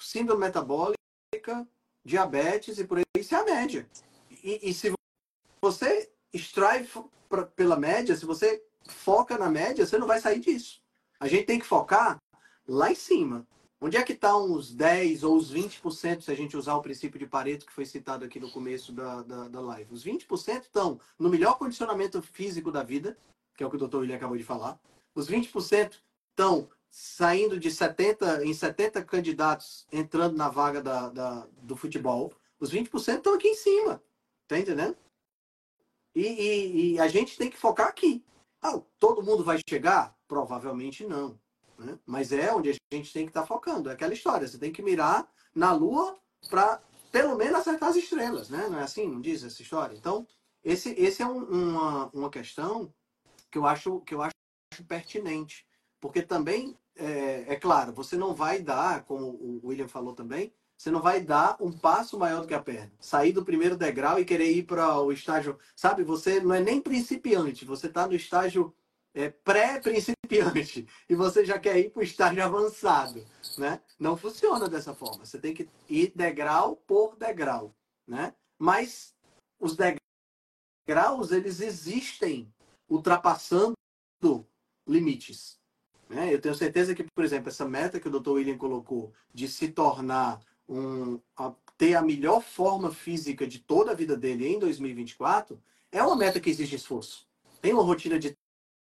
síndrome 0.00 0.40
metabólica, 0.40 1.66
diabetes 2.06 2.78
e 2.78 2.84
por 2.84 2.98
aí. 2.98 3.04
Isso 3.18 3.34
é 3.34 3.38
a 3.38 3.44
média. 3.44 3.86
E, 4.42 4.70
e 4.70 4.72
se 4.72 4.92
você 5.60 6.10
extrai 6.32 6.88
pra, 7.28 7.44
pela 7.44 7.76
média, 7.76 8.16
se 8.16 8.24
você 8.24 8.62
foca 8.88 9.36
na 9.36 9.50
média, 9.50 9.84
você 9.84 9.98
não 9.98 10.06
vai 10.06 10.20
sair 10.20 10.38
disso. 10.38 10.80
A 11.18 11.26
gente 11.26 11.46
tem 11.46 11.58
que 11.58 11.66
focar 11.66 12.18
lá 12.66 12.90
em 12.90 12.94
cima. 12.94 13.46
Onde 13.78 13.96
é 13.96 14.02
que 14.02 14.14
estão 14.14 14.52
os 14.52 14.74
10 14.74 15.22
ou 15.22 15.36
os 15.36 15.52
20%, 15.52 16.22
se 16.22 16.30
a 16.30 16.34
gente 16.34 16.56
usar 16.56 16.76
o 16.76 16.82
princípio 16.82 17.18
de 17.18 17.26
Pareto 17.26 17.66
que 17.66 17.72
foi 17.72 17.84
citado 17.84 18.24
aqui 18.24 18.40
no 18.40 18.50
começo 18.50 18.90
da, 18.92 19.22
da, 19.22 19.48
da 19.48 19.60
live? 19.60 19.92
Os 19.92 20.04
20% 20.04 20.62
estão 20.62 20.98
no 21.18 21.28
melhor 21.28 21.58
condicionamento 21.58 22.22
físico 22.22 22.72
da 22.72 22.82
vida, 22.82 23.18
que 23.54 23.62
é 23.62 23.66
o 23.66 23.70
que 23.70 23.76
o 23.76 23.78
doutor 23.78 24.00
William 24.00 24.16
acabou 24.16 24.36
de 24.36 24.44
falar. 24.44 24.78
Os 25.14 25.28
20% 25.28 25.96
estão 26.30 26.68
saindo 26.98 27.60
de 27.60 27.70
70 27.70 28.42
em 28.46 28.54
70 28.54 29.04
candidatos 29.04 29.86
entrando 29.92 30.34
na 30.34 30.48
vaga 30.48 30.80
da, 30.80 31.10
da 31.10 31.46
do 31.58 31.76
futebol. 31.76 32.32
Os 32.58 32.72
20% 32.72 33.18
estão 33.18 33.34
aqui 33.34 33.48
em 33.48 33.54
cima. 33.54 34.02
Tá 34.48 34.58
entendendo? 34.58 34.96
E, 36.14 36.22
e, 36.22 36.94
e, 36.94 36.98
a 36.98 37.06
gente 37.06 37.36
tem 37.36 37.50
que 37.50 37.58
focar 37.58 37.88
aqui. 37.88 38.24
Ah, 38.62 38.80
todo 38.98 39.22
mundo 39.22 39.44
vai 39.44 39.60
chegar? 39.68 40.16
Provavelmente 40.26 41.06
não. 41.06 41.38
Né? 41.78 41.98
Mas 42.06 42.32
é 42.32 42.50
onde 42.54 42.70
a 42.70 42.94
gente 42.94 43.12
tem 43.12 43.26
que 43.26 43.30
estar 43.30 43.42
tá 43.42 43.46
focando. 43.46 43.90
É 43.90 43.92
aquela 43.92 44.14
história. 44.14 44.48
Você 44.48 44.56
tem 44.56 44.72
que 44.72 44.82
mirar 44.82 45.30
na 45.54 45.74
Lua 45.74 46.18
para 46.48 46.80
pelo 47.12 47.36
menos 47.36 47.60
acertar 47.60 47.90
as 47.90 47.96
estrelas, 47.96 48.48
né? 48.48 48.70
Não 48.70 48.78
é 48.78 48.84
assim? 48.84 49.06
Não 49.06 49.20
diz 49.20 49.44
essa 49.44 49.60
história? 49.60 49.94
Então, 49.94 50.26
esse, 50.64 50.94
esse 50.98 51.20
é 51.20 51.26
um, 51.26 51.44
uma, 51.44 52.06
uma 52.14 52.30
questão 52.30 52.90
que 53.50 53.58
eu 53.58 53.66
acho 53.66 54.00
que 54.00 54.14
eu 54.14 54.22
acho 54.22 54.34
pertinente. 54.88 55.66
Porque 56.00 56.22
também, 56.22 56.74
é, 56.96 57.44
é 57.48 57.56
claro, 57.56 57.92
você 57.92 58.16
não 58.16 58.34
vai 58.34 58.60
dar, 58.60 59.04
como 59.04 59.26
o 59.26 59.60
William 59.64 59.88
falou 59.88 60.14
também, 60.14 60.52
você 60.76 60.90
não 60.90 61.00
vai 61.00 61.20
dar 61.20 61.56
um 61.60 61.72
passo 61.72 62.18
maior 62.18 62.42
do 62.42 62.46
que 62.46 62.54
a 62.54 62.62
perna. 62.62 62.92
Sair 63.00 63.32
do 63.32 63.44
primeiro 63.44 63.76
degrau 63.76 64.18
e 64.18 64.24
querer 64.24 64.50
ir 64.50 64.64
para 64.64 65.00
o 65.00 65.10
estágio. 65.10 65.58
Sabe, 65.74 66.04
você 66.04 66.40
não 66.40 66.54
é 66.54 66.60
nem 66.60 66.80
principiante, 66.80 67.64
você 67.64 67.86
está 67.86 68.06
no 68.06 68.14
estágio 68.14 68.74
é, 69.14 69.30
pré-principiante 69.30 70.86
e 71.08 71.14
você 71.14 71.44
já 71.44 71.58
quer 71.58 71.78
ir 71.78 71.90
para 71.90 72.00
o 72.00 72.04
estágio 72.04 72.44
avançado. 72.44 73.24
Né? 73.56 73.80
Não 73.98 74.16
funciona 74.16 74.68
dessa 74.68 74.94
forma. 74.94 75.24
Você 75.24 75.38
tem 75.38 75.54
que 75.54 75.68
ir 75.88 76.12
degrau 76.14 76.76
por 76.76 77.16
degrau. 77.16 77.74
Né? 78.06 78.34
Mas 78.58 79.14
os 79.58 79.74
degraus, 79.76 81.32
eles 81.32 81.60
existem 81.60 82.52
ultrapassando 82.88 83.74
limites. 84.86 85.58
Né? 86.08 86.32
Eu 86.32 86.40
tenho 86.40 86.54
certeza 86.54 86.94
que, 86.94 87.04
por 87.04 87.24
exemplo, 87.24 87.48
essa 87.48 87.66
meta 87.66 87.98
que 87.98 88.08
o 88.08 88.20
Dr. 88.20 88.30
William 88.30 88.56
colocou 88.56 89.12
de 89.34 89.48
se 89.48 89.68
tornar 89.68 90.40
um, 90.68 91.20
a, 91.36 91.52
ter 91.76 91.94
a 91.94 92.02
melhor 92.02 92.40
forma 92.42 92.90
física 92.90 93.46
de 93.46 93.58
toda 93.58 93.92
a 93.92 93.94
vida 93.94 94.16
dele 94.16 94.46
em 94.46 94.58
2024, 94.58 95.60
é 95.92 96.02
uma 96.02 96.16
meta 96.16 96.40
que 96.40 96.50
exige 96.50 96.76
esforço. 96.76 97.26
Tem 97.60 97.72
uma 97.72 97.82
rotina 97.82 98.18
de 98.18 98.36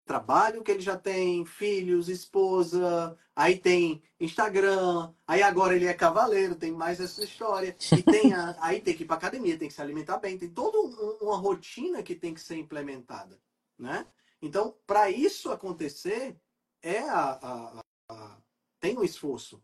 trabalho 0.04 0.62
que 0.62 0.70
ele 0.70 0.80
já 0.80 0.96
tem, 0.96 1.44
filhos, 1.44 2.08
esposa, 2.08 3.18
aí 3.34 3.58
tem 3.58 4.02
Instagram, 4.20 5.12
aí 5.26 5.42
agora 5.42 5.74
ele 5.74 5.86
é 5.86 5.92
cavaleiro, 5.92 6.54
tem 6.54 6.70
mais 6.70 7.00
essa 7.00 7.24
história. 7.24 7.76
E 7.92 8.02
tem 8.02 8.32
a, 8.32 8.56
aí 8.60 8.80
tem 8.80 8.94
que 8.94 9.02
ir 9.02 9.06
para 9.06 9.16
academia, 9.16 9.58
tem 9.58 9.68
que 9.68 9.74
se 9.74 9.82
alimentar 9.82 10.18
bem, 10.18 10.38
tem 10.38 10.48
toda 10.48 10.78
uma 11.20 11.36
rotina 11.36 12.02
que 12.02 12.14
tem 12.14 12.32
que 12.32 12.40
ser 12.40 12.56
implementada, 12.56 13.38
né? 13.78 14.06
Então, 14.40 14.76
para 14.86 15.10
isso 15.10 15.50
acontecer, 15.50 16.36
é 16.86 17.00
a, 17.00 17.32
a, 17.32 17.82
a, 18.10 18.38
tem 18.78 18.96
um 18.96 19.02
esforço, 19.02 19.60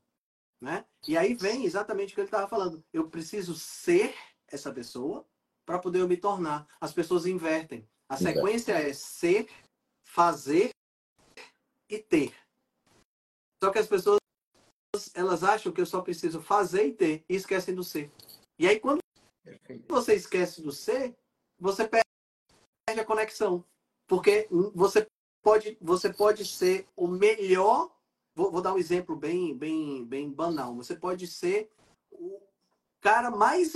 né? 0.60 0.84
E 1.06 1.16
aí 1.16 1.34
vem 1.34 1.64
exatamente 1.64 2.12
o 2.12 2.14
que 2.14 2.20
ele 2.20 2.26
estava 2.26 2.48
falando. 2.48 2.84
Eu 2.92 3.08
preciso 3.08 3.54
ser 3.54 4.14
essa 4.48 4.72
pessoa 4.72 5.24
para 5.64 5.78
poder 5.78 6.00
eu 6.00 6.08
me 6.08 6.16
tornar. 6.16 6.66
As 6.80 6.92
pessoas 6.92 7.24
invertem. 7.24 7.88
A 8.08 8.16
sequência 8.16 8.72
é 8.72 8.92
ser, 8.92 9.48
fazer 10.04 10.70
e 11.88 11.98
ter. 11.98 12.34
Só 13.62 13.70
que 13.70 13.78
as 13.78 13.86
pessoas 13.86 14.18
elas 15.14 15.44
acham 15.44 15.72
que 15.72 15.80
eu 15.80 15.86
só 15.86 16.02
preciso 16.02 16.42
fazer 16.42 16.88
e 16.88 16.92
ter 16.92 17.24
e 17.28 17.36
esquecem 17.36 17.74
do 17.74 17.84
ser. 17.84 18.12
E 18.58 18.66
aí 18.66 18.80
quando 18.80 18.98
você 19.88 20.14
esquece 20.14 20.60
do 20.60 20.72
ser, 20.72 21.16
você 21.58 21.88
perde 21.88 22.04
a 23.00 23.04
conexão, 23.04 23.64
porque 24.06 24.48
você 24.74 25.06
pode 25.42 25.76
você 25.80 26.12
pode 26.12 26.46
ser 26.46 26.86
o 26.96 27.06
melhor 27.06 27.90
Vou, 28.34 28.50
vou, 28.50 28.62
dar 28.62 28.72
um 28.72 28.78
exemplo 28.78 29.14
bem, 29.14 29.56
bem, 29.56 30.04
bem 30.06 30.30
banal. 30.30 30.74
Você 30.76 30.96
pode 30.96 31.26
ser 31.26 31.70
o 32.10 32.40
cara 33.00 33.30
mais 33.30 33.74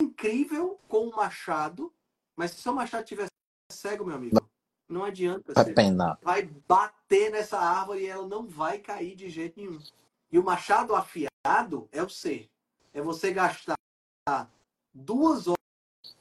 incrível 0.00 0.78
com 0.86 1.08
o 1.08 1.16
machado, 1.16 1.92
mas 2.34 2.50
se 2.50 2.60
seu 2.60 2.74
machado 2.74 3.04
estiver 3.04 3.26
cego, 3.72 4.04
meu 4.04 4.16
amigo, 4.16 4.36
não 4.86 5.02
adianta. 5.02 5.54
Você 5.54 5.72
vai 6.22 6.42
bater 6.68 7.30
nessa 7.30 7.58
árvore 7.58 8.02
e 8.02 8.06
ela 8.06 8.26
não 8.26 8.46
vai 8.46 8.78
cair 8.78 9.16
de 9.16 9.30
jeito 9.30 9.58
nenhum. 9.58 9.80
E 10.30 10.38
o 10.38 10.44
machado 10.44 10.94
afiado 10.94 11.88
é 11.90 12.02
o 12.02 12.08
ser. 12.08 12.50
É 12.92 13.00
você 13.00 13.32
gastar 13.32 13.76
duas 14.92 15.46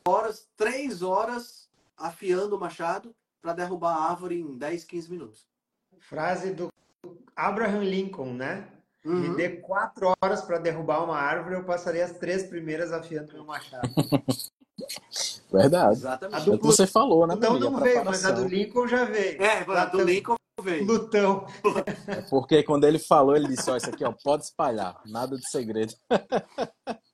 horas, 0.07 0.47
três 0.55 1.01
horas 1.01 1.69
afiando 1.97 2.55
o 2.55 2.59
machado 2.59 3.13
para 3.45 3.53
derrubar 3.53 3.95
a 3.95 4.09
árvore 4.09 4.41
em 4.41 4.57
10, 4.57 4.83
15 4.85 5.11
minutos. 5.11 5.45
Frase 5.99 6.51
do 6.51 6.69
Abraham 7.35 7.83
Lincoln, 7.83 8.33
né? 8.33 8.67
Uhum. 9.05 9.19
Me 9.19 9.35
dê 9.35 9.49
quatro 9.49 10.11
horas 10.19 10.41
para 10.41 10.57
derrubar 10.57 11.03
uma 11.03 11.15
árvore, 11.15 11.53
eu 11.53 11.63
passaria 11.63 12.03
as 12.03 12.13
três 12.13 12.41
primeiras 12.41 12.91
afiando 12.91 13.31
meu 13.33 13.45
machado. 13.45 13.87
Verdade. 15.53 15.93
Exatamente. 15.93 16.49
Do, 16.49 16.57
você 16.57 16.87
falou, 16.87 17.27
né? 17.27 17.35
Então 17.35 17.59
não 17.59 17.79
veio, 17.79 18.03
mas 18.03 18.25
a 18.25 18.31
do 18.31 18.47
Lincoln 18.47 18.87
já 18.87 19.05
veio. 19.05 19.39
É, 19.39 19.59
a 19.59 19.85
do 19.85 20.01
Lincoln 20.01 20.35
veio. 20.63 20.83
Lutão. 20.83 21.45
É 22.07 22.21
porque 22.23 22.63
quando 22.63 22.85
ele 22.85 22.97
falou, 22.97 23.35
ele 23.35 23.47
disse: 23.47 23.69
Ó, 23.69 23.77
isso 23.77 23.89
aqui 23.89 24.03
ó, 24.03 24.11
pode 24.23 24.43
espalhar, 24.43 24.99
nada 25.05 25.37
de 25.37 25.47
segredo. 25.49 25.93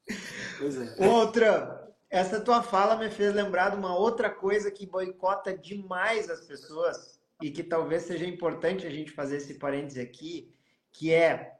Pois 0.60 0.78
é. 0.78 1.08
Outra, 1.08 1.81
essa 2.12 2.42
tua 2.42 2.62
fala 2.62 2.98
me 2.98 3.10
fez 3.10 3.34
lembrar 3.34 3.70
de 3.70 3.78
uma 3.78 3.96
outra 3.98 4.30
coisa 4.30 4.70
que 4.70 4.86
boicota 4.86 5.58
demais 5.58 6.30
as 6.30 6.42
pessoas 6.42 7.18
e 7.42 7.50
que 7.50 7.64
talvez 7.64 8.04
seja 8.04 8.26
importante 8.26 8.86
a 8.86 8.90
gente 8.90 9.12
fazer 9.12 9.38
esse 9.38 9.54
parêntese 9.54 10.02
aqui, 10.02 10.54
que 10.92 11.14
é 11.14 11.54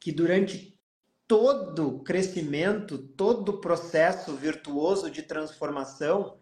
que 0.00 0.10
durante 0.10 0.80
todo 1.28 2.02
crescimento, 2.02 2.96
todo 2.98 3.60
processo 3.60 4.34
virtuoso 4.34 5.10
de 5.10 5.22
transformação, 5.22 6.38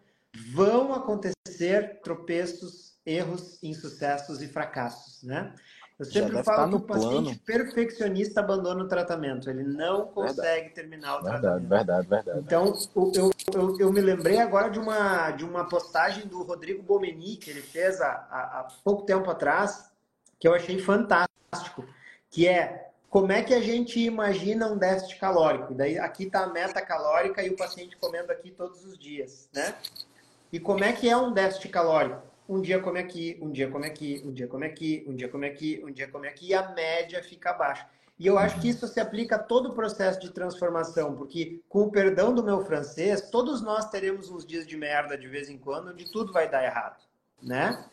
vão 0.53 0.95
acontecer 0.95 2.01
tropeços, 2.01 2.97
erros, 3.05 3.61
insucessos 3.61 4.41
e 4.41 4.47
fracassos, 4.47 5.25
né? 5.25 5.53
Eu 5.99 6.05
sempre 6.05 6.45
falo 6.45 6.71
que 6.71 6.77
o 6.77 6.81
paciente 6.81 7.41
plano. 7.41 7.41
perfeccionista 7.45 8.39
abandona 8.39 8.85
o 8.85 8.89
tratamento, 8.89 9.51
ele 9.51 9.65
não 9.65 10.07
consegue 10.07 10.45
verdade. 10.45 10.71
terminar 10.71 11.19
o 11.19 11.23
verdade, 11.23 11.43
tratamento. 11.43 11.69
Verdade, 11.69 12.07
verdade, 12.07 12.39
Então, 12.39 12.79
eu, 13.15 13.33
eu, 13.53 13.77
eu, 13.81 13.93
me 13.93 14.01
lembrei 14.01 14.39
agora 14.39 14.71
de 14.71 14.79
uma, 14.79 15.33
de 15.33 15.45
uma 15.45 15.69
postagem 15.69 16.29
do 16.29 16.41
Rodrigo 16.45 16.85
Bomeni, 16.85 17.37
que 17.37 17.51
ele 17.51 17.63
fez 17.63 18.01
há, 18.01 18.11
há, 18.31 18.61
há 18.61 18.69
pouco 18.85 19.03
tempo 19.03 19.29
atrás, 19.29 19.91
que 20.39 20.47
eu 20.47 20.55
achei 20.55 20.79
fantástico, 20.79 21.85
que 22.31 22.47
é 22.47 22.91
como 23.11 23.33
é 23.33 23.43
que 23.43 23.55
a 23.55 23.61
gente 23.61 23.99
imagina 23.99 24.71
um 24.71 24.79
déficit 24.79 25.19
calórico. 25.19 25.75
Daí 25.75 25.99
aqui 25.99 26.25
está 26.25 26.45
a 26.45 26.47
meta 26.47 26.81
calórica 26.81 27.43
e 27.43 27.51
o 27.51 27.57
paciente 27.57 27.97
comendo 27.97 28.31
aqui 28.31 28.53
todos 28.53 28.85
os 28.85 28.97
dias, 28.97 29.49
né? 29.53 29.75
E 30.53 30.61
como 30.61 30.85
é 30.85 30.93
que 30.93 31.09
é 31.09 31.17
um 31.17 31.33
déficit 31.33 31.71
calórico? 31.71 32.28
Um 32.49 32.63
dia 32.63 32.81
come 32.81 32.99
aqui, 32.99 33.39
um 33.43 33.51
dia 33.51 33.71
come 33.71 33.87
aqui, 33.87 34.23
um 34.25 34.33
dia 34.33 34.49
come 34.49 34.67
aqui, 34.67 35.05
um 35.07 35.15
dia 35.15 35.29
come 35.29 35.47
aqui, 35.47 35.83
um 35.85 35.93
dia 35.93 36.09
come 36.09 36.27
aqui, 36.27 36.49
e 36.49 36.55
a 36.55 36.71
média 36.71 37.23
fica 37.23 37.51
abaixo. 37.51 37.87
E 38.19 38.27
eu 38.27 38.37
acho 38.37 38.59
que 38.61 38.69
isso 38.69 38.89
se 38.89 38.99
aplica 38.99 39.37
a 39.37 39.39
todo 39.39 39.69
o 39.69 39.75
processo 39.75 40.19
de 40.19 40.31
transformação, 40.31 41.15
porque, 41.15 41.61
com 41.69 41.83
o 41.83 41.91
perdão 41.91 42.35
do 42.35 42.43
meu 42.43 42.65
francês, 42.65 43.31
todos 43.31 43.61
nós 43.61 43.91
teremos 43.91 44.31
uns 44.31 44.45
dias 44.47 44.67
de 44.67 44.77
merda 44.77 45.17
de 45.17 45.29
vez 45.29 45.49
em 45.49 45.59
quando, 45.59 45.91
onde 45.91 46.11
tudo 46.11 46.33
vai 46.33 46.51
dar 46.51 46.65
errado, 46.65 47.05
né? 47.41 47.85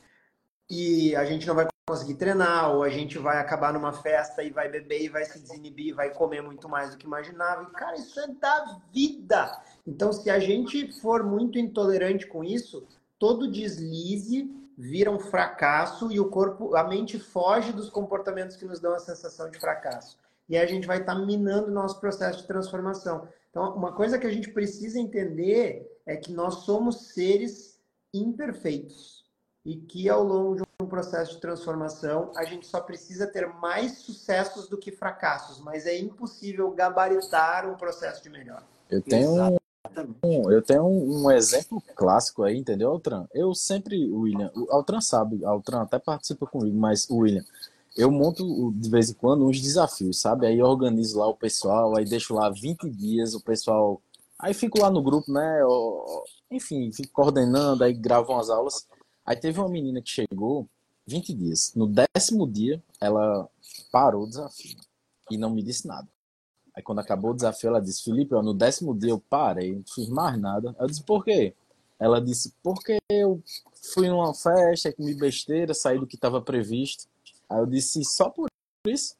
E 0.68 1.16
a 1.16 1.26
gente 1.26 1.46
não 1.46 1.54
vai 1.54 1.68
conseguir 1.88 2.16
treinar, 2.16 2.74
ou 2.74 2.82
a 2.82 2.90
gente 2.90 3.20
vai 3.20 3.38
acabar 3.38 3.72
numa 3.72 3.92
festa 3.92 4.42
e 4.42 4.50
vai 4.50 4.68
beber 4.68 5.04
e 5.04 5.10
vai 5.10 5.26
se 5.26 5.38
desinibir, 5.38 5.94
vai 5.94 6.10
comer 6.12 6.42
muito 6.42 6.68
mais 6.68 6.90
do 6.90 6.98
que 6.98 7.06
imaginava. 7.06 7.62
E, 7.62 7.68
cara, 7.68 7.96
isso 7.96 8.20
é 8.20 8.28
da 8.28 8.80
vida. 8.92 9.62
Então, 9.86 10.12
se 10.12 10.28
a 10.32 10.40
gente 10.40 10.92
for 11.02 11.24
muito 11.24 11.60
intolerante 11.60 12.26
com 12.26 12.44
isso, 12.44 12.88
todo 13.20 13.52
deslize 13.52 14.50
vira 14.78 15.10
um 15.10 15.20
fracasso 15.20 16.12
e 16.12 16.20
o 16.20 16.30
corpo, 16.30 16.76
a 16.76 16.84
mente 16.84 17.18
foge 17.18 17.72
dos 17.72 17.90
comportamentos 17.90 18.56
que 18.56 18.66
nos 18.66 18.80
dão 18.80 18.94
a 18.94 19.00
sensação 19.00 19.50
de 19.50 19.60
fracasso. 19.60 20.18
E 20.48 20.58
aí 20.58 20.64
a 20.64 20.68
gente 20.68 20.86
vai 20.86 21.00
estar 21.00 21.16
tá 21.16 21.26
minando 21.26 21.70
o 21.70 21.74
nosso 21.74 22.00
processo 22.00 22.42
de 22.42 22.48
transformação. 22.48 23.28
Então, 23.50 23.74
uma 23.76 23.94
coisa 23.94 24.20
que 24.20 24.28
a 24.28 24.32
gente 24.32 24.52
precisa 24.52 25.00
entender 25.00 25.90
é 26.06 26.16
que 26.16 26.32
nós 26.32 26.66
somos 26.66 27.14
seres 27.14 27.80
imperfeitos 28.14 29.26
e 29.66 29.78
que 29.78 30.10
ao 30.10 30.24
longo 30.24 30.58
de 30.58 30.64
um 30.82 30.88
processo 30.88 31.36
de 31.36 31.42
transformação 31.42 32.32
a 32.36 32.44
gente 32.44 32.68
só 32.68 32.82
precisa 32.82 33.26
ter 33.26 33.48
mais 33.48 34.00
sucessos 34.00 34.68
do 34.68 34.78
que 34.78 34.92
fracassos, 34.92 35.60
mas 35.62 35.86
é 35.86 35.98
impossível 35.98 36.70
gabaritar 36.72 37.68
um 37.68 37.76
processo 37.76 38.22
de 38.22 38.30
melhora. 38.30 38.64
Eu 38.90 39.02
tenho 39.02 39.58
eu 40.52 40.62
tenho 40.62 40.84
um, 40.84 41.26
um, 41.26 41.32
exemplo 41.32 41.82
clássico 41.96 42.44
aí, 42.44 42.58
entendeu, 42.58 42.90
Altran? 42.90 43.28
Eu 43.34 43.54
sempre, 43.54 44.12
William, 44.12 44.52
o 44.56 44.72
Altran 44.72 45.02
sabe, 45.02 45.44
Altran 45.46 45.82
até 45.82 46.00
participa 46.00 46.46
comigo, 46.46 46.78
mas 46.78 47.10
o 47.10 47.18
William, 47.18 47.44
eu 47.96 48.12
monto 48.12 48.74
de 48.74 48.90
vez 48.90 49.10
em 49.10 49.14
quando 49.14 49.46
uns 49.46 49.62
desafios, 49.62 50.20
sabe? 50.20 50.46
Aí 50.46 50.60
eu 50.60 50.66
organizo 50.66 51.20
lá 51.20 51.28
o 51.28 51.36
pessoal, 51.36 51.96
aí 51.96 52.06
deixo 52.06 52.34
lá 52.34 52.50
20 52.50 52.90
dias, 52.90 53.34
o 53.34 53.42
pessoal. 53.42 54.02
Aí 54.38 54.54
fico 54.54 54.82
lá 54.82 54.90
no 54.90 55.02
grupo, 55.02 55.32
né? 55.32 55.60
Enfim, 56.52 56.92
fico 56.92 57.14
coordenando, 57.14 57.84
aí 57.84 57.94
gravo 57.94 58.34
as 58.34 58.50
aulas. 58.50 58.86
Aí 59.26 59.36
teve 59.36 59.60
uma 59.60 59.70
menina 59.70 60.02
que 60.02 60.10
chegou 60.10 60.68
20 61.08 61.34
dias. 61.34 61.74
No 61.76 61.88
décimo 61.88 62.48
dia, 62.48 62.84
ela 63.00 63.48
parou 63.92 64.24
o 64.24 64.28
desafio 64.30 64.78
e 65.32 65.38
não 65.38 65.50
me 65.50 65.64
disse 65.64 65.88
nada. 65.88 66.08
Aí 66.76 66.84
quando 66.84 67.00
acabou 67.00 67.32
o 67.32 67.36
desafio, 67.36 67.70
ela 67.70 67.82
disse, 67.82 68.04
Felipe, 68.04 68.36
ó, 68.36 68.44
no 68.44 68.54
décimo 68.54 68.98
dia 68.98 69.12
eu 69.12 69.20
parei, 69.20 69.76
não 69.76 69.84
fiz 69.84 70.10
mais 70.10 70.38
nada. 70.40 70.76
Eu 70.78 70.88
disse, 70.88 71.04
por 71.04 71.24
quê? 71.24 71.54
Ela 71.98 72.20
disse, 72.20 72.54
porque 72.62 72.98
eu 73.10 73.42
fui 73.94 74.10
numa 74.10 74.34
festa, 74.34 74.92
comi 74.92 75.14
besteira, 75.14 75.74
saí 75.74 75.98
do 75.98 76.06
que 76.06 76.16
estava 76.16 76.42
previsto. 76.42 77.08
Aí 77.50 77.60
eu 77.60 77.66
disse, 77.66 78.04
só 78.04 78.30
por 78.30 78.48
isso? 78.88 79.16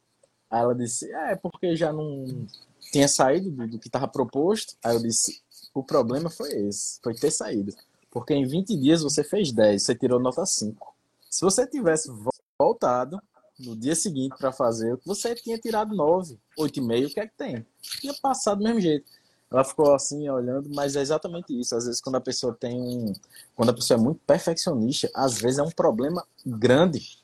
Aí 0.50 0.60
ela 0.60 0.74
disse, 0.74 1.10
é, 1.10 1.34
porque 1.34 1.74
já 1.74 1.92
não 1.92 2.46
tinha 2.92 3.08
saído 3.08 3.50
do, 3.50 3.66
do 3.66 3.78
que 3.78 3.88
estava 3.88 4.06
proposto. 4.06 4.76
Aí 4.84 4.94
eu 4.94 5.02
disse, 5.02 5.40
o 5.72 5.82
problema 5.82 6.28
foi 6.28 6.50
esse, 6.52 7.00
foi 7.02 7.14
ter 7.14 7.30
saído. 7.30 7.74
Porque 8.10 8.34
em 8.34 8.46
20 8.46 8.76
dias 8.76 9.02
você 9.02 9.24
fez 9.24 9.50
10, 9.50 9.82
você 9.82 9.94
tirou 9.94 10.20
nota 10.20 10.44
5. 10.44 10.94
Se 11.30 11.40
você 11.40 11.66
tivesse 11.66 12.10
voltado 12.58 13.20
no 13.58 13.76
dia 13.76 13.94
seguinte 13.94 14.36
para 14.38 14.52
fazer, 14.52 14.98
você 15.04 15.34
tinha 15.34 15.58
tirado 15.58 15.94
9, 15.94 16.38
8,5, 16.58 17.06
o 17.06 17.14
que 17.14 17.20
é 17.20 17.26
que 17.26 17.36
tem? 17.36 17.66
Tinha 18.00 18.14
passado 18.14 18.58
do 18.58 18.64
mesmo 18.64 18.80
jeito. 18.80 19.10
Ela 19.50 19.64
ficou 19.64 19.94
assim 19.94 20.28
olhando, 20.28 20.68
mas 20.74 20.96
é 20.96 21.00
exatamente 21.00 21.58
isso. 21.58 21.74
Às 21.74 21.86
vezes 21.86 22.00
quando 22.00 22.16
a 22.16 22.20
pessoa 22.20 22.52
tem 22.52 22.80
um, 22.80 23.12
quando 23.54 23.70
a 23.70 23.74
pessoa 23.74 23.98
é 23.98 24.02
muito 24.02 24.20
perfeccionista, 24.26 25.10
às 25.14 25.38
vezes 25.38 25.58
é 25.58 25.62
um 25.62 25.70
problema 25.70 26.26
grande. 26.44 27.18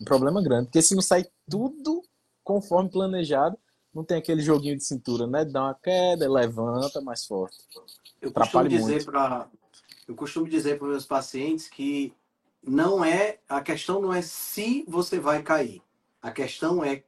Um 0.00 0.04
problema 0.04 0.42
grande, 0.42 0.66
porque 0.66 0.82
se 0.82 0.94
não 0.94 1.02
sai 1.02 1.26
tudo 1.48 2.02
conforme 2.42 2.90
planejado, 2.90 3.56
não 3.94 4.04
tem 4.04 4.18
aquele 4.18 4.42
joguinho 4.42 4.76
de 4.76 4.84
cintura, 4.84 5.26
né? 5.26 5.44
Dá 5.44 5.62
uma 5.62 5.74
queda, 5.74 6.30
levanta 6.30 7.00
mais 7.00 7.24
forte. 7.24 7.56
Eu 8.20 8.32
costumo 8.32 8.68
dizer 8.68 9.04
para 9.04 9.48
eu 10.06 10.14
costumo 10.14 10.48
dizer 10.48 10.78
para 10.78 10.88
meus 10.88 11.06
pacientes 11.06 11.68
que 11.68 12.12
não 12.66 13.04
é 13.04 13.38
a 13.48 13.60
questão 13.60 14.00
não 14.00 14.12
é 14.12 14.22
se 14.22 14.84
você 14.88 15.18
vai 15.18 15.42
cair. 15.42 15.82
A 16.20 16.32
questão 16.32 16.82
é 16.82 17.04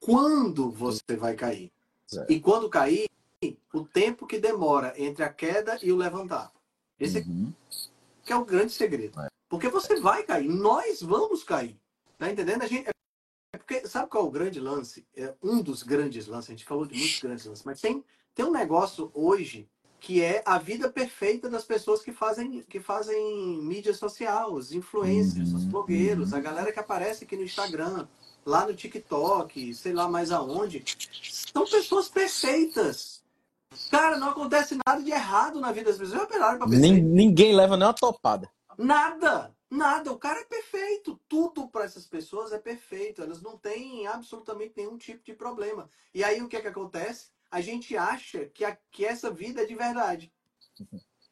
quando 0.00 0.70
você 0.70 1.16
vai 1.16 1.34
cair. 1.34 1.72
É. 2.14 2.26
E 2.32 2.40
quando 2.40 2.68
cair, 2.68 3.08
o 3.72 3.84
tempo 3.84 4.26
que 4.26 4.38
demora 4.38 4.94
entre 4.96 5.24
a 5.24 5.28
queda 5.28 5.78
e 5.82 5.90
o 5.90 5.96
levantar. 5.96 6.52
Esse 6.98 7.18
uhum. 7.18 7.52
que 8.22 8.32
é 8.32 8.36
o 8.36 8.44
grande 8.44 8.72
segredo. 8.72 9.20
É. 9.20 9.28
Porque 9.48 9.68
você 9.68 10.00
vai 10.00 10.22
cair, 10.22 10.48
nós 10.48 11.02
vamos 11.02 11.42
cair. 11.42 11.78
Tá 12.18 12.30
entendendo? 12.30 12.62
A 12.62 12.66
gente, 12.66 12.88
é 12.88 13.58
porque 13.58 13.86
sabe 13.86 14.08
qual 14.08 14.24
é 14.24 14.28
o 14.28 14.30
grande 14.30 14.60
lance? 14.60 15.06
É 15.16 15.34
um 15.42 15.62
dos 15.62 15.82
grandes 15.82 16.26
lances, 16.26 16.50
a 16.50 16.52
gente 16.52 16.64
falou 16.64 16.86
de 16.86 16.96
muitos 16.96 17.20
grandes 17.20 17.46
lances, 17.46 17.64
mas 17.64 17.80
tem, 17.80 18.04
tem 18.34 18.44
um 18.44 18.52
negócio 18.52 19.10
hoje 19.12 19.68
que 20.04 20.22
é 20.22 20.42
a 20.44 20.58
vida 20.58 20.90
perfeita 20.90 21.48
das 21.48 21.64
pessoas 21.64 22.02
que 22.02 22.12
fazem, 22.12 22.60
que 22.68 22.78
fazem 22.78 23.58
mídia 23.62 23.94
social, 23.94 24.52
os 24.52 24.70
influencers, 24.70 25.50
uhum, 25.50 25.56
os 25.56 25.64
blogueiros, 25.64 26.32
uhum. 26.32 26.36
a 26.36 26.40
galera 26.42 26.70
que 26.70 26.78
aparece 26.78 27.24
aqui 27.24 27.34
no 27.34 27.42
Instagram, 27.42 28.06
lá 28.44 28.66
no 28.66 28.74
TikTok, 28.74 29.72
sei 29.74 29.94
lá 29.94 30.06
mais 30.06 30.30
aonde. 30.30 30.84
São 31.32 31.64
pessoas 31.64 32.10
perfeitas. 32.10 33.24
Cara, 33.90 34.18
não 34.18 34.28
acontece 34.28 34.76
nada 34.86 35.02
de 35.02 35.10
errado 35.10 35.58
na 35.58 35.72
vida 35.72 35.86
das 35.86 35.98
pessoas. 35.98 36.20
Já 36.20 36.26
pra 36.26 36.66
pensar. 36.66 36.80
Ninguém 36.80 37.56
leva 37.56 37.74
nem 37.74 37.86
uma 37.86 37.94
topada. 37.94 38.50
Nada, 38.76 39.56
nada. 39.70 40.12
O 40.12 40.18
cara 40.18 40.38
é 40.38 40.44
perfeito. 40.44 41.18
Tudo 41.26 41.66
para 41.66 41.86
essas 41.86 42.06
pessoas 42.06 42.52
é 42.52 42.58
perfeito. 42.58 43.22
Elas 43.22 43.40
não 43.40 43.56
têm 43.56 44.06
absolutamente 44.06 44.74
nenhum 44.76 44.98
tipo 44.98 45.24
de 45.24 45.32
problema. 45.32 45.88
E 46.12 46.22
aí 46.22 46.42
o 46.42 46.48
que 46.48 46.56
é 46.56 46.60
que 46.60 46.68
acontece? 46.68 47.33
A 47.54 47.60
gente 47.60 47.96
acha 47.96 48.46
que, 48.46 48.64
a, 48.64 48.76
que 48.90 49.04
essa 49.04 49.30
vida 49.30 49.62
é 49.62 49.64
de 49.64 49.76
verdade. 49.76 50.32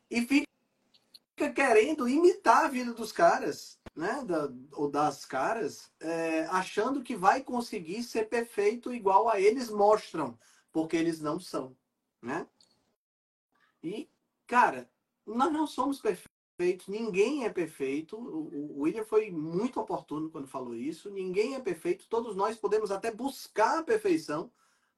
E 0.09 0.23
fica 0.23 1.53
querendo 1.53 2.09
imitar 2.09 2.67
a 2.67 2.69
vida 2.69 2.95
dos 2.95 3.11
caras, 3.11 3.77
né? 3.93 4.23
Da, 4.25 4.49
ou 4.71 4.89
das 4.89 5.25
caras, 5.25 5.91
é, 5.99 6.45
achando 6.45 7.03
que 7.03 7.17
vai 7.17 7.43
conseguir 7.43 8.05
ser 8.05 8.29
perfeito 8.29 8.95
igual 8.95 9.29
a 9.29 9.41
eles 9.41 9.69
mostram, 9.69 10.39
porque 10.71 10.97
eles 10.97 11.21
não 11.21 11.41
são, 11.41 11.77
né? 12.23 12.47
E, 13.83 14.09
cara, 14.47 14.89
nós 15.27 15.53
não 15.53 15.67
somos 15.67 16.01
perfeitos, 16.01 16.87
ninguém 16.87 17.45
é 17.45 17.51
perfeito. 17.51 18.17
O, 18.17 18.77
o 18.77 18.83
William 18.83 19.05
foi 19.05 19.29
muito 19.29 19.81
oportuno 19.81 20.31
quando 20.31 20.47
falou 20.47 20.77
isso. 20.77 21.11
Ninguém 21.11 21.57
é 21.57 21.61
perfeito, 21.61 22.07
todos 22.09 22.37
nós 22.37 22.57
podemos 22.57 22.93
até 22.93 23.11
buscar 23.11 23.81
a 23.81 23.83
perfeição, 23.83 24.53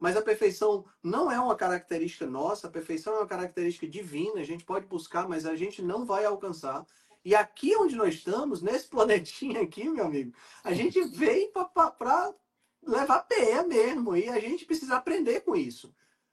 mas 0.05 0.19
a 0.19 0.23
perfeição 0.23 0.85
não 1.03 1.33
é 1.33 1.41
uma 1.41 1.57
característica 1.57 2.27
nossa, 2.27 2.67
a 2.67 2.71
perfeição 2.71 3.15
é 3.15 3.21
uma 3.21 3.27
característica 3.27 3.89
divina, 3.89 4.39
a 4.39 4.45
gente 4.45 4.63
pode 4.63 4.87
buscar, 4.87 5.27
mas 5.27 5.47
a 5.47 5.57
gente 5.57 5.81
não 5.81 6.05
vai 6.05 6.27
alcançar. 6.27 6.85
E 7.25 7.35
aqui 7.35 7.75
onde 7.75 7.97
nós 7.97 8.17
estamos, 8.17 8.61
nesse 8.61 8.87
planetinha 8.93 9.63
aqui, 9.63 9.89
meu 9.89 10.05
amigo, 10.05 10.35
a 10.63 10.75
gente 10.75 11.03
veio 11.05 11.51
para 11.53 12.35
levar 12.87 13.21
pé 13.21 13.65
mesmo, 13.65 14.15
e 14.15 14.29
a 14.29 14.39
gente 14.39 14.67
precisa 14.67 14.97
aprender 14.97 15.41
com 15.41 15.57
isso. 15.57 15.91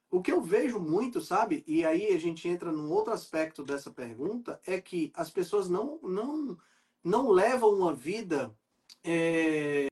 O 0.09 0.22
que 0.22 0.34
eu 0.34 0.41
vejo 0.41 0.78
muito, 0.78 1.22
sabe, 1.22 1.63
e 1.65 1.86
aí 1.86 2.13
a 2.13 2.19
gente 2.19 2.49
entra 2.49 2.74
num 2.74 2.91
outro 2.91 3.13
aspecto 3.13 3.63
dessa 3.63 3.89
pergunta, 3.89 4.59
é 4.67 4.82
que 4.82 5.13
as 5.15 5.30
pessoas 5.30 5.69
não, 5.69 5.97
não, 6.03 6.57
não 7.01 7.30
levam 7.30 7.69
uma 7.69 7.93
vida 7.93 8.53
é, 9.01 9.88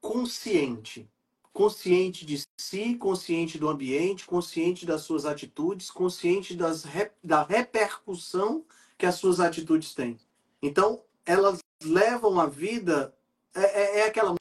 consciente 0.00 1.08
consciente 1.54 2.26
de 2.26 2.44
si, 2.60 2.96
consciente 2.96 3.56
do 3.58 3.68
ambiente, 3.68 4.26
consciente 4.26 4.84
das 4.84 5.02
suas 5.02 5.24
atitudes, 5.24 5.88
consciente 5.88 6.56
das, 6.56 6.84
da 7.22 7.44
repercussão 7.44 8.66
que 8.98 9.06
as 9.06 9.14
suas 9.14 9.38
atitudes 9.38 9.94
têm. 9.94 10.18
Então, 10.60 11.04
elas 11.24 11.60
levam 11.82 12.40
a 12.40 12.46
vida. 12.46 13.16
É, 13.54 13.60
é, 13.60 13.98
é, 14.00 14.06
aquela 14.08 14.34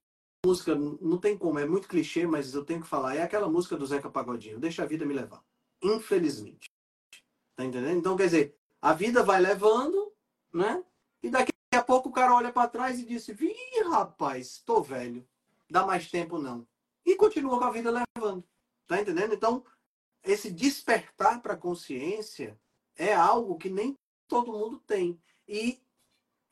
música, 0.44 0.74
não 0.74 1.20
tem 1.20 1.38
como, 1.38 1.60
é 1.60 1.68
muito 1.68 1.88
clichê, 1.88 2.26
mas 2.26 2.56
eu 2.56 2.66
tenho 2.66 2.82
que 2.82 2.88
falar. 2.88 3.16
É 3.16 3.22
aquela 3.22 3.48
música 3.48 3.78
do 3.78 3.86
Zeca 3.86 4.10
Pagodinho: 4.10 4.60
Deixa 4.60 4.82
a 4.82 4.88
vida 4.88 5.06
me 5.06 5.14
levar. 5.14 5.44
Infelizmente. 5.84 6.68
Tá 7.56 7.64
entendendo? 7.64 8.00
Então, 8.00 8.18
quer 8.18 8.26
dizer, 8.26 8.58
a 8.82 8.92
vida 8.92 9.22
vai 9.22 9.40
levando, 9.40 10.12
né? 10.52 10.84
E 11.22 11.30
daqui 11.30 11.52
a 11.76 11.84
pouco 11.84 12.10
o 12.10 12.12
cara 12.12 12.34
olha 12.34 12.52
para 12.52 12.68
trás 12.68 13.00
e 13.00 13.06
diz: 13.06 13.28
Ih, 13.30 13.84
rapaz, 13.88 14.64
tô 14.66 14.82
velho. 14.82 15.24
Dá 15.70 15.86
mais 15.86 16.10
tempo 16.10 16.40
não 16.40 16.66
e 17.06 17.16
continua 17.16 17.58
com 17.58 17.66
a 17.66 17.72
vida 17.72 18.06
levando. 18.16 18.44
Tá 18.88 19.02
entendendo? 19.02 19.34
Então, 19.34 19.66
esse 20.24 20.52
despertar 20.52 21.42
para 21.42 21.54
a 21.54 21.58
consciência 21.58 22.60
é 22.96 23.14
algo 23.14 23.58
que 23.58 23.70
nem 23.70 23.98
todo 24.28 24.52
mundo 24.52 24.80
tem. 24.80 25.20
E 25.48 25.82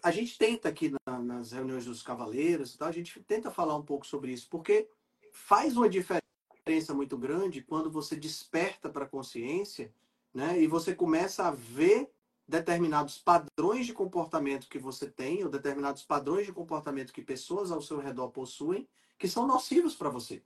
a 0.03 0.11
gente 0.11 0.37
tenta 0.37 0.69
aqui 0.69 0.93
na, 1.05 1.19
nas 1.19 1.51
reuniões 1.51 1.85
dos 1.85 2.01
cavaleiros, 2.01 2.75
tá? 2.75 2.87
a 2.87 2.91
gente 2.91 3.21
tenta 3.23 3.51
falar 3.51 3.75
um 3.75 3.85
pouco 3.85 4.05
sobre 4.05 4.31
isso, 4.31 4.47
porque 4.49 4.89
faz 5.31 5.77
uma 5.77 5.87
diferença 5.87 6.93
muito 6.93 7.17
grande 7.17 7.61
quando 7.61 7.89
você 7.89 8.15
desperta 8.15 8.89
para 8.89 9.05
a 9.05 9.09
consciência 9.09 9.93
né? 10.33 10.59
e 10.59 10.67
você 10.67 10.95
começa 10.95 11.45
a 11.45 11.51
ver 11.51 12.11
determinados 12.47 13.17
padrões 13.17 13.85
de 13.85 13.93
comportamento 13.93 14.67
que 14.67 14.77
você 14.77 15.09
tem, 15.09 15.43
ou 15.43 15.49
determinados 15.49 16.03
padrões 16.03 16.45
de 16.45 16.51
comportamento 16.51 17.13
que 17.13 17.21
pessoas 17.21 17.71
ao 17.71 17.81
seu 17.81 17.97
redor 17.99 18.29
possuem, 18.29 18.89
que 19.21 19.27
são 19.27 19.45
nocivos 19.45 19.95
para 19.95 20.09
você. 20.09 20.41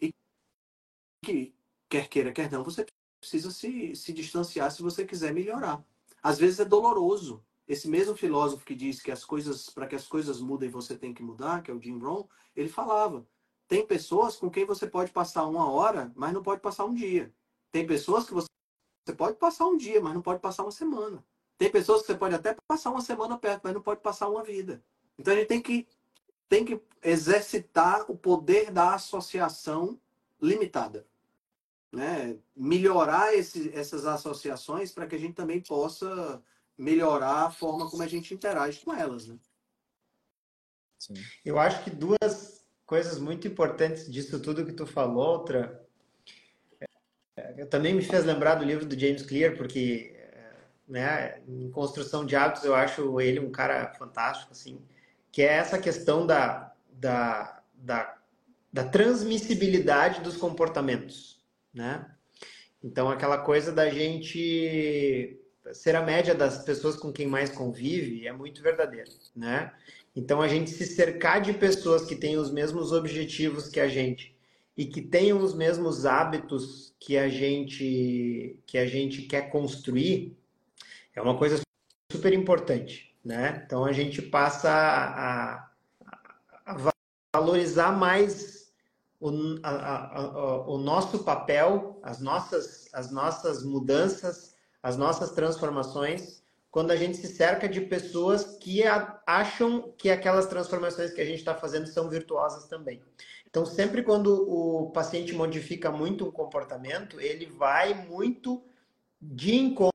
E 0.00 0.14
que, 1.24 1.52
quer 1.88 2.08
queira, 2.08 2.32
quer 2.32 2.48
não, 2.48 2.62
você 2.62 2.86
precisa 3.20 3.50
se, 3.50 3.96
se 3.96 4.12
distanciar 4.12 4.70
se 4.70 4.80
você 4.80 5.04
quiser 5.04 5.34
melhorar. 5.34 5.84
Às 6.22 6.38
vezes 6.38 6.60
é 6.60 6.64
doloroso. 6.64 7.44
Esse 7.66 7.88
mesmo 7.88 8.14
filósofo 8.14 8.64
que 8.64 8.76
diz 8.76 9.02
que 9.02 9.10
as 9.10 9.24
coisas, 9.24 9.68
para 9.70 9.88
que 9.88 9.96
as 9.96 10.06
coisas 10.06 10.40
mudem, 10.40 10.70
você 10.70 10.96
tem 10.96 11.12
que 11.12 11.20
mudar, 11.20 11.62
que 11.64 11.70
é 11.72 11.74
o 11.74 11.82
Jim 11.82 11.98
Rohn, 11.98 12.28
ele 12.54 12.68
falava: 12.68 13.26
tem 13.66 13.84
pessoas 13.84 14.36
com 14.36 14.48
quem 14.48 14.64
você 14.64 14.86
pode 14.86 15.10
passar 15.10 15.44
uma 15.46 15.68
hora, 15.68 16.12
mas 16.14 16.32
não 16.32 16.44
pode 16.44 16.60
passar 16.60 16.84
um 16.84 16.94
dia. 16.94 17.34
Tem 17.72 17.84
pessoas 17.84 18.24
que 18.24 18.34
você, 18.34 18.46
você 19.04 19.16
pode 19.16 19.36
passar 19.36 19.66
um 19.66 19.76
dia, 19.76 20.00
mas 20.00 20.14
não 20.14 20.22
pode 20.22 20.38
passar 20.40 20.62
uma 20.62 20.70
semana. 20.70 21.24
Tem 21.58 21.72
pessoas 21.72 22.02
que 22.02 22.06
você 22.06 22.16
pode 22.16 22.36
até 22.36 22.56
passar 22.68 22.90
uma 22.90 23.00
semana 23.00 23.36
perto, 23.36 23.62
mas 23.64 23.74
não 23.74 23.82
pode 23.82 24.00
passar 24.00 24.28
uma 24.28 24.44
vida. 24.44 24.80
Então 25.18 25.34
a 25.34 25.36
gente 25.36 25.48
tem 25.48 25.60
que 25.60 25.88
tem 26.52 26.66
que 26.66 26.78
exercitar 27.02 28.04
o 28.10 28.14
poder 28.14 28.70
da 28.70 28.92
associação 28.92 29.98
limitada. 30.38 31.06
Né? 31.90 32.36
Melhorar 32.54 33.34
esse, 33.34 33.74
essas 33.74 34.04
associações 34.04 34.92
para 34.92 35.06
que 35.06 35.14
a 35.14 35.18
gente 35.18 35.32
também 35.32 35.62
possa 35.62 36.42
melhorar 36.76 37.46
a 37.46 37.50
forma 37.50 37.88
como 37.88 38.02
a 38.02 38.06
gente 38.06 38.34
interage 38.34 38.84
com 38.84 38.92
elas. 38.92 39.28
Né? 39.28 39.38
Sim. 40.98 41.14
Eu 41.42 41.58
acho 41.58 41.82
que 41.84 41.90
duas 41.90 42.62
coisas 42.84 43.18
muito 43.18 43.48
importantes 43.48 44.12
disso 44.12 44.38
tudo 44.38 44.66
que 44.66 44.74
tu 44.74 44.84
falou, 44.84 45.38
outra, 45.38 45.82
é, 47.34 47.64
também 47.64 47.94
me 47.94 48.02
fez 48.02 48.26
lembrar 48.26 48.56
do 48.56 48.64
livro 48.66 48.84
do 48.84 48.98
James 48.98 49.22
Clear, 49.22 49.56
porque 49.56 50.14
né, 50.86 51.40
em 51.48 51.70
construção 51.70 52.26
de 52.26 52.36
hábitos 52.36 52.64
eu 52.64 52.74
acho 52.74 53.18
ele 53.22 53.40
um 53.40 53.50
cara 53.50 53.94
fantástico, 53.94 54.52
assim, 54.52 54.78
que 55.32 55.42
é 55.42 55.54
essa 55.54 55.78
questão 55.78 56.26
da, 56.26 56.72
da, 56.92 57.62
da, 57.74 58.18
da 58.72 58.84
transmissibilidade 58.84 60.20
dos 60.20 60.36
comportamentos, 60.36 61.42
né? 61.74 62.06
Então, 62.84 63.08
aquela 63.08 63.38
coisa 63.38 63.72
da 63.72 63.88
gente 63.88 65.40
ser 65.72 65.94
a 65.94 66.02
média 66.02 66.34
das 66.34 66.64
pessoas 66.64 66.96
com 66.96 67.12
quem 67.12 67.26
mais 67.26 67.50
convive 67.50 68.26
é 68.26 68.32
muito 68.32 68.62
verdadeiro, 68.62 69.10
né? 69.34 69.72
Então 70.14 70.42
a 70.42 70.48
gente 70.48 70.70
se 70.70 70.84
cercar 70.86 71.40
de 71.40 71.52
pessoas 71.52 72.04
que 72.04 72.16
têm 72.16 72.36
os 72.36 72.50
mesmos 72.50 72.92
objetivos 72.92 73.68
que 73.68 73.80
a 73.80 73.88
gente 73.88 74.36
e 74.76 74.84
que 74.84 75.00
tenham 75.00 75.38
os 75.38 75.54
mesmos 75.54 76.04
hábitos 76.04 76.94
que 76.98 77.16
a 77.16 77.28
gente 77.28 78.58
que 78.66 78.76
a 78.76 78.86
gente 78.86 79.22
quer 79.22 79.50
construir 79.50 80.36
é 81.14 81.20
uma 81.20 81.36
coisa 81.36 81.60
super 82.10 82.32
importante, 82.32 83.11
né? 83.24 83.62
Então 83.64 83.84
a 83.84 83.92
gente 83.92 84.20
passa 84.20 84.70
a, 84.70 85.68
a 86.66 86.92
valorizar 87.34 87.92
mais 87.92 88.72
o, 89.20 89.30
a, 89.62 90.18
a, 90.18 90.68
o 90.68 90.78
nosso 90.78 91.20
papel, 91.20 92.00
as 92.02 92.20
nossas, 92.20 92.88
as 92.92 93.10
nossas 93.10 93.62
mudanças, 93.62 94.56
as 94.82 94.96
nossas 94.96 95.30
transformações, 95.30 96.42
quando 96.70 96.90
a 96.90 96.96
gente 96.96 97.16
se 97.16 97.28
cerca 97.28 97.68
de 97.68 97.82
pessoas 97.82 98.56
que 98.56 98.82
acham 99.26 99.92
que 99.96 100.10
aquelas 100.10 100.46
transformações 100.46 101.12
que 101.12 101.20
a 101.20 101.24
gente 101.24 101.38
está 101.38 101.54
fazendo 101.54 101.86
são 101.86 102.08
virtuosas 102.08 102.66
também. 102.66 103.00
Então, 103.48 103.66
sempre 103.66 104.02
quando 104.02 104.50
o 104.50 104.90
paciente 104.90 105.34
modifica 105.34 105.92
muito 105.92 106.26
um 106.26 106.32
comportamento, 106.32 107.20
ele 107.20 107.46
vai 107.46 107.92
muito 108.08 108.64
de 109.20 109.54
encontro 109.54 109.92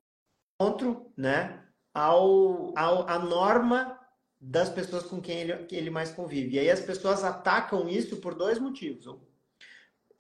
né, 1.18 1.64
ao, 1.98 2.78
ao, 2.78 3.10
à 3.10 3.18
norma 3.18 4.00
das 4.40 4.70
pessoas 4.70 5.04
com 5.04 5.20
quem 5.20 5.40
ele, 5.40 5.66
que 5.66 5.76
ele 5.76 5.90
mais 5.90 6.12
convive. 6.12 6.56
E 6.56 6.60
aí 6.60 6.70
as 6.70 6.80
pessoas 6.80 7.24
atacam 7.24 7.90
isso 7.90 8.18
por 8.18 8.36
dois 8.36 8.60
motivos. 8.60 9.08
Ou, 9.08 9.28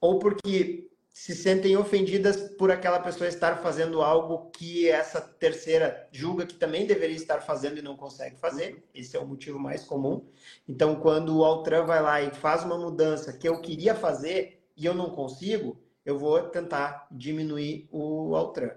ou 0.01 0.17
porque 0.17 0.89
se 1.07 1.35
sentem 1.35 1.77
ofendidas 1.77 2.49
por 2.57 2.71
aquela 2.71 2.99
pessoa 2.99 3.27
estar 3.27 3.57
fazendo 3.57 4.01
algo 4.01 4.49
que 4.49 4.89
essa 4.89 5.21
terceira 5.21 6.09
julga 6.11 6.47
que 6.47 6.55
também 6.55 6.87
deveria 6.87 7.15
estar 7.15 7.41
fazendo 7.41 7.77
e 7.77 7.83
não 7.83 7.95
consegue 7.95 8.37
fazer. 8.37 8.83
Esse 8.91 9.15
é 9.15 9.19
o 9.19 9.27
motivo 9.27 9.59
mais 9.59 9.83
comum. 9.83 10.27
Então, 10.67 10.95
quando 10.95 11.37
o 11.37 11.45
Altran 11.45 11.85
vai 11.85 12.01
lá 12.01 12.19
e 12.23 12.31
faz 12.31 12.63
uma 12.63 12.77
mudança 12.77 13.31
que 13.33 13.47
eu 13.47 13.61
queria 13.61 13.93
fazer 13.93 14.63
e 14.75 14.83
eu 14.83 14.95
não 14.95 15.11
consigo, 15.11 15.79
eu 16.03 16.17
vou 16.17 16.41
tentar 16.49 17.07
diminuir 17.11 17.87
o 17.91 18.35
Altran 18.35 18.71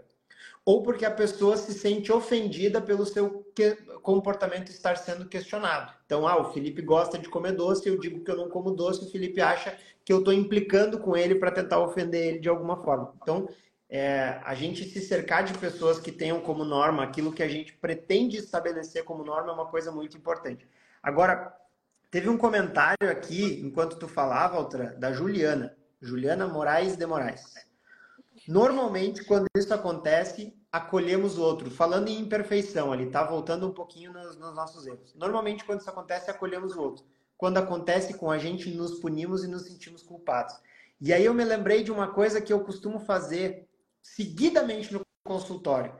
ou 0.64 0.82
porque 0.82 1.04
a 1.04 1.10
pessoa 1.10 1.56
se 1.56 1.72
sente 1.72 2.12
ofendida 2.12 2.80
pelo 2.80 3.06
seu 3.06 3.44
comportamento 4.02 4.70
estar 4.70 4.96
sendo 4.96 5.28
questionado. 5.28 5.92
Então, 6.04 6.26
ah, 6.26 6.40
o 6.40 6.52
Felipe 6.52 6.82
gosta 6.82 7.18
de 7.18 7.28
comer 7.28 7.52
doce, 7.52 7.88
eu 7.88 7.98
digo 7.98 8.22
que 8.22 8.30
eu 8.30 8.36
não 8.36 8.48
como 8.48 8.70
doce, 8.70 9.04
o 9.04 9.10
Felipe 9.10 9.40
acha 9.40 9.76
que 10.04 10.12
eu 10.12 10.18
estou 10.18 10.32
implicando 10.32 10.98
com 10.98 11.16
ele 11.16 11.34
para 11.34 11.50
tentar 11.50 11.80
ofender 11.80 12.26
ele 12.26 12.38
de 12.38 12.48
alguma 12.48 12.76
forma. 12.82 13.14
Então, 13.22 13.48
é, 13.88 14.40
a 14.44 14.54
gente 14.54 14.84
se 14.84 15.00
cercar 15.00 15.42
de 15.42 15.56
pessoas 15.58 15.98
que 15.98 16.12
tenham 16.12 16.40
como 16.40 16.64
norma 16.64 17.02
aquilo 17.02 17.32
que 17.32 17.42
a 17.42 17.48
gente 17.48 17.72
pretende 17.72 18.36
estabelecer 18.36 19.02
como 19.04 19.24
norma 19.24 19.50
é 19.50 19.54
uma 19.54 19.66
coisa 19.66 19.90
muito 19.90 20.16
importante. 20.16 20.66
Agora, 21.02 21.52
teve 22.10 22.28
um 22.28 22.36
comentário 22.36 23.10
aqui, 23.10 23.60
enquanto 23.60 23.96
tu 23.96 24.06
falava, 24.06 24.56
Altra, 24.56 24.94
da 24.96 25.12
Juliana, 25.12 25.76
Juliana 26.00 26.46
Moraes 26.46 26.96
de 26.96 27.04
Moraes. 27.04 27.69
Normalmente, 28.50 29.22
quando 29.22 29.46
isso 29.56 29.72
acontece, 29.72 30.52
acolhemos 30.72 31.38
o 31.38 31.42
outro. 31.42 31.70
Falando 31.70 32.08
em 32.08 32.18
imperfeição 32.18 32.90
ali, 32.90 33.08
tá? 33.08 33.22
Voltando 33.22 33.68
um 33.68 33.72
pouquinho 33.72 34.12
nos, 34.12 34.36
nos, 34.36 34.52
nossos 34.56 34.88
erros. 34.88 35.14
Normalmente, 35.14 35.64
quando 35.64 35.78
isso 35.78 35.88
acontece, 35.88 36.32
acolhemos 36.32 36.74
o 36.74 36.80
outro. 36.80 37.04
Quando 37.38 37.58
acontece 37.58 38.14
com 38.14 38.28
a 38.28 38.38
gente, 38.38 38.68
nos 38.72 38.98
punimos 38.98 39.44
e 39.44 39.46
nos 39.46 39.62
sentimos 39.62 40.02
culpados. 40.02 40.52
E 41.00 41.12
aí 41.12 41.24
eu 41.24 41.32
me 41.32 41.44
lembrei 41.44 41.84
de 41.84 41.92
uma 41.92 42.08
coisa 42.08 42.40
que 42.40 42.52
eu 42.52 42.64
costumo 42.64 42.98
fazer 42.98 43.68
seguidamente 44.02 44.92
no 44.92 45.02
consultório. 45.24 45.94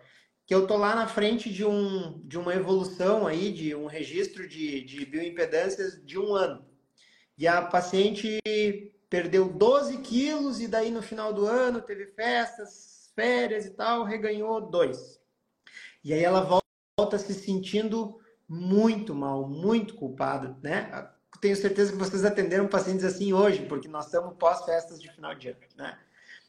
Que 0.45 0.53
eu 0.53 0.67
tô 0.67 0.77
lá 0.77 0.97
na 0.97 1.07
frente 1.07 1.53
de, 1.53 1.65
um, 1.65 2.21
de 2.25 2.37
uma 2.37 2.53
evolução 2.53 3.29
aí, 3.29 3.53
de 3.53 3.77
um 3.77 3.87
registro 3.87 4.49
de, 4.49 4.81
de 4.81 5.07
bioimpedâncias 5.07 6.05
de 6.05 6.19
um 6.19 6.35
ano. 6.35 6.67
E 7.39 7.47
a 7.47 7.63
paciente 7.63 8.41
perdeu 9.11 9.49
12 9.49 9.99
quilos 9.99 10.61
e 10.61 10.69
daí 10.69 10.93
no 10.93 11.03
final 11.03 11.33
do 11.33 11.45
ano 11.45 11.83
teve 11.83 12.07
festas, 12.07 13.11
férias 13.15 13.67
e 13.67 13.71
tal, 13.71 14.05
reganhou 14.05 14.61
2. 14.61 15.21
E 16.05 16.15
aí 16.15 16.23
ela 16.23 16.63
volta 16.97 17.19
se 17.19 17.35
sentindo 17.35 18.21
muito 18.49 19.13
mal, 19.15 19.49
muito 19.49 19.95
culpada, 19.95 20.57
né? 20.63 21.11
Tenho 21.41 21.57
certeza 21.57 21.93
que 21.93 21.99
vocês 21.99 22.25
atenderam 22.25 22.69
pacientes 22.69 23.05
assim 23.05 23.33
hoje, 23.33 23.67
porque 23.67 23.89
nós 23.89 24.07
estamos 24.07 24.37
pós-festas 24.39 25.01
de 25.01 25.11
final 25.13 25.35
de 25.35 25.49
ano, 25.49 25.59
né? 25.77 25.99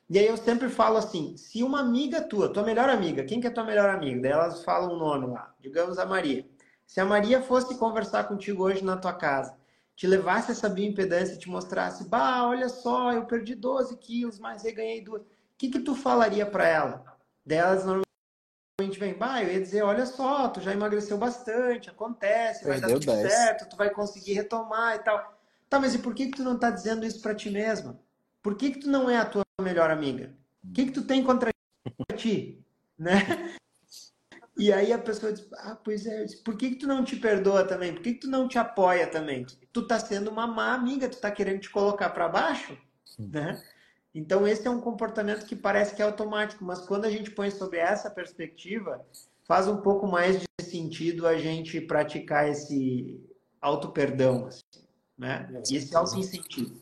E 0.09 0.19
aí 0.19 0.27
eu 0.27 0.37
sempre 0.37 0.69
falo 0.69 0.97
assim, 0.97 1.37
se 1.37 1.63
uma 1.63 1.79
amiga 1.79 2.21
tua, 2.21 2.51
tua 2.51 2.63
melhor 2.63 2.89
amiga, 2.89 3.23
quem 3.23 3.39
que 3.39 3.47
é 3.47 3.49
tua 3.49 3.63
melhor 3.63 3.89
amiga? 3.89 4.21
Daí 4.21 4.31
elas 4.31 4.63
falam 4.63 4.93
um 4.93 4.99
nome 4.99 5.27
lá, 5.27 5.55
digamos 5.59 5.97
a 5.97 6.05
Maria. 6.05 6.45
Se 6.85 6.99
a 6.99 7.05
Maria 7.05 7.41
fosse 7.41 7.77
conversar 7.77 8.25
contigo 8.25 8.63
hoje 8.63 8.83
na 8.83 8.97
tua 8.97 9.13
casa 9.13 9.60
te 10.01 10.07
levasse 10.07 10.51
essa 10.51 10.67
bioimpedância 10.67 11.35
e 11.35 11.37
te 11.37 11.47
mostrasse, 11.47 12.09
bah, 12.09 12.47
olha 12.47 12.67
só, 12.69 13.13
eu 13.13 13.23
perdi 13.27 13.53
12 13.53 13.95
quilos, 13.97 14.39
mas 14.39 14.63
reganhei 14.63 14.99
duas. 14.99 15.21
O 15.21 15.25
que, 15.59 15.69
que 15.69 15.79
tu 15.79 15.93
falaria 15.93 16.43
para 16.43 16.67
ela? 16.67 17.05
Delas 17.45 17.85
normalmente 17.85 18.99
vem, 18.99 19.13
bah, 19.13 19.43
eu 19.43 19.53
ia 19.53 19.61
dizer, 19.61 19.83
olha 19.83 20.07
só, 20.07 20.49
tu 20.49 20.59
já 20.59 20.73
emagreceu 20.73 21.19
bastante, 21.19 21.91
acontece, 21.91 22.63
vai 22.63 22.79
Perdeu 22.79 22.99
dar 22.99 22.99
tudo 22.99 23.15
10. 23.21 23.31
certo, 23.31 23.69
tu 23.69 23.77
vai 23.77 23.91
conseguir 23.91 24.33
retomar 24.33 24.95
e 24.95 24.99
tal. 25.03 25.39
Tá, 25.69 25.79
mas 25.79 25.93
e 25.93 25.99
por 25.99 26.15
que, 26.15 26.29
que 26.29 26.37
tu 26.37 26.43
não 26.43 26.57
tá 26.57 26.71
dizendo 26.71 27.05
isso 27.05 27.21
para 27.21 27.35
ti 27.35 27.51
mesma? 27.51 27.99
Por 28.41 28.57
que, 28.57 28.71
que 28.71 28.79
tu 28.79 28.89
não 28.89 29.07
é 29.07 29.17
a 29.17 29.25
tua 29.25 29.43
melhor 29.61 29.91
amiga? 29.91 30.35
O 30.67 30.73
que, 30.73 30.87
que 30.87 30.93
tu 30.93 31.03
tem 31.03 31.23
contra 31.23 31.51
ti? 32.17 32.57
Né? 32.97 33.55
E 34.57 34.71
aí 34.71 34.91
a 34.91 34.99
pessoa 34.99 35.31
diz, 35.31 35.47
ah, 35.53 35.77
pois 35.81 36.05
é, 36.05 36.25
por 36.43 36.57
que, 36.57 36.71
que 36.71 36.75
tu 36.75 36.87
não 36.87 37.03
te 37.03 37.15
perdoa 37.15 37.63
também? 37.63 37.93
Por 37.93 38.01
que, 38.01 38.13
que 38.13 38.19
tu 38.21 38.29
não 38.29 38.47
te 38.47 38.57
apoia 38.57 39.07
também? 39.07 39.45
Tu 39.71 39.87
tá 39.87 39.97
sendo 39.97 40.29
uma 40.29 40.45
má 40.45 40.73
amiga, 40.73 41.09
tu 41.09 41.17
tá 41.17 41.31
querendo 41.31 41.61
te 41.61 41.69
colocar 41.69 42.09
para 42.09 42.27
baixo, 42.27 42.77
né? 43.17 43.61
Então 44.13 44.45
esse 44.45 44.67
é 44.67 44.69
um 44.69 44.81
comportamento 44.81 45.45
que 45.45 45.55
parece 45.55 45.95
que 45.95 46.01
é 46.01 46.05
automático, 46.05 46.65
mas 46.65 46.81
quando 46.81 47.05
a 47.05 47.09
gente 47.09 47.31
põe 47.31 47.49
sobre 47.49 47.79
essa 47.79 48.09
perspectiva, 48.09 49.05
faz 49.47 49.67
um 49.67 49.77
pouco 49.77 50.05
mais 50.05 50.41
de 50.41 50.65
sentido 50.65 51.25
a 51.25 51.37
gente 51.37 51.79
praticar 51.79 52.49
esse 52.49 53.19
auto-perdão, 53.61 54.47
assim, 54.47 54.63
né? 55.17 55.49
E 55.69 55.77
esse 55.77 55.95
auto-incentivo. 55.95 56.81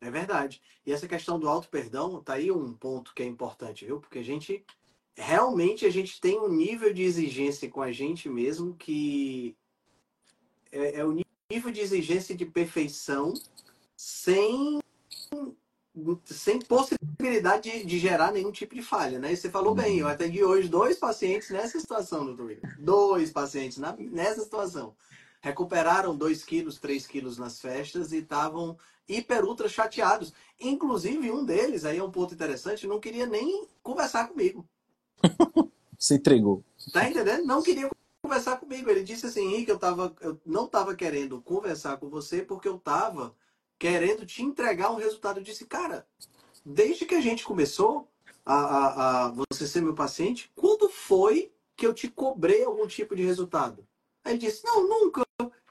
É 0.00 0.10
verdade. 0.10 0.60
E 0.86 0.92
essa 0.92 1.08
questão 1.08 1.38
do 1.38 1.48
auto-perdão, 1.48 2.22
tá 2.22 2.34
aí 2.34 2.50
um 2.50 2.72
ponto 2.72 3.14
que 3.14 3.22
é 3.22 3.26
importante, 3.26 3.84
viu? 3.84 4.00
Porque 4.00 4.18
a 4.18 4.24
gente 4.24 4.64
realmente 5.18 5.84
a 5.84 5.90
gente 5.90 6.20
tem 6.20 6.38
um 6.38 6.48
nível 6.48 6.94
de 6.94 7.02
exigência 7.02 7.68
com 7.68 7.82
a 7.82 7.90
gente 7.90 8.28
mesmo 8.28 8.74
que 8.76 9.56
é, 10.70 11.00
é 11.00 11.04
o 11.04 11.12
nível 11.50 11.72
de 11.72 11.80
exigência 11.80 12.36
de 12.36 12.46
perfeição 12.46 13.34
sem 13.96 14.78
sem 16.24 16.60
possibilidade 16.60 17.68
de, 17.68 17.84
de, 17.84 17.98
gerar 17.98 18.30
nenhum 18.30 18.52
tipo 18.52 18.72
de 18.72 18.82
falha, 18.82 19.18
né? 19.18 19.32
E 19.32 19.36
você 19.36 19.50
falou 19.50 19.74
bem, 19.74 19.98
eu 19.98 20.06
atendi 20.06 20.44
hoje 20.44 20.68
dois 20.68 20.96
pacientes 20.96 21.50
nessa 21.50 21.80
situação, 21.80 22.24
doutor. 22.24 22.56
Dois 22.78 23.32
pacientes 23.32 23.78
na, 23.78 23.96
nessa 23.96 24.42
situação. 24.42 24.94
Recuperaram 25.40 26.16
2 26.16 26.44
quilos, 26.44 26.78
3 26.78 27.04
quilos 27.04 27.36
nas 27.36 27.60
festas 27.60 28.12
e 28.12 28.18
estavam 28.18 28.78
hiper 29.08 29.44
ultra 29.44 29.68
chateados. 29.68 30.32
Inclusive, 30.60 31.32
um 31.32 31.44
deles, 31.44 31.84
aí 31.84 31.98
é 31.98 32.04
um 32.04 32.12
ponto 32.12 32.32
interessante, 32.32 32.86
não 32.86 33.00
queria 33.00 33.26
nem 33.26 33.66
conversar 33.82 34.28
comigo. 34.28 34.64
Se 35.98 36.14
entregou. 36.14 36.62
Tá 36.92 37.08
entendendo? 37.08 37.44
Não 37.44 37.62
queria 37.62 37.90
conversar 38.22 38.58
comigo. 38.58 38.88
Ele 38.90 39.02
disse 39.02 39.26
assim, 39.26 39.46
Henrique, 39.46 39.70
eu, 39.70 39.78
tava, 39.78 40.14
eu 40.20 40.40
não 40.44 40.66
estava 40.66 40.94
querendo 40.94 41.40
conversar 41.42 41.96
com 41.96 42.08
você 42.08 42.42
porque 42.42 42.68
eu 42.68 42.76
estava 42.76 43.34
querendo 43.78 44.26
te 44.26 44.42
entregar 44.42 44.90
um 44.90 44.96
resultado. 44.96 45.38
Eu 45.38 45.44
disse, 45.44 45.66
cara, 45.66 46.06
desde 46.64 47.04
que 47.04 47.14
a 47.14 47.20
gente 47.20 47.44
começou 47.44 48.08
a, 48.44 48.54
a, 48.54 49.26
a 49.26 49.28
você 49.30 49.66
ser 49.66 49.82
meu 49.82 49.94
paciente, 49.94 50.50
quando 50.54 50.88
foi 50.88 51.52
que 51.76 51.86
eu 51.86 51.94
te 51.94 52.08
cobrei 52.08 52.64
algum 52.64 52.86
tipo 52.86 53.14
de 53.14 53.22
resultado? 53.22 53.86
Aí 54.24 54.32
ele 54.32 54.38
disse, 54.38 54.64
não, 54.64 54.86
nunca. 54.86 55.22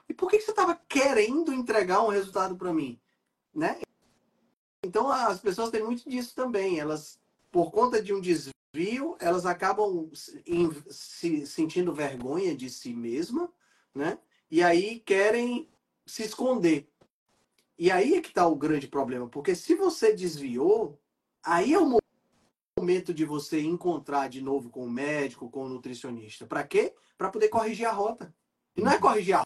E 0.08 0.14
por 0.14 0.30
que 0.30 0.40
você 0.40 0.50
estava 0.50 0.74
querendo 0.88 1.52
entregar 1.52 2.02
um 2.02 2.08
resultado 2.08 2.56
para 2.56 2.72
mim? 2.72 2.98
Né? 3.54 3.80
Então 4.84 5.10
as 5.10 5.38
pessoas 5.38 5.70
têm 5.70 5.82
muito 5.82 6.08
disso 6.08 6.34
também. 6.34 6.78
Elas, 6.78 7.18
por 7.50 7.70
conta 7.70 8.02
de 8.02 8.12
um 8.12 8.20
desvio, 8.20 8.52
desvio, 8.72 9.16
elas 9.20 9.46
acabam 9.46 10.10
se 10.14 11.46
sentindo 11.46 11.94
vergonha 11.94 12.56
de 12.56 12.68
si 12.68 12.92
mesma, 12.92 13.52
né? 13.94 14.18
E 14.50 14.62
aí 14.62 15.00
querem 15.00 15.68
se 16.06 16.22
esconder. 16.22 16.90
E 17.78 17.90
aí 17.90 18.14
é 18.14 18.20
que 18.20 18.28
está 18.28 18.46
o 18.46 18.56
grande 18.56 18.88
problema, 18.88 19.28
porque 19.28 19.54
se 19.54 19.74
você 19.74 20.12
desviou, 20.12 21.00
aí 21.44 21.74
é 21.74 21.78
o 21.78 21.98
momento 22.78 23.14
de 23.14 23.24
você 23.24 23.60
encontrar 23.60 24.28
de 24.28 24.40
novo 24.40 24.70
com 24.70 24.84
o 24.84 24.90
médico, 24.90 25.50
com 25.50 25.64
o 25.64 25.68
nutricionista. 25.68 26.46
Para 26.46 26.66
quê? 26.66 26.94
Para 27.16 27.30
poder 27.30 27.48
corrigir 27.48 27.86
a 27.86 27.92
rota. 27.92 28.34
E 28.76 28.82
não 28.82 28.92
é 28.92 28.98
corrigir 28.98 29.36
a 29.36 29.44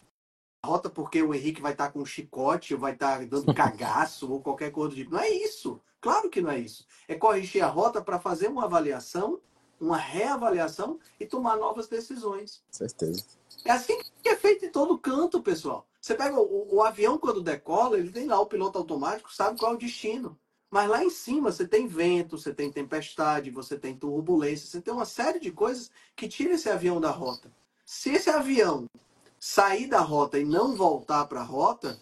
rota 0.65 0.89
porque 0.89 1.21
o 1.21 1.33
Henrique 1.33 1.61
vai 1.61 1.73
estar 1.73 1.87
tá 1.87 1.91
com 1.91 1.99
um 1.99 2.05
chicote, 2.05 2.73
ou 2.73 2.79
vai 2.79 2.93
estar 2.93 3.19
tá 3.19 3.25
dando 3.25 3.53
cagaço 3.53 4.31
ou 4.31 4.41
qualquer 4.41 4.71
coisa 4.71 4.89
do 4.89 4.95
tipo. 4.95 5.11
Não 5.11 5.19
é 5.19 5.29
isso. 5.29 5.81
Claro 6.03 6.29
que 6.29 6.41
não 6.41 6.51
é 6.51 6.59
isso. 6.59 6.85
É 7.07 7.15
corrigir 7.15 7.63
a 7.63 7.67
rota 7.67 7.99
para 8.01 8.19
fazer 8.19 8.47
uma 8.47 8.65
avaliação 8.65 9.41
uma 9.83 9.97
reavaliação 9.97 10.97
e 11.19 11.25
tomar 11.25 11.57
novas 11.57 11.87
decisões. 11.87 12.63
Certeza. 12.71 13.25
É 13.65 13.71
assim 13.71 13.99
que 14.21 14.29
é 14.29 14.35
feito 14.35 14.65
em 14.65 14.69
todo 14.69 14.97
canto, 14.97 15.41
pessoal. 15.41 15.85
Você 15.99 16.15
pega 16.15 16.39
o, 16.39 16.75
o, 16.75 16.81
avião 16.81 17.17
quando 17.17 17.41
decola, 17.41 17.97
ele 17.97 18.11
tem 18.11 18.27
lá 18.27 18.39
o 18.39 18.45
piloto 18.45 18.77
automático, 18.77 19.33
sabe 19.33 19.59
qual 19.59 19.73
é 19.73 19.75
o 19.75 19.79
destino. 19.79 20.39
Mas 20.71 20.89
lá 20.89 21.03
em 21.03 21.09
cima 21.09 21.51
você 21.51 21.67
tem 21.67 21.85
vento, 21.85 22.37
você 22.37 22.53
tem 22.53 22.71
tempestade, 22.71 23.51
você 23.51 23.77
tem 23.77 23.95
turbulência, 23.95 24.67
você 24.67 24.81
tem 24.81 24.93
uma 24.93 25.05
série 25.05 25.39
de 25.39 25.51
coisas 25.51 25.91
que 26.15 26.27
tiram 26.27 26.53
esse 26.53 26.69
avião 26.69 26.99
da 26.99 27.11
rota. 27.11 27.51
Se 27.85 28.11
esse 28.11 28.29
avião 28.29 28.85
sair 29.39 29.87
da 29.87 29.99
rota 29.99 30.39
e 30.39 30.45
não 30.45 30.75
voltar 30.75 31.25
para 31.25 31.41
a 31.41 31.45
rota, 31.45 31.99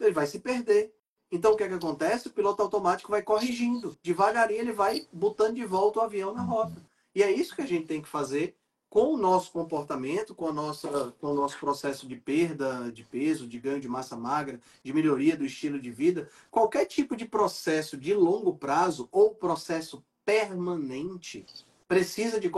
ele 0.00 0.12
vai 0.12 0.26
se 0.26 0.38
perder. 0.38 0.93
Então 1.34 1.50
o 1.50 1.56
que, 1.56 1.64
é 1.64 1.68
que 1.68 1.74
acontece? 1.74 2.28
O 2.28 2.30
piloto 2.30 2.62
automático 2.62 3.10
vai 3.10 3.20
corrigindo. 3.20 3.98
Devagarinho 4.00 4.60
ele 4.60 4.72
vai 4.72 5.04
botando 5.12 5.56
de 5.56 5.64
volta 5.64 5.98
o 5.98 6.02
avião 6.02 6.32
na 6.32 6.42
rota. 6.42 6.80
E 7.12 7.24
é 7.24 7.30
isso 7.32 7.56
que 7.56 7.62
a 7.62 7.66
gente 7.66 7.88
tem 7.88 8.00
que 8.00 8.08
fazer 8.08 8.54
com 8.88 9.12
o 9.12 9.16
nosso 9.16 9.50
comportamento, 9.50 10.32
com, 10.32 10.46
a 10.46 10.52
nossa, 10.52 11.12
com 11.20 11.32
o 11.32 11.34
nosso 11.34 11.58
processo 11.58 12.06
de 12.06 12.14
perda 12.14 12.92
de 12.92 13.02
peso, 13.02 13.48
de 13.48 13.58
ganho 13.58 13.80
de 13.80 13.88
massa 13.88 14.16
magra, 14.16 14.60
de 14.84 14.92
melhoria 14.92 15.36
do 15.36 15.44
estilo 15.44 15.80
de 15.80 15.90
vida, 15.90 16.30
qualquer 16.52 16.84
tipo 16.84 17.16
de 17.16 17.24
processo 17.24 17.96
de 17.96 18.14
longo 18.14 18.54
prazo 18.54 19.08
ou 19.10 19.34
processo 19.34 20.04
permanente 20.24 21.44
precisa 21.88 22.38
de 22.38 22.48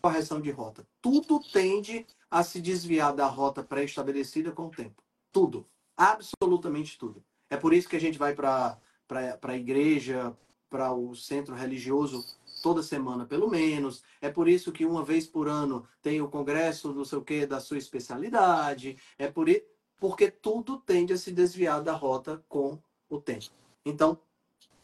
correção 0.00 0.40
de 0.40 0.50
rota. 0.50 0.86
Tudo 1.02 1.38
tende 1.52 2.06
a 2.30 2.42
se 2.42 2.62
desviar 2.62 3.14
da 3.14 3.26
rota 3.26 3.62
pré-estabelecida 3.62 4.52
com 4.52 4.68
o 4.68 4.70
tempo. 4.70 5.02
Tudo. 5.30 5.66
Absolutamente 5.94 6.96
tudo. 6.98 7.22
É 7.50 7.56
por 7.56 7.72
isso 7.72 7.88
que 7.88 7.96
a 7.96 8.00
gente 8.00 8.18
vai 8.18 8.34
para 8.34 8.78
a 9.42 9.56
igreja, 9.56 10.36
para 10.68 10.92
o 10.92 11.14
centro 11.14 11.54
religioso 11.54 12.24
toda 12.62 12.82
semana, 12.82 13.24
pelo 13.24 13.48
menos. 13.48 14.02
É 14.20 14.28
por 14.28 14.48
isso 14.48 14.72
que 14.72 14.84
uma 14.84 15.04
vez 15.04 15.26
por 15.26 15.48
ano 15.48 15.86
tem 16.02 16.20
o 16.20 16.28
congresso, 16.28 16.92
não 16.92 17.04
sei 17.04 17.18
o 17.18 17.22
quê, 17.22 17.46
da 17.46 17.60
sua 17.60 17.78
especialidade. 17.78 18.98
É 19.18 19.28
por 19.28 19.46
porque 19.98 20.30
tudo 20.30 20.78
tende 20.78 21.12
a 21.12 21.18
se 21.18 21.32
desviar 21.32 21.82
da 21.82 21.92
rota 21.92 22.44
com 22.48 22.78
o 23.08 23.20
tempo. 23.20 23.46
Então, 23.84 24.18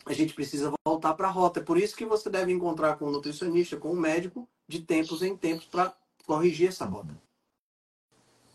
a 0.06 0.12
gente 0.12 0.32
precisa 0.34 0.72
voltar 0.86 1.14
para 1.14 1.28
a 1.28 1.30
rota. 1.30 1.60
É 1.60 1.62
por 1.62 1.76
isso 1.76 1.96
que 1.96 2.06
você 2.06 2.30
deve 2.30 2.52
encontrar 2.52 2.96
com 2.96 3.06
o 3.06 3.10
nutricionista, 3.10 3.76
com 3.76 3.92
o 3.92 3.96
médico, 3.96 4.48
de 4.66 4.80
tempos 4.80 5.22
em 5.22 5.36
tempos, 5.36 5.66
para 5.66 5.94
corrigir 6.24 6.68
essa 6.68 6.84
rota. 6.84 7.20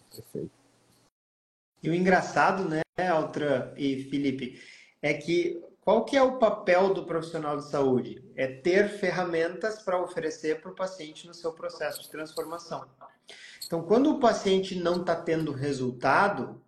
Perfeito. 0.10 0.57
E 1.82 1.90
o 1.90 1.94
engraçado, 1.94 2.68
né, 2.68 2.82
Altra 3.10 3.74
e 3.78 4.04
Felipe, 4.06 4.62
é 5.02 5.14
que 5.14 5.62
qual 5.88 6.04
que 6.04 6.18
é 6.18 6.22
o 6.22 6.38
papel 6.38 6.94
do 6.94 7.06
profissional 7.06 7.56
de 7.56 7.70
saúde? 7.70 8.22
É 8.36 8.46
ter 8.46 8.90
ferramentas 8.90 9.82
para 9.82 10.02
oferecer 10.02 10.60
para 10.60 10.70
o 10.70 10.76
paciente 10.76 11.26
no 11.26 11.34
seu 11.34 11.54
processo 11.54 12.02
de 12.02 12.10
transformação. 12.10 12.86
Então, 13.66 13.82
quando 13.82 14.12
o 14.12 14.20
paciente 14.20 14.76
não 14.76 15.00
está 15.00 15.16
tendo 15.16 15.54
resultado, 15.54 16.62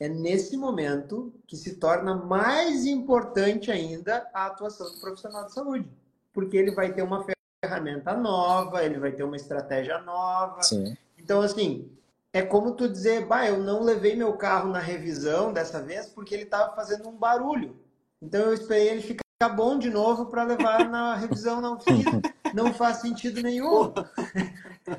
é 0.00 0.08
nesse 0.08 0.56
momento 0.56 1.34
que 1.46 1.54
se 1.54 1.76
torna 1.76 2.14
mais 2.14 2.86
importante 2.86 3.70
ainda 3.70 4.26
a 4.32 4.46
atuação 4.46 4.90
do 4.90 5.00
profissional 5.00 5.44
de 5.44 5.52
saúde, 5.52 5.88
porque 6.32 6.56
ele 6.56 6.74
vai 6.74 6.94
ter 6.94 7.02
uma 7.02 7.26
ferramenta 7.62 8.14
nova, 8.16 8.82
ele 8.82 8.98
vai 8.98 9.12
ter 9.12 9.22
uma 9.22 9.36
estratégia 9.36 9.98
nova. 10.00 10.62
Sim. 10.62 10.96
Então, 11.18 11.40
assim, 11.42 11.90
é 12.32 12.40
como 12.40 12.74
tu 12.74 12.88
dizer, 12.88 13.26
bah, 13.26 13.46
eu 13.46 13.58
não 13.58 13.82
levei 13.82 14.16
meu 14.16 14.32
carro 14.34 14.70
na 14.70 14.78
revisão 14.78 15.52
dessa 15.52 15.82
vez 15.82 16.06
porque 16.06 16.34
ele 16.34 16.44
estava 16.44 16.74
fazendo 16.74 17.08
um 17.08 17.16
barulho. 17.16 17.76
Então 18.20 18.40
eu 18.40 18.54
esperei 18.54 18.88
ele 18.88 19.02
ficar 19.02 19.48
bom 19.50 19.78
de 19.78 19.90
novo 19.90 20.26
para 20.26 20.44
levar 20.44 20.88
na 20.88 21.14
revisão 21.16 21.60
na 21.60 21.72
oficina. 21.72 22.22
Não 22.54 22.72
faz 22.72 22.98
sentido 22.98 23.42
nenhum. 23.42 23.92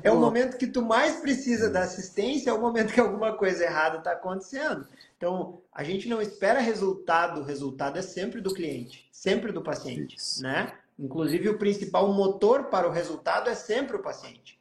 É 0.02 0.10
o 0.10 0.18
momento 0.18 0.58
que 0.58 0.66
tu 0.66 0.82
mais 0.82 1.16
precisa 1.16 1.70
da 1.70 1.80
assistência, 1.80 2.50
é 2.50 2.52
o 2.52 2.60
momento 2.60 2.92
que 2.92 3.00
alguma 3.00 3.32
coisa 3.36 3.64
errada 3.64 3.98
está 3.98 4.12
acontecendo. 4.12 4.86
Então, 5.16 5.60
a 5.72 5.82
gente 5.82 6.08
não 6.08 6.20
espera 6.20 6.60
resultado, 6.60 7.40
o 7.40 7.44
resultado 7.44 7.98
é 7.98 8.02
sempre 8.02 8.40
do 8.40 8.52
cliente, 8.52 9.08
sempre 9.10 9.52
do 9.52 9.62
paciente, 9.62 10.16
Isso. 10.16 10.42
né? 10.42 10.72
Inclusive 10.98 11.48
o 11.48 11.58
principal 11.58 12.12
motor 12.12 12.64
para 12.64 12.88
o 12.88 12.92
resultado 12.92 13.50
é 13.50 13.54
sempre 13.54 13.96
o 13.96 14.02
paciente. 14.02 14.58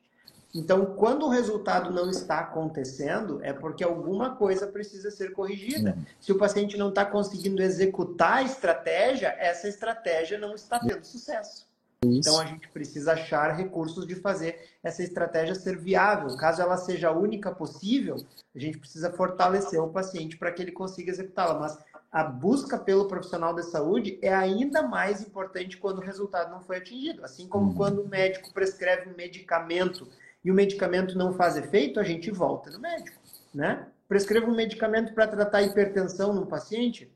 Então, 0.54 0.86
quando 0.86 1.26
o 1.26 1.30
resultado 1.30 1.92
não 1.92 2.12
está 2.12 2.40
acontecendo, 2.40 3.40
é 3.44 3.52
porque 3.52 3.84
alguma 3.84 4.36
coisa 4.36 4.68
precisa 4.68 5.10
ser 5.10 5.34
corrigida. 5.34 5.96
Uhum. 5.98 6.06
Se 6.20 6.32
o 6.32 6.38
paciente 6.38 6.78
não 6.78 6.90
está 6.90 7.04
conseguindo 7.04 7.62
executar 7.62 8.34
a 8.38 8.44
estratégia, 8.44 9.36
essa 9.40 9.68
estratégia 9.68 10.38
não 10.38 10.54
está 10.54 10.80
tendo 10.80 11.04
sucesso. 11.04 11.68
Isso. 12.06 12.30
Então, 12.30 12.40
a 12.40 12.46
gente 12.46 12.68
precisa 12.68 13.14
achar 13.14 13.56
recursos 13.56 14.06
de 14.06 14.14
fazer 14.14 14.70
essa 14.84 15.02
estratégia 15.02 15.56
ser 15.56 15.78
viável. 15.78 16.36
Caso 16.38 16.62
ela 16.62 16.78
seja 16.78 17.10
a 17.10 17.18
única 17.18 17.52
possível, 17.52 18.18
a 18.56 18.60
gente 18.60 18.78
precisa 18.78 19.12
fortalecer 19.12 19.82
o 19.82 19.90
paciente 19.90 20.38
para 20.38 20.52
que 20.52 20.62
ele 20.62 20.72
consiga 20.72 21.12
executá-la. 21.12 21.60
Mas 21.60 21.80
a 22.12 22.24
busca 22.24 22.78
pelo 22.78 23.08
profissional 23.08 23.56
da 23.56 23.64
saúde 23.64 24.20
é 24.22 24.32
ainda 24.32 24.84
mais 24.84 25.22
importante 25.22 25.78
quando 25.78 25.98
o 25.98 26.02
resultado 26.02 26.52
não 26.52 26.62
foi 26.62 26.78
atingido. 26.78 27.24
Assim 27.26 27.48
como 27.48 27.70
uhum. 27.70 27.76
quando 27.76 28.02
o 28.04 28.08
médico 28.08 28.54
prescreve 28.54 29.10
um 29.10 29.16
medicamento 29.16 30.08
e 30.44 30.52
o 30.52 30.54
medicamento 30.54 31.18
não 31.18 31.34
faz 31.34 31.56
efeito, 31.56 32.00
a 32.00 32.04
gente 32.04 32.30
volta 32.30 32.70
no 32.70 32.80
médico, 32.80 33.18
né? 33.54 33.88
Prescreva 34.08 34.48
um 34.48 34.56
medicamento 34.56 35.14
para 35.14 35.28
tratar 35.28 35.62
hipertensão 35.62 36.34
num 36.34 36.46
paciente, 36.46 37.10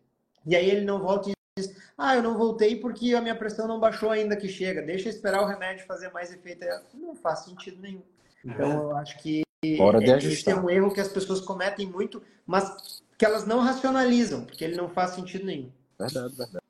e 0.45 0.55
aí 0.55 0.69
ele 0.69 0.85
não 0.85 0.99
volta 0.99 1.29
e 1.29 1.33
diz, 1.57 1.75
ah, 1.97 2.15
eu 2.15 2.23
não 2.23 2.37
voltei 2.37 2.79
porque 2.79 3.13
a 3.13 3.21
minha 3.21 3.35
pressão 3.35 3.67
não 3.67 3.79
baixou 3.79 4.09
ainda 4.09 4.37
que 4.37 4.47
chega, 4.47 4.81
deixa 4.81 5.09
eu 5.09 5.13
esperar 5.13 5.41
o 5.41 5.47
remédio 5.47 5.85
fazer 5.85 6.09
mais 6.11 6.31
efeito. 6.31 6.65
Não 6.93 7.15
faz 7.15 7.39
sentido 7.39 7.81
nenhum. 7.81 8.03
Então, 8.45 8.71
é. 8.71 8.75
eu 8.75 8.97
acho 8.97 9.17
que 9.19 9.43
Hora 9.79 9.99
de 9.99 10.27
esse 10.27 10.49
é 10.49 10.55
um 10.55 10.69
erro 10.69 10.93
que 10.93 11.01
as 11.01 11.07
pessoas 11.07 11.41
cometem 11.41 11.87
muito, 11.87 12.21
mas 12.45 13.01
que 13.17 13.25
elas 13.25 13.45
não 13.45 13.59
racionalizam, 13.59 14.45
porque 14.45 14.63
ele 14.63 14.77
não 14.77 14.87
faz 14.87 15.11
sentido 15.11 15.45
nenhum. 15.45 15.71
Verdade, 15.99 16.35
verdade. 16.35 16.65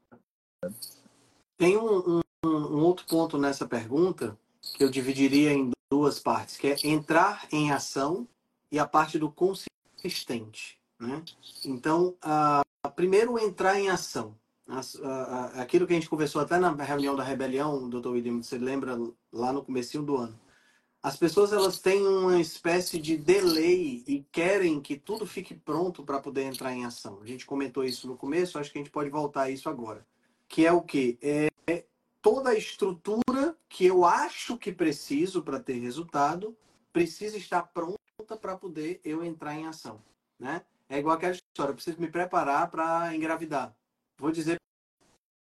Tem 1.57 1.75
um, 1.75 2.21
um, 2.45 2.47
um 2.47 2.83
outro 2.83 3.05
ponto 3.05 3.37
nessa 3.37 3.67
pergunta 3.67 4.37
que 4.75 4.83
eu 4.83 4.89
dividiria 4.89 5.51
em 5.51 5.71
duas 5.89 6.19
partes, 6.19 6.57
que 6.57 6.67
é 6.67 6.75
entrar 6.83 7.47
em 7.51 7.71
ação 7.71 8.27
e 8.71 8.77
a 8.77 8.85
parte 8.85 9.17
do 9.17 9.31
consistente. 9.31 10.79
Né? 10.99 11.23
Então, 11.63 12.15
uh, 12.23 12.91
primeiro 12.91 13.39
entrar 13.39 13.79
em 13.79 13.89
ação. 13.89 14.35
Aquilo 15.53 15.87
que 15.87 15.93
a 15.93 15.95
gente 15.95 16.09
conversou 16.09 16.41
até 16.41 16.57
na 16.59 16.71
reunião 16.83 17.15
da 17.15 17.23
rebelião, 17.23 17.89
doutor 17.89 18.11
William, 18.11 18.43
você 18.43 18.57
lembra 18.57 18.99
lá 19.31 19.53
no 19.53 19.63
começo 19.63 20.01
do 20.01 20.17
ano. 20.17 20.37
As 21.01 21.15
pessoas 21.15 21.53
elas 21.53 21.79
têm 21.79 22.05
uma 22.05 22.41
espécie 22.41 22.99
de 22.99 23.15
delay 23.15 24.03
e 24.05 24.25
querem 24.29 24.81
que 24.81 24.97
tudo 24.97 25.25
fique 25.25 25.53
pronto 25.53 26.03
para 26.03 26.19
poder 26.19 26.43
entrar 26.43 26.73
em 26.73 26.83
ação. 26.83 27.19
A 27.21 27.25
gente 27.25 27.45
comentou 27.45 27.85
isso 27.85 28.07
no 28.07 28.17
começo, 28.17 28.59
acho 28.59 28.69
que 28.69 28.77
a 28.77 28.81
gente 28.81 28.91
pode 28.91 29.09
voltar 29.09 29.43
a 29.43 29.49
isso 29.49 29.69
agora. 29.69 30.05
Que 30.49 30.65
é 30.65 30.71
o 30.73 30.81
que? 30.81 31.17
É 31.21 31.47
toda 32.29 32.49
a 32.49 32.57
estrutura 32.57 33.57
que 33.69 33.85
eu 33.85 34.03
acho 34.03 34.57
que 34.57 34.69
preciso 34.69 35.41
para 35.41 35.61
ter 35.61 35.79
resultado 35.79 36.57
precisa 36.91 37.37
estar 37.37 37.63
pronta 37.63 38.35
para 38.41 38.57
poder 38.57 38.99
eu 39.01 39.23
entrar 39.23 39.55
em 39.55 39.65
ação, 39.65 40.03
né? 40.37 40.61
É 40.89 40.99
igual 40.99 41.15
aquela 41.15 41.31
história, 41.31 41.71
eu 41.71 41.75
preciso 41.75 42.01
me 42.01 42.11
preparar 42.11 42.69
para 42.69 43.15
engravidar. 43.15 43.73
Vou 44.17 44.29
dizer 44.29 44.57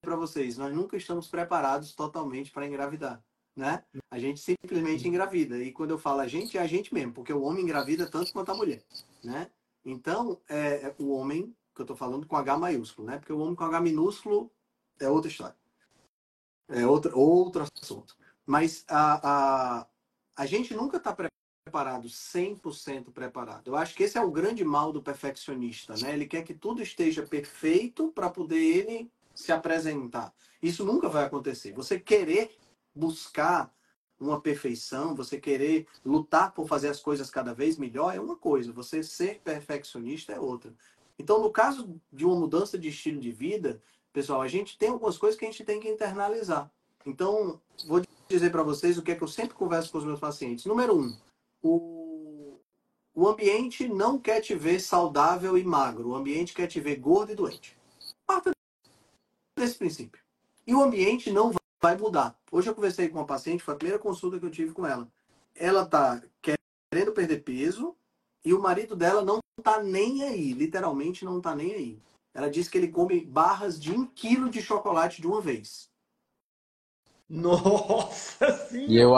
para 0.01 0.17
vocês, 0.17 0.57
nós 0.57 0.75
nunca 0.75 0.97
estamos 0.97 1.29
preparados 1.29 1.95
totalmente 1.95 2.51
para 2.51 2.67
engravidar, 2.67 3.23
né? 3.55 3.81
A 4.11 4.19
gente 4.19 4.41
simplesmente 4.41 5.07
engravida. 5.07 5.57
E 5.59 5.71
quando 5.71 5.91
eu 5.91 5.97
falo 5.97 6.19
a 6.19 6.27
gente, 6.27 6.57
é 6.57 6.61
a 6.61 6.67
gente 6.67 6.93
mesmo, 6.93 7.13
porque 7.13 7.31
o 7.31 7.43
homem 7.43 7.63
engravida 7.63 8.11
tanto 8.11 8.33
quanto 8.33 8.51
a 8.51 8.55
mulher, 8.55 8.83
né? 9.23 9.49
Então, 9.85 10.37
é, 10.49 10.87
é 10.87 10.95
o 10.99 11.13
homem, 11.13 11.55
que 11.73 11.79
eu 11.79 11.83
estou 11.83 11.95
falando 11.95 12.27
com 12.27 12.35
H 12.35 12.57
maiúsculo, 12.57 13.07
né? 13.07 13.19
Porque 13.19 13.31
o 13.31 13.39
homem 13.39 13.55
com 13.55 13.63
H 13.63 13.79
minúsculo 13.79 14.51
é 14.99 15.07
outra 15.07 15.31
história. 15.31 15.62
É 16.69 16.85
outro, 16.85 17.17
outro 17.17 17.65
assunto. 17.81 18.15
Mas 18.45 18.85
a, 18.87 19.79
a, 19.81 19.87
a 20.35 20.45
gente 20.45 20.73
nunca 20.73 20.97
está 20.97 21.15
preparado, 21.15 22.07
100% 22.07 23.11
preparado. 23.11 23.67
Eu 23.67 23.75
acho 23.75 23.95
que 23.95 24.03
esse 24.03 24.17
é 24.17 24.21
o 24.21 24.31
grande 24.31 24.63
mal 24.63 24.91
do 24.91 25.01
perfeccionista, 25.01 25.95
né? 25.97 26.13
Ele 26.13 26.25
quer 26.25 26.43
que 26.43 26.53
tudo 26.53 26.81
esteja 26.81 27.23
perfeito 27.23 28.11
para 28.11 28.29
poder 28.29 28.61
ele 28.61 29.11
se 29.33 29.51
apresentar. 29.51 30.33
Isso 30.61 30.85
nunca 30.85 31.09
vai 31.09 31.25
acontecer. 31.25 31.73
Você 31.73 31.99
querer 31.99 32.55
buscar 32.95 33.73
uma 34.19 34.39
perfeição, 34.39 35.15
você 35.15 35.39
querer 35.39 35.87
lutar 36.05 36.53
por 36.53 36.67
fazer 36.67 36.87
as 36.87 36.99
coisas 36.99 37.29
cada 37.29 37.53
vez 37.53 37.77
melhor 37.77 38.15
é 38.15 38.19
uma 38.19 38.37
coisa, 38.37 38.71
você 38.71 39.03
ser 39.03 39.41
perfeccionista 39.41 40.31
é 40.31 40.39
outra. 40.39 40.73
Então, 41.17 41.41
no 41.41 41.51
caso 41.51 41.99
de 42.11 42.25
uma 42.25 42.35
mudança 42.35 42.77
de 42.77 42.89
estilo 42.89 43.19
de 43.19 43.31
vida, 43.31 43.81
pessoal, 44.13 44.41
a 44.41 44.47
gente 44.47 44.77
tem 44.77 44.89
algumas 44.89 45.17
coisas 45.17 45.37
que 45.37 45.45
a 45.45 45.51
gente 45.51 45.63
tem 45.65 45.79
que 45.79 45.89
internalizar. 45.89 46.71
Então, 47.05 47.59
vou 47.85 48.01
dizer 48.29 48.51
para 48.51 48.63
vocês 48.63 48.97
o 48.97 49.01
que 49.01 49.11
é 49.11 49.15
que 49.15 49.23
eu 49.23 49.27
sempre 49.27 49.55
converso 49.55 49.91
com 49.91 49.97
os 49.97 50.05
meus 50.05 50.19
pacientes. 50.19 50.65
Número 50.65 50.97
um, 50.97 51.17
o, 51.61 52.57
o 53.13 53.27
ambiente 53.27 53.87
não 53.87 54.17
quer 54.17 54.39
te 54.39 54.55
ver 54.55 54.79
saudável 54.79 55.57
e 55.57 55.63
magro. 55.63 56.09
O 56.09 56.15
ambiente 56.15 56.53
quer 56.53 56.67
te 56.67 56.79
ver 56.79 56.95
gordo 56.97 57.31
e 57.31 57.35
doente. 57.35 57.77
Parta 58.25 58.51
desse 59.57 59.75
princípio. 59.75 60.21
E 60.65 60.73
o 60.73 60.81
ambiente 60.81 61.31
não 61.31 61.51
vai 61.81 61.97
mudar. 61.97 62.39
Hoje 62.51 62.69
eu 62.69 62.75
conversei 62.75 63.09
com 63.09 63.17
uma 63.17 63.25
paciente, 63.25 63.63
foi 63.63 63.73
a 63.73 63.77
primeira 63.77 64.01
consulta 64.01 64.39
que 64.39 64.45
eu 64.45 64.51
tive 64.51 64.73
com 64.73 64.85
ela. 64.85 65.07
Ela 65.55 65.85
tá 65.85 66.21
querendo 66.41 67.11
perder 67.11 67.43
peso 67.43 67.95
e 68.45 68.53
o 68.53 68.61
marido 68.61 68.95
dela 68.95 69.21
não 69.21 69.39
tá 69.61 69.81
nem 69.81 70.23
aí, 70.23 70.53
literalmente 70.53 71.25
não 71.25 71.41
tá 71.41 71.55
nem 71.55 71.73
aí. 71.73 71.99
Ela 72.33 72.49
disse 72.49 72.69
que 72.69 72.77
ele 72.77 72.87
come 72.87 73.23
barras 73.25 73.79
de 73.79 73.91
um 73.91 74.05
quilo 74.05 74.49
de 74.49 74.61
chocolate 74.61 75.21
de 75.21 75.27
uma 75.27 75.39
vez. 75.39 75.89
Nossa 77.29 78.57
senhora! 78.67 78.91
E 78.91 78.97
eu 78.97 79.11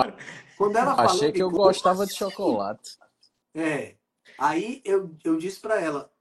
Quando 0.57 0.77
ela 0.77 0.93
achei 0.93 1.19
falou 1.19 1.33
que 1.33 1.43
eu 1.43 1.49
gostava 1.49 2.05
de 2.05 2.11
assim? 2.11 2.19
chocolate. 2.19 2.97
É. 3.53 3.95
Aí 4.37 4.81
eu, 4.83 5.15
eu 5.23 5.37
disse 5.37 5.59
pra 5.59 5.79
ela: 5.79 6.11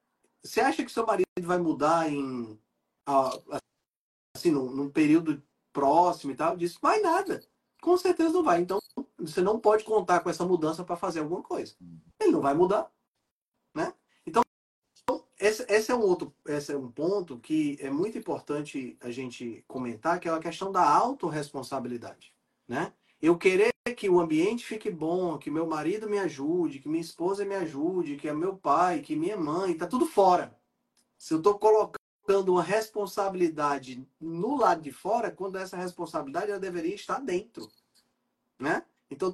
você 0.43 0.61
acha 0.61 0.85
que 0.85 0.93
seu 0.93 1.05
marido 1.07 1.27
vai 1.43 1.59
mudar 1.59 2.11
em 2.11 2.59
assim 4.37 4.51
num, 4.51 4.71
num 4.71 4.91
período 4.91 5.43
próximo 5.73 6.33
e 6.33 6.37
tal? 6.37 6.53
Eu 6.53 6.59
disse: 6.59 6.79
vai 6.81 7.01
nada. 7.01 7.43
Com 7.83 7.97
certeza 7.97 8.33
não 8.33 8.43
vai. 8.43 8.61
Então 8.61 8.79
você 9.19 9.41
não 9.41 9.59
pode 9.59 9.85
contar 9.85 10.21
com 10.21 10.31
essa 10.31 10.45
mudança 10.45 10.85
para 10.85 10.97
fazer 10.97 11.21
alguma 11.21 11.43
coisa. 11.43 11.75
Ele 12.21 12.33
não 12.33 12.41
vai 12.41 12.55
mudar, 12.55 12.91
esse, 15.45 15.65
esse 15.69 15.91
é 15.93 15.95
um 15.95 16.01
outro, 16.01 16.35
esse 16.47 16.73
é 16.73 16.77
um 16.77 16.91
ponto 16.91 17.39
que 17.39 17.77
é 17.81 17.91
muito 17.91 18.17
importante 18.17 18.97
a 19.01 19.11
gente 19.11 19.63
comentar, 19.69 20.19
que 20.19 20.27
é 20.27 20.33
a 20.33 20.39
questão 20.39 20.73
da 20.73 20.83
autorresponsabilidade, 20.89 22.35
né? 22.67 22.95
Eu 23.21 23.37
querer 23.37 23.73
que 23.97 24.09
o 24.09 24.21
ambiente 24.21 24.65
fique 24.65 24.91
bom, 24.91 25.37
que 25.37 25.51
meu 25.51 25.67
marido 25.67 26.09
me 26.09 26.19
ajude, 26.19 26.79
que 26.79 26.89
minha 26.89 27.03
esposa 27.03 27.45
me 27.45 27.55
ajude, 27.55 28.17
que 28.17 28.27
é 28.27 28.33
meu 28.33 28.57
pai, 28.57 29.01
que 29.01 29.15
minha 29.15 29.37
mãe, 29.37 29.77
tá 29.77 29.87
tudo 29.87 30.07
fora. 30.07 30.59
Se 31.19 31.35
eu 31.35 31.39
estou 31.39 31.59
colocando 31.59 32.53
uma 32.53 32.63
responsabilidade 32.63 34.07
no 34.19 34.57
lado 34.57 34.81
de 34.81 34.93
fora, 34.93 35.31
quando 35.31 35.57
essa 35.57 35.77
responsabilidade 35.77 36.51
ela 36.51 36.61
deveria 36.61 36.95
estar 36.95 37.19
dentro, 37.21 37.69
né? 38.59 38.83
Então 39.11 39.33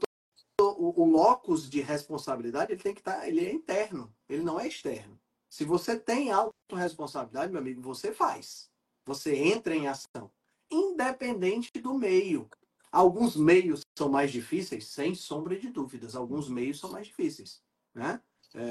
o, 0.61 1.03
o 1.03 1.05
locus 1.05 1.71
de 1.71 1.81
responsabilidade 1.81 2.73
ele 2.73 2.83
tem 2.83 2.95
que 2.95 3.01
estar, 3.01 3.29
ele 3.29 3.47
é 3.47 3.53
interno, 3.53 4.13
ele 4.29 4.43
não 4.43 4.59
é 4.59 4.67
externo. 4.67 5.19
Se 5.51 5.65
você 5.65 5.99
tem 5.99 6.31
autorresponsabilidade, 6.31 7.51
meu 7.51 7.61
amigo, 7.61 7.83
você 7.83 8.13
faz. 8.13 8.71
Você 9.05 9.35
entra 9.35 9.75
em 9.75 9.89
ação, 9.89 10.31
independente 10.71 11.73
do 11.83 11.93
meio. 11.93 12.49
Alguns 12.93 13.37
meios 13.37 13.81
são 13.99 14.09
mais 14.09 14.31
difíceis, 14.31 14.87
sem 14.87 15.15
sombra 15.15 15.59
de 15.59 15.69
dúvidas. 15.69 16.15
Alguns 16.15 16.49
meios 16.49 16.79
são 16.79 16.93
mais 16.93 17.09
difíceis, 17.09 17.61
né? 17.93 18.23
É, 18.55 18.71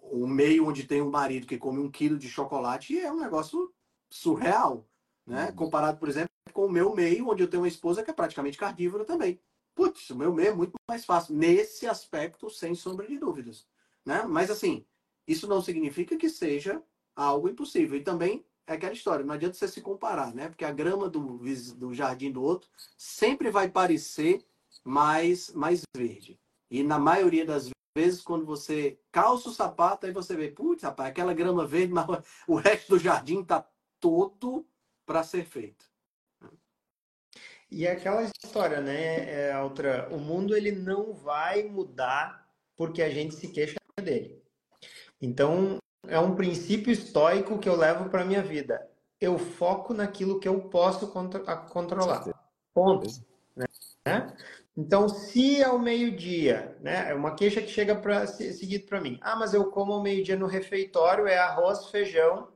o 0.00 0.26
meio 0.26 0.66
onde 0.66 0.84
tem 0.84 1.00
um 1.00 1.10
marido 1.10 1.46
que 1.46 1.56
come 1.56 1.78
um 1.78 1.90
quilo 1.90 2.18
de 2.18 2.28
chocolate 2.28 2.98
é 2.98 3.12
um 3.12 3.20
negócio 3.20 3.72
surreal, 4.10 4.88
né? 5.24 5.52
Comparado, 5.52 5.98
por 5.98 6.08
exemplo, 6.08 6.28
com 6.52 6.66
o 6.66 6.70
meu 6.70 6.94
meio, 6.94 7.28
onde 7.28 7.44
eu 7.44 7.48
tenho 7.48 7.62
uma 7.62 7.68
esposa 7.68 8.02
que 8.02 8.10
é 8.10 8.14
praticamente 8.14 8.58
carnívora 8.58 9.04
também. 9.04 9.40
Putz, 9.72 10.10
o 10.10 10.16
meu 10.16 10.34
meio 10.34 10.48
é 10.48 10.54
muito 10.54 10.72
mais 10.88 11.04
fácil 11.04 11.36
nesse 11.36 11.86
aspecto, 11.86 12.50
sem 12.50 12.74
sombra 12.74 13.06
de 13.06 13.18
dúvidas, 13.18 13.68
né? 14.04 14.24
Mas 14.24 14.50
assim, 14.50 14.84
isso 15.28 15.46
não 15.46 15.60
significa 15.60 16.16
que 16.16 16.30
seja 16.30 16.82
algo 17.14 17.48
impossível. 17.48 17.98
E 17.98 18.02
também 18.02 18.44
é 18.66 18.72
aquela 18.72 18.92
história, 18.92 19.24
não 19.24 19.34
adianta 19.34 19.54
você 19.54 19.68
se 19.68 19.80
comparar, 19.80 20.34
né? 20.34 20.48
Porque 20.48 20.64
a 20.64 20.72
grama 20.72 21.08
do, 21.08 21.38
do 21.76 21.94
jardim 21.94 22.32
do 22.32 22.42
outro 22.42 22.68
sempre 22.96 23.50
vai 23.50 23.68
parecer 23.68 24.44
mais, 24.82 25.50
mais 25.50 25.82
verde. 25.94 26.40
E 26.70 26.82
na 26.82 26.98
maioria 26.98 27.44
das 27.44 27.70
vezes, 27.96 28.22
quando 28.22 28.44
você 28.46 28.98
calça 29.10 29.48
o 29.48 29.52
sapato, 29.52 30.06
aí 30.06 30.12
você 30.12 30.36
vê, 30.36 30.48
putz, 30.48 30.82
rapaz, 30.82 31.10
aquela 31.10 31.34
grama 31.34 31.66
verde, 31.66 31.92
mas 31.94 32.06
o 32.46 32.56
resto 32.56 32.90
do 32.90 32.98
jardim 32.98 33.42
está 33.42 33.66
todo 34.00 34.66
para 35.04 35.22
ser 35.22 35.44
feito. 35.44 35.86
E 37.70 37.86
é 37.86 37.92
aquela 37.92 38.22
história, 38.22 38.80
né, 38.80 39.50
é, 39.50 39.58
outra, 39.60 40.08
o 40.10 40.18
mundo 40.18 40.56
ele 40.56 40.72
não 40.72 41.12
vai 41.12 41.64
mudar 41.64 42.48
porque 42.74 43.02
a 43.02 43.10
gente 43.10 43.34
se 43.34 43.48
queixa 43.48 43.76
dele. 44.02 44.37
Então, 45.20 45.78
é 46.06 46.18
um 46.18 46.34
princípio 46.34 46.92
estoico 46.92 47.58
que 47.58 47.68
eu 47.68 47.76
levo 47.76 48.08
para 48.08 48.24
minha 48.24 48.42
vida. 48.42 48.88
Eu 49.20 49.38
foco 49.38 49.92
naquilo 49.92 50.38
que 50.38 50.48
eu 50.48 50.60
posso 50.68 51.08
contro 51.08 51.44
controlar. 51.70 52.24
Ponto. 52.72 53.08
Né? 53.56 53.66
Então, 54.76 55.08
se 55.08 55.62
ao 55.62 55.76
meio-dia, 55.78 56.78
né, 56.80 57.10
é 57.10 57.14
uma 57.14 57.34
queixa 57.34 57.60
que 57.60 57.68
chega 57.68 57.96
para 57.96 58.26
seguido 58.28 58.86
para 58.86 59.00
mim. 59.00 59.18
Ah, 59.20 59.34
mas 59.34 59.52
eu 59.52 59.70
como 59.72 59.92
ao 59.92 60.02
meio-dia 60.02 60.36
no 60.36 60.46
refeitório 60.46 61.26
é 61.26 61.36
arroz, 61.36 61.86
feijão, 61.86 62.48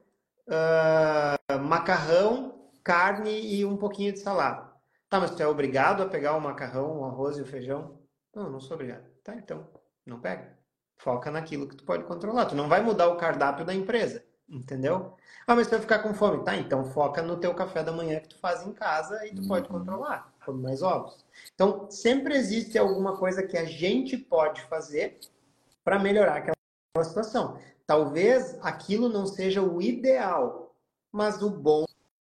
uh, 0.47 1.59
macarrão, 1.59 2.71
carne 2.85 3.55
e 3.55 3.65
um 3.65 3.77
pouquinho 3.77 4.13
de 4.13 4.21
salada. 4.21 4.71
Tá, 5.09 5.19
mas 5.19 5.33
tu 5.33 5.43
é 5.43 5.47
obrigado 5.49 6.03
a 6.03 6.09
pegar 6.09 6.37
o 6.37 6.41
macarrão, 6.41 7.01
o 7.01 7.05
arroz 7.05 7.37
e 7.37 7.43
o 7.43 7.47
feijão? 7.47 7.99
Não, 8.35 8.49
não 8.49 8.61
sou 8.61 8.77
obrigado. 8.77 9.05
Tá, 9.25 9.35
então, 9.35 9.69
não 10.07 10.21
pega. 10.21 10.62
Foca 11.03 11.33
naquilo 11.33 11.67
que 11.67 11.75
tu 11.75 11.85
pode 11.85 12.05
controlar. 12.05 12.47
Tu 12.47 12.55
não 12.55 12.69
vai 12.69 12.81
mudar 12.81 13.09
o 13.09 13.17
cardápio 13.17 13.65
da 13.65 13.75
empresa, 13.75 14.25
entendeu? 14.49 15.17
Ah, 15.47 15.57
mas 15.57 15.67
tu 15.67 15.71
vai 15.71 15.81
ficar 15.81 15.99
com 15.99 16.15
fome. 16.15 16.45
Tá, 16.45 16.57
então 16.57 16.85
foca 16.85 17.21
no 17.21 17.37
teu 17.39 17.53
café 17.55 17.83
da 17.83 17.91
manhã 17.91 18.21
que 18.21 18.29
tu 18.29 18.39
faz 18.39 18.65
em 18.65 18.73
casa 18.73 19.27
e 19.27 19.35
tu 19.35 19.47
pode 19.49 19.69
controlar. 19.69 20.33
Come 20.45 20.63
mais 20.63 20.81
ovos. 20.81 21.25
Então, 21.55 21.91
sempre 21.91 22.37
existe 22.37 22.79
alguma 22.79 23.17
coisa 23.17 23.43
que 23.43 23.59
a 23.59 23.65
gente 23.65 24.17
pode 24.17 24.63
fazer 24.63 25.19
para 25.83 25.99
melhorar 25.99 26.37
aquela 26.37 27.05
situação. 27.05 27.59
Talvez 27.85 28.57
aquilo 28.63 29.09
não 29.09 29.27
seja 29.27 29.61
o 29.61 29.83
ideal, 29.83 30.73
mas 31.11 31.43
o 31.43 31.51
bom 31.51 31.85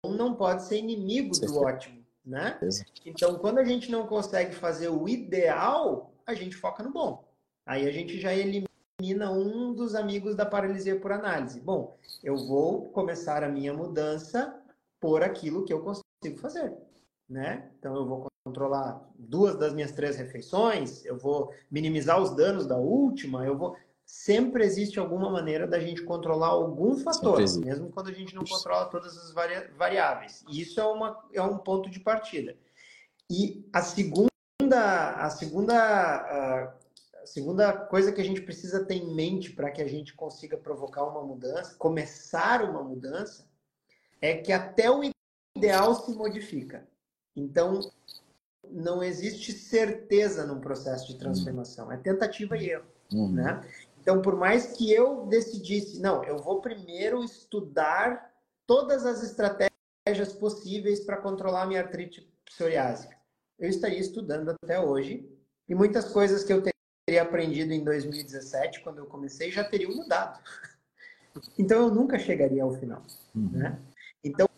não 0.07 0.35
pode 0.35 0.63
ser 0.63 0.79
inimigo 0.79 1.37
do 1.39 1.59
ótimo, 1.59 2.05
né? 2.25 2.61
Então, 3.05 3.39
quando 3.39 3.59
a 3.59 3.65
gente 3.65 3.91
não 3.91 4.07
consegue 4.07 4.55
fazer 4.55 4.89
o 4.89 5.09
ideal, 5.09 6.13
a 6.25 6.33
gente 6.35 6.55
foca 6.55 6.83
no 6.85 6.93
bom. 6.93 7.32
Aí 7.67 7.89
a 7.89 7.93
gente 7.93 8.21
já 8.21 8.35
elimina 8.35 9.31
um 9.31 9.73
dos 9.73 9.95
amigos 9.95 10.35
da 10.35 10.45
paralisia 10.45 10.99
por 10.99 11.13
análise. 11.13 11.61
Bom, 11.61 11.97
eu 12.23 12.37
vou 12.37 12.91
começar 12.91 13.43
a 13.43 13.49
minha 13.49 13.73
mudança 13.73 14.61
por 15.01 15.23
aquilo 15.23 15.65
que 15.65 15.73
eu 15.73 15.81
consigo 15.81 16.39
fazer, 16.39 16.73
né? 17.29 17.71
Então 17.79 17.95
eu 17.95 18.07
vou 18.07 18.27
controlar 18.45 19.01
duas 19.17 19.57
das 19.57 19.73
minhas 19.73 19.93
três 19.93 20.17
refeições, 20.17 21.05
eu 21.05 21.17
vou 21.17 21.53
minimizar 21.71 22.21
os 22.21 22.35
danos 22.35 22.67
da 22.67 22.77
última, 22.77 23.45
eu 23.45 23.57
vou 23.57 23.77
sempre 24.05 24.65
existe 24.65 24.99
alguma 24.99 25.31
maneira 25.31 25.67
da 25.67 25.81
gente 25.81 26.03
controlar 26.03 26.49
algum 26.49 26.99
fator, 26.99 27.39
mesmo 27.61 27.91
quando 27.91 28.09
a 28.09 28.13
gente 28.13 28.35
não 28.35 28.45
controla 28.45 28.87
todas 28.87 29.17
as 29.17 29.33
vari 29.33 29.69
variáveis. 29.77 30.45
E 30.49 30.61
isso 30.61 30.81
é, 30.81 30.85
uma, 30.85 31.19
é 31.33 31.41
um 31.41 31.57
ponto 31.57 31.89
de 31.89 31.99
partida. 31.99 32.55
E 33.31 33.67
a 33.73 33.81
segunda, 33.81 34.29
a 35.17 35.31
segunda 35.31 36.77
a 37.23 37.27
segunda 37.27 37.73
coisa 37.73 38.13
que 38.13 38.21
a 38.21 38.25
gente 38.25 38.43
precisa 38.43 38.85
ter 38.85 38.95
em 38.95 39.15
mente 39.15 39.53
para 39.53 39.71
que 39.71 39.81
a 39.81 39.89
gente 39.89 40.13
consiga 40.15 40.57
provocar 40.57 41.05
uma 41.05 41.23
mudança, 41.23 41.77
começar 41.77 42.63
uma 42.69 42.83
mudança, 42.83 43.47
é 44.21 44.37
que 44.37 44.53
até 44.53 44.91
o 44.91 45.03
ideal 45.57 45.95
se 45.95 46.13
modifica. 46.13 46.87
Então, 47.37 47.81
não 48.69 49.03
existe 49.03 49.53
certeza 49.53 50.47
num 50.47 50.61
processo 50.61 51.07
de 51.07 51.19
transformação, 51.19 51.91
é 51.91 51.97
tentativa 51.97 52.57
e 52.57 52.71
erro, 52.71 52.87
uhum. 53.13 53.33
né? 53.33 53.61
Então, 54.01 54.21
por 54.21 54.37
mais 54.37 54.73
que 54.77 54.93
eu 54.93 55.27
decidisse, 55.27 56.01
não, 56.01 56.25
eu 56.25 56.39
vou 56.39 56.61
primeiro 56.61 57.23
estudar 57.23 58.33
todas 58.67 59.07
as 59.07 59.23
estratégias 59.23 60.33
possíveis 60.39 61.01
para 61.01 61.19
controlar 61.19 61.63
a 61.63 61.67
minha 61.67 61.81
artrite 61.81 62.29
psoriásica. 62.45 63.17
Eu 63.59 63.69
estaria 63.69 64.01
estudando 64.01 64.49
até 64.49 64.81
hoje 64.81 65.31
e 65.69 65.75
muitas 65.75 66.09
coisas 66.13 66.43
que 66.43 66.53
eu 66.53 66.63
teria 67.13 67.23
aprendido 67.23 67.75
em 67.75 67.85
2017, 67.85 68.81
quando 68.81 68.99
eu 68.99 69.07
comecei, 69.07 69.53
já 69.53 69.63
teriam 69.63 69.95
mudado. 69.95 70.41
Então 71.59 71.83
eu 71.83 71.95
nunca 71.95 72.19
chegaria 72.19 72.63
ao 72.63 72.73
final. 72.73 73.03
Uhum. 73.35 73.51
Né? 73.53 73.79
Então, 74.25 74.49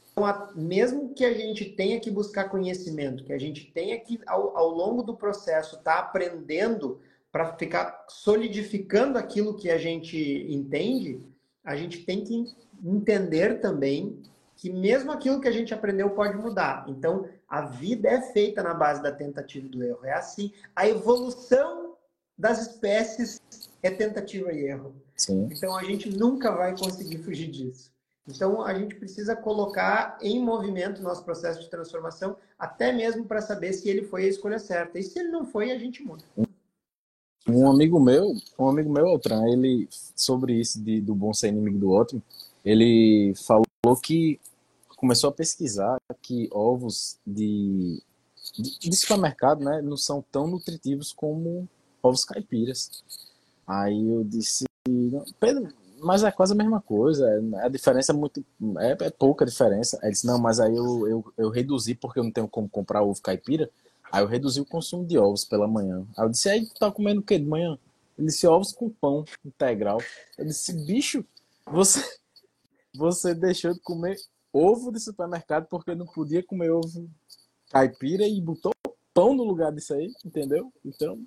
mesmo 0.55 1.13
que 1.13 1.25
a 1.25 1.33
gente 1.33 1.65
tenha 1.65 1.99
que 1.99 2.13
buscar 2.13 2.49
conhecimento, 2.49 3.25
que 3.25 3.33
a 3.33 3.39
gente 3.39 3.73
tenha 3.73 3.99
que, 3.99 4.21
ao, 4.25 4.57
ao 4.57 4.69
longo 4.69 5.03
do 5.03 5.17
processo, 5.17 5.77
estar 5.77 5.97
tá 5.97 5.99
aprendendo 5.99 7.01
para 7.33 7.57
ficar 7.57 8.07
solidificando 8.09 9.19
aquilo 9.19 9.57
que 9.57 9.69
a 9.69 9.79
gente 9.79 10.17
entende, 10.49 11.21
a 11.65 11.75
gente 11.75 12.05
tem 12.05 12.23
que 12.23 12.55
entender 12.85 13.61
também 13.61 14.23
que 14.55 14.71
mesmo 14.71 15.11
aquilo 15.11 15.41
que 15.41 15.49
a 15.49 15.53
gente 15.53 15.75
aprendeu 15.75 16.11
pode 16.11 16.37
mudar. 16.37 16.85
Então, 16.89 17.29
a 17.49 17.63
vida 17.63 18.09
é 18.09 18.21
feita 18.21 18.63
na 18.63 18.73
base 18.73 19.03
da 19.03 19.11
tentativa 19.11 19.67
e 19.67 19.69
do 19.69 19.83
erro. 19.83 20.05
É 20.05 20.13
assim. 20.13 20.53
A 20.77 20.89
evolução 20.89 21.84
das 22.37 22.61
espécies 22.61 23.41
é 23.83 23.91
tentativa 23.91 24.53
e 24.53 24.67
erro. 24.67 24.95
Sim. 25.17 25.49
Então 25.51 25.77
a 25.77 25.85
gente 25.85 26.11
nunca 26.11 26.51
vai 26.51 26.77
conseguir 26.77 27.19
fugir 27.19 27.51
disso. 27.51 27.93
Então 28.27 28.63
a 28.63 28.75
gente 28.75 28.95
precisa 28.95 29.37
colocar 29.37 30.19
em 30.21 30.43
movimento 30.43 31.01
o 31.01 31.03
nosso 31.03 31.25
processo 31.25 31.61
de 31.61 31.69
transformação, 31.69 32.37
até 32.59 32.93
mesmo 32.93 33.25
para 33.27 33.43
saber 33.43 33.73
se 33.75 33.89
ele 33.89 34.03
foi 34.03 34.25
a 34.25 34.29
escolha 34.29 34.59
certa. 34.59 34.99
E 34.99 35.03
se 35.03 35.19
ele 35.19 35.29
não 35.29 35.45
foi, 35.45 35.71
a 35.71 35.79
gente 35.79 36.03
muda. 36.03 36.25
Um 37.47 37.71
amigo 37.71 38.01
meu, 38.01 38.35
um 38.59 38.69
amigo 38.69 38.91
meu, 38.91 39.07
Altran, 39.07 39.47
ele 39.49 39.87
sobre 40.17 40.55
isso 40.55 40.83
de, 40.83 41.01
do 41.01 41.15
bom 41.15 41.35
ser 41.35 41.49
inimigo 41.49 41.79
do 41.79 41.91
ótimo, 41.91 42.23
ele 42.65 43.35
falou 43.37 43.67
que 44.03 44.41
começou 44.97 45.29
a 45.29 45.33
pesquisar 45.33 45.99
que 46.23 46.49
ovos 46.51 47.19
de 47.27 48.03
de 48.63 48.97
supermercado, 48.97 49.65
né, 49.65 49.83
não 49.83 49.97
são 49.97 50.23
tão 50.31 50.47
nutritivos 50.47 51.13
como 51.13 51.69
ovos 52.05 52.25
caipiras. 52.25 53.03
Aí 53.67 54.09
eu 54.09 54.23
disse, 54.25 54.65
Pedro, 55.41 55.73
mas 55.99 56.23
é 56.23 56.31
quase 56.31 56.53
a 56.53 56.57
mesma 56.57 56.81
coisa, 56.81 57.27
é, 57.27 57.65
a 57.65 57.69
diferença 57.69 58.13
é 58.13 58.15
muito, 58.15 58.45
é, 58.79 59.07
é 59.07 59.11
pouca 59.11 59.47
diferença. 59.47 59.99
Ele 60.03 60.13
disse, 60.13 60.27
não, 60.27 60.39
mas 60.39 60.61
aí 60.61 60.75
eu, 60.77 61.09
eu, 61.09 61.33
eu 61.39 61.49
reduzi 61.49 61.95
porque 61.95 62.19
eu 62.19 62.25
não 62.25 62.31
tenho 62.31 62.47
como 62.47 62.69
comprar 62.69 63.03
ovo 63.03 63.21
caipira, 63.23 63.71
aí 64.13 64.23
eu 64.23 64.27
reduzi 64.27 64.61
o 64.61 64.67
consumo 64.67 65.07
de 65.07 65.19
ovos 65.19 65.45
pela 65.45 65.67
manhã. 65.67 66.07
Aí 66.17 66.25
eu 66.25 66.29
disse, 66.29 66.49
aí 66.49 66.67
tu 66.67 66.75
tá 66.75 66.91
comendo 66.91 67.21
o 67.21 67.25
que 67.25 67.39
de 67.39 67.47
manhã? 67.47 67.79
Ele 68.19 68.29
disse, 68.29 68.47
ovos 68.47 68.73
com 68.73 68.91
pão 68.91 69.25
integral. 69.45 69.99
Eu 70.37 70.45
disse, 70.45 70.73
bicho, 70.85 71.25
você, 71.67 72.05
você 72.95 73.35
deixou 73.35 73.73
de 73.73 73.81
comer 73.81 74.17
ovo 74.53 74.93
de 74.93 75.01
supermercado 75.01 75.67
porque 75.69 75.95
não 75.95 76.07
podia 76.07 76.43
comer 76.43 76.71
ovo 76.71 77.09
caipira 77.71 78.29
e 78.29 78.41
botou 78.41 78.73
pão 79.15 79.33
no 79.35 79.45
lugar 79.45 79.73
disso 79.73 79.95
aí, 79.95 80.13
entendeu? 80.25 80.73
Então, 80.85 81.25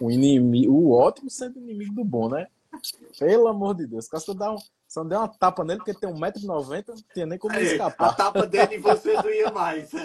o 0.00 0.10
inimigo, 0.10 0.72
o 0.72 0.92
ótimo 0.92 1.30
sendo 1.30 1.58
inimigo 1.58 1.94
do 1.94 2.04
bom, 2.04 2.28
né? 2.28 2.46
Pelo 3.18 3.48
amor 3.48 3.74
de 3.74 3.86
Deus. 3.86 4.06
Só, 4.06 4.34
dá 4.34 4.52
um, 4.52 4.58
só 4.86 5.02
deu 5.02 5.18
uma 5.18 5.28
tapa 5.28 5.64
nele, 5.64 5.78
porque 5.78 5.94
tem 5.94 6.08
1,90m, 6.10 6.84
não 6.88 6.96
tinha 7.12 7.26
nem 7.26 7.38
como 7.38 7.56
escapar. 7.56 8.10
A 8.10 8.12
tapa 8.12 8.46
dele 8.46 8.76
e 8.76 8.78
você 8.78 9.14
não 9.14 9.30
ia 9.30 9.50
mais. 9.50 9.90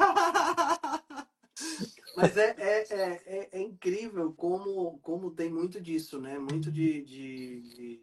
Mas 2.16 2.38
é, 2.38 2.56
é, 2.58 2.88
é, 2.90 3.50
é, 3.52 3.62
incrível 3.62 4.34
como, 4.38 4.98
como 5.00 5.32
tem 5.32 5.50
muito 5.50 5.82
disso, 5.82 6.20
né? 6.20 6.40
Muito 6.40 6.72
de, 6.72 7.04
de, 7.04 7.62
de, 7.62 8.02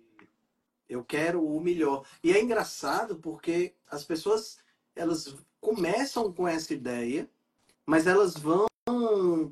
eu 0.87 1.03
quero 1.03 1.43
o 1.43 1.59
melhor. 1.61 2.05
E 2.23 2.31
é 2.31 2.41
engraçado 2.41 3.17
porque 3.17 3.75
as 3.91 4.05
pessoas 4.05 4.59
elas 4.95 5.35
começam 5.61 6.31
com 6.31 6.47
essa 6.47 6.75
ideia, 6.75 7.27
mas 7.87 8.07
elas 8.07 8.37
vão 8.37 8.67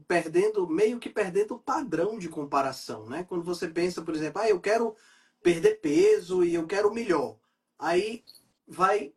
perdendo, 0.06 0.68
meio 0.68 0.98
que 0.98 1.08
perdendo 1.08 1.54
o 1.54 1.58
padrão 1.58 2.18
de 2.18 2.28
comparação, 2.28 3.06
né? 3.06 3.24
Quando 3.24 3.44
você 3.44 3.68
pensa, 3.68 4.02
por 4.02 4.14
exemplo, 4.14 4.42
ah, 4.42 4.48
eu 4.48 4.60
quero 4.60 4.96
perder 5.42 5.80
peso 5.80 6.44
e 6.44 6.54
eu 6.54 6.66
quero 6.66 6.92
melhor. 6.92 7.38
Aí 7.78 8.24
vai 8.66 9.12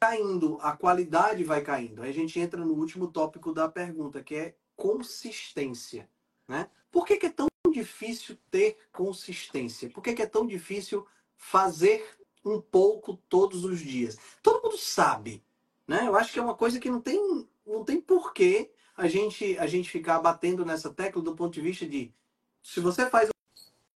caindo, 0.00 0.58
a 0.60 0.76
qualidade 0.76 1.44
vai 1.44 1.62
caindo. 1.62 2.02
Aí 2.02 2.10
a 2.10 2.14
gente 2.14 2.38
entra 2.38 2.64
no 2.64 2.74
último 2.74 3.08
tópico 3.08 3.52
da 3.52 3.68
pergunta, 3.68 4.22
que 4.22 4.34
é 4.34 4.56
consistência, 4.76 6.08
né? 6.46 6.68
Por 6.90 7.06
que, 7.06 7.16
que 7.16 7.26
é 7.26 7.30
tão 7.30 7.48
difícil 7.70 8.36
ter 8.50 8.78
consistência? 8.92 9.90
Por 9.90 10.02
que, 10.02 10.14
que 10.14 10.22
é 10.22 10.26
tão 10.26 10.46
difícil 10.46 11.06
fazer 11.36 12.04
um 12.44 12.60
pouco 12.60 13.16
todos 13.28 13.64
os 13.64 13.80
dias? 13.80 14.16
Todo 14.42 14.62
mundo 14.62 14.78
sabe, 14.78 15.44
né? 15.86 16.06
Eu 16.06 16.16
acho 16.16 16.32
que 16.32 16.38
é 16.38 16.42
uma 16.42 16.54
coisa 16.54 16.80
que 16.80 16.90
não 16.90 17.00
tem, 17.00 17.48
não 17.66 17.84
tem 17.84 18.00
porquê 18.00 18.72
a 18.98 19.06
gente, 19.06 19.56
a 19.58 19.66
gente 19.68 19.88
ficar 19.88 20.18
batendo 20.18 20.66
nessa 20.66 20.92
tecla 20.92 21.22
do 21.22 21.36
ponto 21.36 21.54
de 21.54 21.60
vista 21.60 21.86
de 21.86 22.12
se 22.60 22.80
você 22.80 23.08
faz 23.08 23.30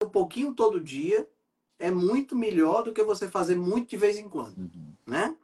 um 0.01 0.07
pouquinho 0.07 0.53
todo 0.53 0.79
dia, 0.79 1.27
é 1.79 1.89
muito 1.89 2.35
melhor 2.35 2.83
do 2.83 2.93
que 2.93 3.03
você 3.03 3.27
fazer 3.27 3.55
muito 3.55 3.89
de 3.89 3.97
vez 3.97 4.19
em 4.19 4.29
quando, 4.29 4.59
uhum. 4.59 4.93
né? 5.07 5.35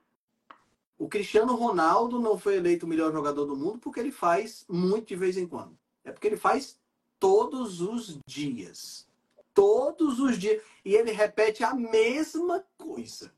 O 0.95 1.07
Cristiano 1.09 1.55
Ronaldo 1.55 2.19
não 2.19 2.37
foi 2.37 2.57
eleito 2.57 2.85
o 2.85 2.89
melhor 2.89 3.11
jogador 3.11 3.45
do 3.45 3.55
mundo 3.55 3.79
porque 3.79 3.99
ele 3.99 4.11
faz 4.11 4.63
muito 4.69 5.07
de 5.07 5.15
vez 5.15 5.37
em 5.37 5.47
quando. 5.47 5.77
É 6.03 6.11
porque 6.11 6.27
ele 6.27 6.37
faz 6.37 6.79
todos 7.19 7.81
os 7.81 8.19
dias. 8.27 9.07
Todos 9.53 10.19
os 10.19 10.37
dias. 10.37 10.61
E 10.85 10.95
ele 10.95 11.11
repete 11.11 11.63
a 11.63 11.73
mesma 11.73 12.63
coisa. 12.77 13.31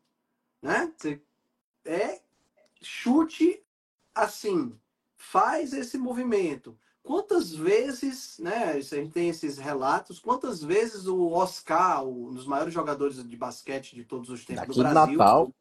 Né? 0.62 0.94
É 1.84 2.22
chute 2.82 3.62
assim 4.16 4.78
faz 5.20 5.74
esse 5.74 5.98
movimento. 5.98 6.76
Quantas 7.04 7.52
vezes, 7.54 8.40
né, 8.40 8.72
a 8.72 8.80
gente 8.80 9.12
tem 9.12 9.30
esses 9.30 9.58
relatos, 9.58 10.20
quantas 10.20 10.64
vezes 10.64 11.06
o 11.08 11.32
Oscar, 11.32 12.08
um 12.08 12.34
dos 12.34 12.48
maiores 12.48 12.74
jogadores 12.74 13.28
de 13.28 13.38
basquete 13.38 13.96
de 13.96 14.06
todos 14.06 14.30
os 14.30 14.46
tempos 14.46 14.62
Daqui 14.62 14.74
do 14.74 14.90
Brasil, 14.90 15.18
Natal. 15.18 15.54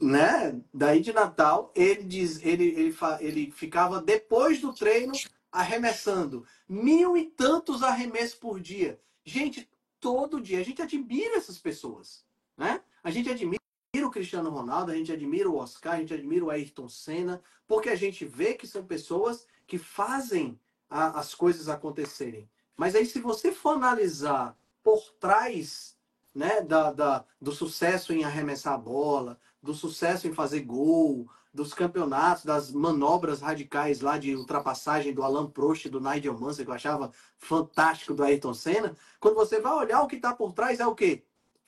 né, 0.00 0.60
daí 0.72 1.00
de 1.00 1.12
Natal, 1.12 1.70
ele 1.74 2.04
diz, 2.04 2.40
ele, 2.42 2.64
ele, 2.64 2.96
ele 3.20 3.50
ficava 3.50 4.00
depois 4.00 4.60
do 4.60 4.72
treino 4.72 5.12
arremessando 5.52 6.44
mil 6.68 7.16
e 7.16 7.26
tantos 7.26 7.82
arremessos 7.82 8.34
por 8.34 8.58
dia. 8.58 8.98
Gente, 9.24 9.68
todo 10.00 10.40
dia. 10.40 10.60
A 10.60 10.64
gente 10.64 10.82
admira 10.82 11.36
essas 11.36 11.58
pessoas, 11.58 12.24
né? 12.56 12.80
A 13.02 13.10
gente 13.10 13.30
admira 13.30 13.62
o 14.02 14.10
Cristiano 14.10 14.50
Ronaldo, 14.50 14.90
a 14.90 14.94
gente 14.94 15.12
admira 15.12 15.48
o 15.48 15.56
Oscar, 15.56 15.94
a 15.94 15.98
gente 15.98 16.14
admira 16.14 16.44
o 16.44 16.50
Ayrton 16.50 16.88
Senna, 16.88 17.42
porque 17.66 17.88
a 17.88 17.94
gente 17.94 18.24
vê 18.24 18.54
que 18.54 18.66
são 18.66 18.84
pessoas 18.84 19.46
que 19.66 19.78
fazem 19.78 20.58
a, 20.88 21.18
as 21.20 21.34
coisas 21.34 21.68
acontecerem. 21.68 22.48
Mas 22.76 22.94
aí, 22.94 23.06
se 23.06 23.20
você 23.20 23.52
for 23.52 23.76
analisar 23.76 24.56
por 24.82 25.00
trás 25.20 25.96
né, 26.34 26.60
da, 26.60 26.92
da, 26.92 27.24
do 27.40 27.52
sucesso 27.52 28.12
em 28.12 28.24
arremessar 28.24 28.74
a 28.74 28.78
bola, 28.78 29.38
do 29.62 29.72
sucesso 29.72 30.26
em 30.26 30.34
fazer 30.34 30.60
gol, 30.60 31.28
dos 31.52 31.72
campeonatos, 31.72 32.44
das 32.44 32.72
manobras 32.72 33.40
radicais 33.40 34.00
lá 34.00 34.18
de 34.18 34.34
ultrapassagem 34.34 35.14
do 35.14 35.22
Alan 35.22 35.48
Prost, 35.48 35.88
do 35.88 36.00
Nigel 36.00 36.38
Mansell, 36.38 36.64
que 36.64 36.70
eu 36.70 36.74
achava 36.74 37.12
fantástico 37.38 38.12
do 38.12 38.24
Ayrton 38.24 38.52
Senna, 38.52 38.96
quando 39.20 39.36
você 39.36 39.60
vai 39.60 39.72
olhar 39.72 40.02
o 40.02 40.08
que 40.08 40.16
está 40.16 40.34
por 40.34 40.52
trás 40.52 40.80
é 40.80 40.86
o 40.86 40.96
quê? 40.96 41.24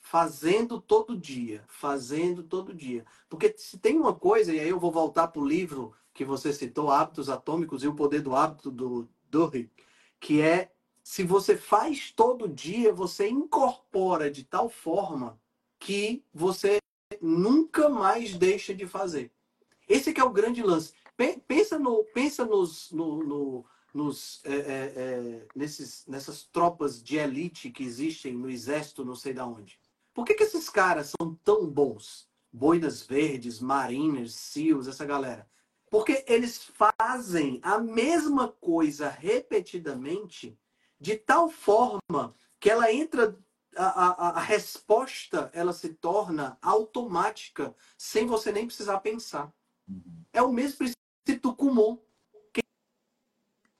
Fazendo 0.09 0.79
todo 0.79 1.17
dia, 1.17 1.65
fazendo 1.67 2.41
todo 2.41 2.73
dia. 2.73 3.05
Porque 3.29 3.53
se 3.57 3.77
tem 3.77 3.97
uma 3.97 4.13
coisa, 4.13 4.53
e 4.53 4.59
aí 4.59 4.69
eu 4.69 4.79
vou 4.79 4.89
voltar 4.89 5.27
para 5.27 5.41
o 5.41 5.47
livro 5.47 5.93
que 6.13 6.23
você 6.23 6.53
citou, 6.53 6.89
Hábitos 6.89 7.29
Atômicos 7.29 7.83
e 7.83 7.87
o 7.87 7.93
Poder 7.93 8.21
do 8.21 8.33
Hábito 8.33 8.71
do 8.71 9.09
Duhigg, 9.29 9.69
que 10.17 10.41
é 10.41 10.71
se 11.03 11.23
você 11.23 11.57
faz 11.57 12.11
todo 12.11 12.47
dia, 12.47 12.93
você 12.93 13.27
incorpora 13.27 14.31
de 14.31 14.45
tal 14.45 14.69
forma 14.69 15.37
que 15.77 16.23
você 16.33 16.77
nunca 17.21 17.89
mais 17.89 18.33
deixa 18.33 18.73
de 18.73 18.87
fazer. 18.87 19.29
Esse 19.89 20.13
que 20.13 20.21
é 20.21 20.23
o 20.23 20.29
grande 20.29 20.63
lance. 20.63 20.93
Pensa, 21.47 21.77
no, 21.77 22.03
pensa 22.13 22.45
nos, 22.45 22.91
no, 22.91 23.23
no, 23.23 23.65
nos, 23.93 24.41
é, 24.45 24.55
é, 24.55 24.93
é, 24.95 25.47
nesses, 25.53 26.05
nessas 26.07 26.43
tropas 26.43 27.03
de 27.03 27.17
elite 27.17 27.71
que 27.71 27.83
existem 27.83 28.33
no 28.33 28.49
exército, 28.49 29.03
não 29.03 29.15
sei 29.15 29.33
da 29.33 29.45
onde. 29.45 29.77
Por 30.17 30.25
que, 30.25 30.33
que 30.33 30.45
esses 30.45 30.67
caras 30.67 31.13
são 31.21 31.35
tão 31.43 31.69
bons? 31.69 32.27
Boinas 32.51 33.03
Verdes, 33.03 33.59
Mariners, 33.59 34.33
SEALs, 34.33 34.87
essa 34.87 35.05
galera. 35.05 35.47
Porque 35.91 36.25
eles 36.27 36.71
fazem 36.73 37.59
a 37.61 37.77
mesma 37.77 38.47
coisa 38.47 39.09
repetidamente 39.09 40.59
de 40.99 41.15
tal 41.17 41.51
forma 41.51 42.33
que 42.59 42.67
ela 42.67 42.91
entra 42.91 43.37
a, 43.75 43.83
a, 43.85 44.29
a, 44.29 44.39
resposta 44.39 45.51
ela 45.53 45.71
se 45.71 45.89
torna 45.89 46.57
automática 46.63 47.75
sem 47.95 48.25
você 48.25 48.51
nem 48.51 48.65
precisar 48.65 48.99
pensar. 49.01 49.53
Uhum. 49.87 50.23
É 50.33 50.41
o 50.41 50.51
mesmo 50.51 50.79
princípio 50.79 51.41
do 51.43 51.55
Kumon. 51.55 51.99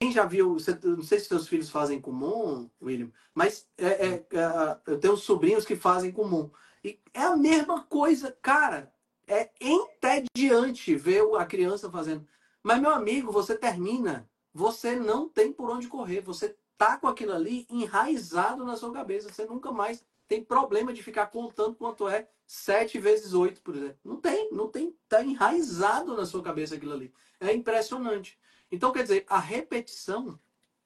Quem 0.00 0.12
já 0.12 0.24
viu, 0.24 0.56
não 0.84 1.02
sei 1.02 1.18
se 1.18 1.26
seus 1.26 1.48
filhos 1.48 1.70
fazem 1.70 2.00
comum, 2.00 2.70
William, 2.80 3.10
mas 3.34 3.68
é, 3.76 3.86
é, 3.86 4.08
é, 4.14 4.80
eu 4.86 5.00
tenho 5.00 5.16
sobrinhos 5.16 5.64
que 5.64 5.74
fazem 5.74 6.12
comum. 6.12 6.50
E 6.84 7.00
é 7.12 7.22
a 7.22 7.36
mesma 7.36 7.82
coisa, 7.82 8.36
cara. 8.40 8.92
É 9.26 9.50
entediante 9.60 10.94
ver 10.94 11.22
a 11.36 11.44
criança 11.44 11.90
fazendo. 11.90 12.26
Mas, 12.62 12.80
meu 12.80 12.90
amigo, 12.90 13.32
você 13.32 13.56
termina, 13.56 14.28
você 14.54 14.94
não 14.94 15.28
tem 15.28 15.52
por 15.52 15.68
onde 15.68 15.88
correr. 15.88 16.20
Você 16.20 16.56
tá 16.78 16.96
com 16.96 17.08
aquilo 17.08 17.32
ali 17.32 17.66
enraizado 17.68 18.64
na 18.64 18.76
sua 18.76 18.92
cabeça. 18.92 19.30
Você 19.30 19.44
nunca 19.44 19.72
mais 19.72 20.04
tem 20.28 20.42
problema 20.44 20.92
de 20.92 21.02
ficar 21.02 21.26
contando 21.26 21.74
quanto 21.74 22.08
é 22.08 22.28
7 22.46 22.98
vezes 22.98 23.34
8, 23.34 23.60
por 23.60 23.74
exemplo. 23.74 23.98
Não 24.04 24.16
tem, 24.16 24.48
não 24.52 24.68
tem. 24.68 24.96
Tá 25.08 25.24
enraizado 25.24 26.16
na 26.16 26.24
sua 26.24 26.42
cabeça 26.42 26.76
aquilo 26.76 26.92
ali. 26.92 27.12
É 27.40 27.52
impressionante. 27.52 28.38
Então, 28.70 28.92
quer 28.92 29.02
dizer, 29.02 29.24
a 29.28 29.38
repetição, 29.38 30.38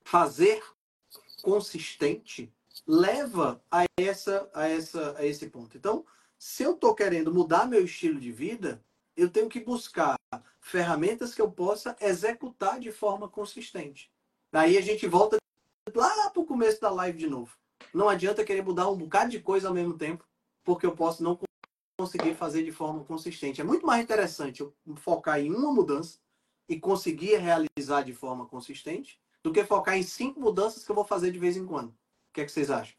fazer 0.05 0.63
consistente, 1.43 2.53
leva 2.87 3.63
a, 3.71 3.85
essa, 3.99 4.49
a, 4.55 4.69
essa, 4.69 5.17
a 5.19 5.27
esse 5.27 5.49
ponto. 5.49 5.77
Então, 5.77 6.05
se 6.39 6.63
eu 6.63 6.75
estou 6.75 6.95
querendo 6.95 7.33
mudar 7.33 7.67
meu 7.67 7.85
estilo 7.85 8.19
de 8.19 8.33
vida, 8.33 8.83
eu 9.17 9.29
tenho 9.29 9.49
que 9.49 9.61
buscar 9.61 10.17
ferramentas 10.61 11.35
que 11.35 11.43
eu 11.43 11.51
possa 11.51 11.97
executar 12.01 12.81
de 12.81 12.91
forma 12.91 13.29
consistente. 13.29 14.11
Daí 14.51 14.77
a 14.79 14.81
gente 14.81 15.07
volta 15.07 15.37
lá 15.95 16.31
para 16.31 16.41
o 16.41 16.47
começo 16.47 16.81
da 16.81 16.91
live 16.91 17.19
de 17.19 17.27
novo. 17.27 17.57
Não 17.93 18.09
adianta 18.09 18.45
querer 18.45 18.63
mudar 18.63 18.89
um 18.89 18.97
bocado 18.97 19.31
de 19.31 19.41
coisa 19.41 19.69
ao 19.69 19.75
mesmo 19.75 19.97
tempo, 19.99 20.25
porque 20.65 20.87
eu 20.87 20.95
posso 20.95 21.23
não 21.23 21.39
conseguir 21.99 22.35
fazer 22.35 22.63
de 22.63 22.73
forma 22.73 23.05
consistente. 23.05 23.61
É 23.61 23.65
muito 23.65 23.85
mais 23.85 24.03
interessante 24.03 24.61
eu 24.61 24.75
focar 24.97 25.41
em 25.41 25.51
uma 25.51 25.73
mudança 25.73 26.19
e 26.73 26.81
conseguir 26.81 27.37
realizar 27.37 28.03
de 28.03 28.15
forma 28.15 28.47
consistente 28.47 29.21
do 29.43 29.53
que 29.53 29.63
focar 29.63 29.97
em 29.97 30.03
cinco 30.03 30.41
mudanças 30.41 30.85
que 30.85 30.91
eu 30.91 30.95
vou 30.95 31.05
fazer 31.05 31.31
de 31.31 31.39
vez 31.39 31.55
em 31.55 31.67
quando. 31.67 31.89
O 31.89 32.33
que 32.33 32.41
é 32.41 32.45
que 32.47 32.53
vocês 32.53 32.71
acham? 32.71 32.95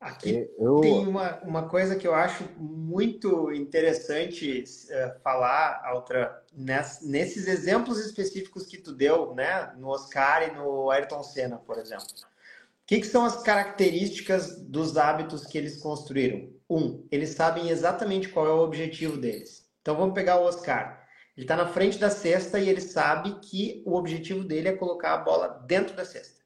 Aqui 0.00 0.48
eu... 0.58 0.80
tem 0.80 1.06
uma, 1.06 1.40
uma 1.42 1.68
coisa 1.68 1.94
que 1.94 2.06
eu 2.06 2.14
acho 2.14 2.44
muito 2.56 3.52
interessante 3.52 4.64
uh, 4.64 5.20
falar, 5.22 5.80
Altra, 5.84 6.44
ness, 6.52 7.00
nesses 7.02 7.46
exemplos 7.46 8.04
específicos 8.04 8.66
que 8.66 8.78
tu 8.78 8.92
deu, 8.92 9.34
né, 9.34 9.72
no 9.76 9.88
Oscar 9.88 10.48
e 10.48 10.56
no 10.56 10.90
Ayrton 10.90 11.22
Senna, 11.22 11.56
por 11.58 11.78
exemplo. 11.78 12.06
O 12.06 12.86
que, 12.86 13.00
que 13.00 13.06
são 13.06 13.24
as 13.24 13.42
características 13.42 14.60
dos 14.60 14.96
hábitos 14.96 15.46
que 15.46 15.58
eles 15.58 15.80
construíram? 15.80 16.48
Um, 16.68 17.06
eles 17.12 17.30
sabem 17.30 17.70
exatamente 17.70 18.28
qual 18.28 18.46
é 18.46 18.50
o 18.50 18.64
objetivo 18.64 19.16
deles. 19.16 19.68
Então 19.82 19.96
vamos 19.96 20.14
pegar 20.14 20.40
o 20.40 20.44
Oscar. 20.44 20.97
Ele 21.38 21.44
está 21.44 21.54
na 21.54 21.68
frente 21.68 21.98
da 21.98 22.10
cesta 22.10 22.58
e 22.58 22.68
ele 22.68 22.80
sabe 22.80 23.38
que 23.38 23.80
o 23.86 23.94
objetivo 23.94 24.42
dele 24.42 24.70
é 24.70 24.76
colocar 24.76 25.14
a 25.14 25.18
bola 25.18 25.46
dentro 25.68 25.94
da 25.94 26.04
cesta. 26.04 26.42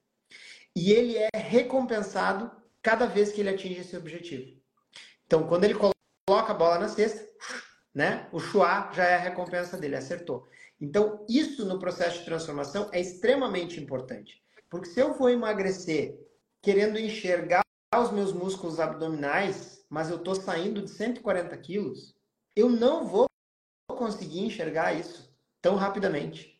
E 0.76 0.92
ele 0.92 1.16
é 1.16 1.30
recompensado 1.34 2.50
cada 2.82 3.06
vez 3.06 3.32
que 3.32 3.40
ele 3.40 3.48
atinge 3.48 3.80
esse 3.80 3.96
objetivo. 3.96 4.54
Então, 5.24 5.48
quando 5.48 5.64
ele 5.64 5.72
coloca 5.72 6.52
a 6.52 6.54
bola 6.54 6.78
na 6.78 6.88
cesta, 6.90 7.26
né, 7.94 8.28
o 8.32 8.38
chua 8.38 8.92
já 8.92 9.04
é 9.04 9.14
a 9.14 9.18
recompensa 9.18 9.78
dele, 9.78 9.96
acertou. 9.96 10.46
Então, 10.78 11.24
isso 11.26 11.64
no 11.64 11.78
processo 11.78 12.18
de 12.18 12.26
transformação 12.26 12.90
é 12.92 13.00
extremamente 13.00 13.80
importante. 13.80 14.42
Porque 14.68 14.90
se 14.90 15.00
eu 15.00 15.14
vou 15.14 15.30
emagrecer 15.30 16.20
querendo 16.60 16.98
enxergar 16.98 17.62
os 17.96 18.10
meus 18.10 18.34
músculos 18.34 18.78
abdominais, 18.78 19.86
mas 19.88 20.10
eu 20.10 20.18
estou 20.18 20.34
saindo 20.34 20.82
de 20.82 20.90
140 20.90 21.56
quilos, 21.56 22.14
eu 22.54 22.68
não 22.68 23.06
vou 23.06 23.31
conseguir 23.96 24.40
enxergar 24.40 24.92
isso 24.92 25.32
tão 25.60 25.76
rapidamente. 25.76 26.52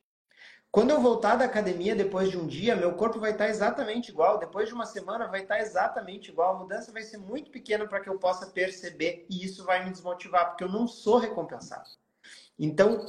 Quando 0.70 0.88
eu 0.88 1.02
voltar 1.02 1.36
da 1.36 1.44
academia 1.44 1.94
depois 1.94 2.30
de 2.30 2.38
um 2.38 2.46
dia, 2.46 2.74
meu 2.74 2.94
corpo 2.94 3.20
vai 3.20 3.32
estar 3.32 3.46
exatamente 3.48 4.10
igual. 4.10 4.38
Depois 4.38 4.68
de 4.68 4.74
uma 4.74 4.86
semana, 4.86 5.28
vai 5.28 5.42
estar 5.42 5.60
exatamente 5.60 6.30
igual. 6.30 6.56
A 6.56 6.58
mudança 6.60 6.90
vai 6.90 7.02
ser 7.02 7.18
muito 7.18 7.50
pequena 7.50 7.86
para 7.86 8.00
que 8.00 8.08
eu 8.08 8.18
possa 8.18 8.46
perceber 8.46 9.26
e 9.28 9.44
isso 9.44 9.64
vai 9.64 9.84
me 9.84 9.90
desmotivar, 9.90 10.48
porque 10.48 10.64
eu 10.64 10.70
não 10.70 10.88
sou 10.88 11.18
recompensado. 11.18 11.90
Então, 12.58 13.04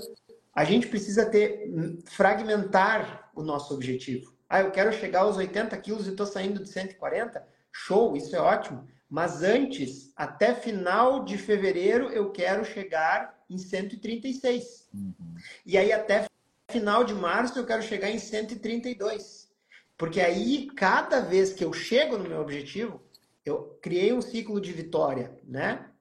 a 0.54 0.66
gente 0.66 0.88
precisa 0.88 1.26
ter 1.26 1.72
fragmentar 2.06 3.32
o 3.34 3.42
nosso 3.42 3.74
objetivo. 3.74 4.34
Ah, 4.50 4.60
eu 4.60 4.72
quero 4.72 4.92
chegar 4.92 5.22
aos 5.22 5.38
80 5.38 5.78
quilos 5.78 6.06
e 6.06 6.12
estou 6.12 6.26
saindo 6.26 6.62
de 6.62 6.70
140? 6.70 7.48
Show, 7.72 8.18
isso 8.18 8.36
é 8.36 8.40
ótimo. 8.40 8.86
Mas 9.14 9.44
antes, 9.44 10.12
até 10.16 10.56
final 10.56 11.24
de 11.24 11.38
fevereiro, 11.38 12.10
eu 12.10 12.32
quero 12.32 12.66
chegar 12.66 13.46
em 13.48 13.60
136. 13.60 14.90
Uhum. 14.92 15.36
E 15.64 15.78
aí, 15.78 15.92
até 15.92 16.26
final 16.72 17.04
de 17.04 17.14
março 17.14 17.60
eu 17.60 17.64
quero 17.64 17.84
chegar 17.84 18.10
em 18.10 18.18
132. 18.18 19.54
Porque 19.96 20.20
aí, 20.20 20.66
cada 20.76 21.20
vez 21.20 21.54
que 21.54 21.64
eu 21.64 21.72
chego 21.72 22.18
no 22.18 22.28
meu 22.28 22.42
objetivo, 22.42 23.04
eu 23.46 23.78
criei 23.84 24.12
um 24.12 24.20
ciclo 24.20 24.60
de 24.60 24.74
vitória, 24.74 25.40
né? 25.44 25.92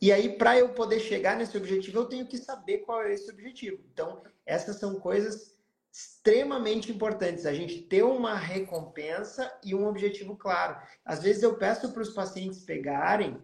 E 0.00 0.10
aí, 0.10 0.36
para 0.36 0.58
eu 0.58 0.70
poder 0.70 0.98
chegar 0.98 1.36
nesse 1.36 1.56
objetivo, 1.56 2.00
eu 2.00 2.06
tenho 2.06 2.26
que 2.26 2.36
saber 2.36 2.78
qual 2.78 3.00
é 3.00 3.14
esse 3.14 3.30
objetivo. 3.30 3.78
Então, 3.92 4.24
essas 4.44 4.74
são 4.74 4.98
coisas 4.98 5.55
extremamente 5.96 6.92
importantes. 6.92 7.46
A 7.46 7.54
gente 7.54 7.80
ter 7.80 8.02
uma 8.02 8.34
recompensa 8.34 9.50
e 9.64 9.74
um 9.74 9.86
objetivo 9.86 10.36
claro. 10.36 10.76
Às 11.02 11.22
vezes 11.22 11.42
eu 11.42 11.54
peço 11.54 11.90
para 11.90 12.02
os 12.02 12.10
pacientes 12.10 12.60
pegarem 12.60 13.40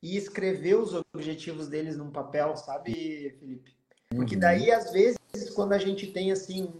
e 0.00 0.16
escrever 0.16 0.76
os 0.76 0.94
objetivos 1.12 1.66
deles 1.66 1.96
num 1.96 2.12
papel, 2.12 2.56
sabe, 2.56 3.34
Felipe? 3.40 3.74
Porque 4.10 4.34
uhum. 4.34 4.40
daí, 4.40 4.70
às 4.70 4.92
vezes, 4.92 5.18
quando 5.54 5.72
a 5.72 5.78
gente 5.78 6.06
tem 6.06 6.30
assim 6.30 6.72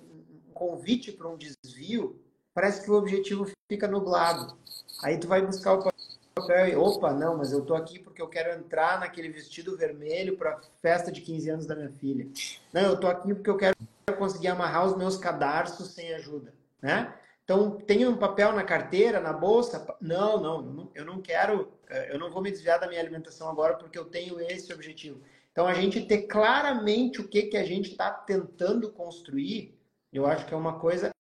um 0.49 0.53
convite 0.55 1.11
para 1.11 1.29
um 1.29 1.37
desvio, 1.37 2.23
parece 2.55 2.85
que 2.85 2.91
o 2.91 2.95
objetivo 2.95 3.51
fica 3.69 3.89
nublado. 3.89 4.57
Aí 5.03 5.19
tu 5.19 5.27
vai 5.27 5.45
buscar 5.45 5.75
o 5.75 5.91
papel 6.37 6.69
e, 6.69 6.77
opa, 6.77 7.13
não, 7.13 7.37
mas 7.37 7.51
eu 7.51 7.65
tô 7.65 7.75
aqui 7.75 7.99
porque 7.99 8.23
eu 8.23 8.29
quero 8.29 8.57
entrar 8.57 9.01
naquele 9.01 9.31
vestido 9.31 9.77
vermelho 9.77 10.37
para 10.37 10.61
festa 10.81 11.11
de 11.11 11.21
15 11.21 11.51
anos 11.51 11.67
da 11.67 11.75
minha 11.75 11.91
filha. 11.91 12.29
Não, 12.73 12.83
eu 12.83 13.01
tô 13.01 13.09
aqui 13.09 13.35
porque 13.35 13.51
eu 13.51 13.57
quero 13.57 13.77
conseguir 14.15 14.49
amarrar 14.49 14.87
os 14.87 14.97
meus 14.97 15.17
cadarços 15.17 15.89
sem 15.89 16.15
ajuda, 16.15 16.55
né? 16.81 17.13
Então, 17.43 17.73
tem 17.73 18.07
um 18.07 18.17
papel 18.17 18.53
na 18.53 18.63
carteira, 18.63 19.21
na 19.21 19.33
bolsa? 19.33 19.87
Não, 20.01 20.41
não, 20.41 20.91
eu 20.95 21.05
não 21.05 21.21
quero, 21.21 21.73
eh, 21.89 22.15
eu 22.15 22.19
não 22.19 22.31
vou 22.31 22.43
me 22.43 22.51
desviar 22.51 22.79
da 22.79 22.89
minha 22.89 23.01
alimentação 23.01 23.49
agora 23.49 23.75
porque 23.75 23.99
eu 23.99 24.05
tenho 24.05 24.41
esse 24.41 24.73
objetivo. 24.73 25.21
Então, 25.53 25.67
a 25.67 25.75
gente 25.75 26.05
ter 26.07 26.23
claramente 26.23 27.21
o 27.21 27.29
que, 27.29 27.43
que 27.45 27.57
a 27.57 27.65
gente 27.65 27.91
está 27.91 28.11
tentando 28.11 28.93
construir, 28.93 29.77
eu 30.13 30.27
acho 30.27 30.45
que 30.47 30.55
é 30.55 30.57
uma 30.57 30.79
coisa 30.79 31.11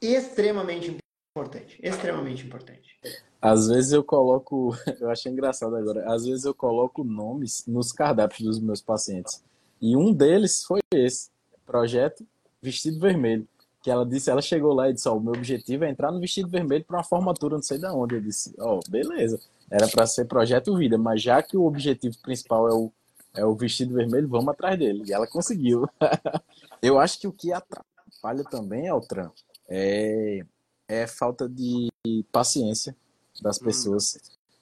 extremamente 0.00 0.98
importante. 1.36 1.78
Extremamente 1.82 2.46
importante. 2.46 2.98
Às 3.40 3.68
vezes 3.68 3.92
eu 3.92 4.02
coloco, 4.02 4.74
eu 5.00 5.10
acho 5.10 5.28
engraçado 5.28 5.76
agora, 5.76 6.10
às 6.12 6.26
vezes 6.26 6.44
eu 6.44 6.54
coloco 6.54 7.04
nomes 7.04 7.66
nos 7.66 7.92
cardápios 7.92 8.42
dos 8.42 8.60
meus 8.60 8.80
pacientes. 8.80 9.42
E 9.80 9.96
um 9.96 10.12
deles 10.12 10.64
foi 10.64 10.80
esse, 10.92 11.30
projeto 11.68 12.26
Vestido 12.62 12.98
Vermelho. 12.98 13.46
Que 13.82 13.90
ela 13.90 14.04
disse, 14.04 14.28
ela 14.28 14.42
chegou 14.42 14.72
lá 14.72 14.90
e 14.90 14.94
disse, 14.94 15.08
ó, 15.08 15.12
oh, 15.12 15.18
o 15.18 15.20
meu 15.20 15.34
objetivo 15.34 15.84
é 15.84 15.90
entrar 15.90 16.10
no 16.10 16.18
vestido 16.18 16.48
vermelho 16.48 16.84
para 16.84 16.96
uma 16.96 17.04
formatura, 17.04 17.54
não 17.54 17.62
sei 17.62 17.78
de 17.78 17.86
onde. 17.86 18.16
Eu 18.16 18.20
disse, 18.20 18.52
ó, 18.58 18.78
oh, 18.78 18.90
beleza. 18.90 19.38
Era 19.70 19.86
para 19.86 20.04
ser 20.04 20.24
projeto 20.24 20.76
vida, 20.76 20.98
mas 20.98 21.22
já 21.22 21.40
que 21.40 21.56
o 21.56 21.64
objetivo 21.64 22.16
principal 22.20 22.68
é 22.68 22.74
o 22.74 22.90
é 23.34 23.44
o 23.44 23.54
vestido 23.54 23.94
vermelho, 23.94 24.28
vamos 24.28 24.48
atrás 24.48 24.76
dele. 24.78 25.04
E 25.06 25.12
ela 25.12 25.26
conseguiu. 25.26 25.88
eu 26.82 26.98
acho 26.98 27.20
que 27.20 27.28
o 27.28 27.32
que 27.32 27.52
atrapalha 27.52 28.42
também, 28.50 28.88
Altran, 28.88 29.30
é, 29.68 30.44
é 30.88 31.06
falta 31.06 31.48
de 31.48 31.88
paciência 32.32 32.96
das 33.40 33.60
hum. 33.60 33.64
pessoas. 33.64 34.18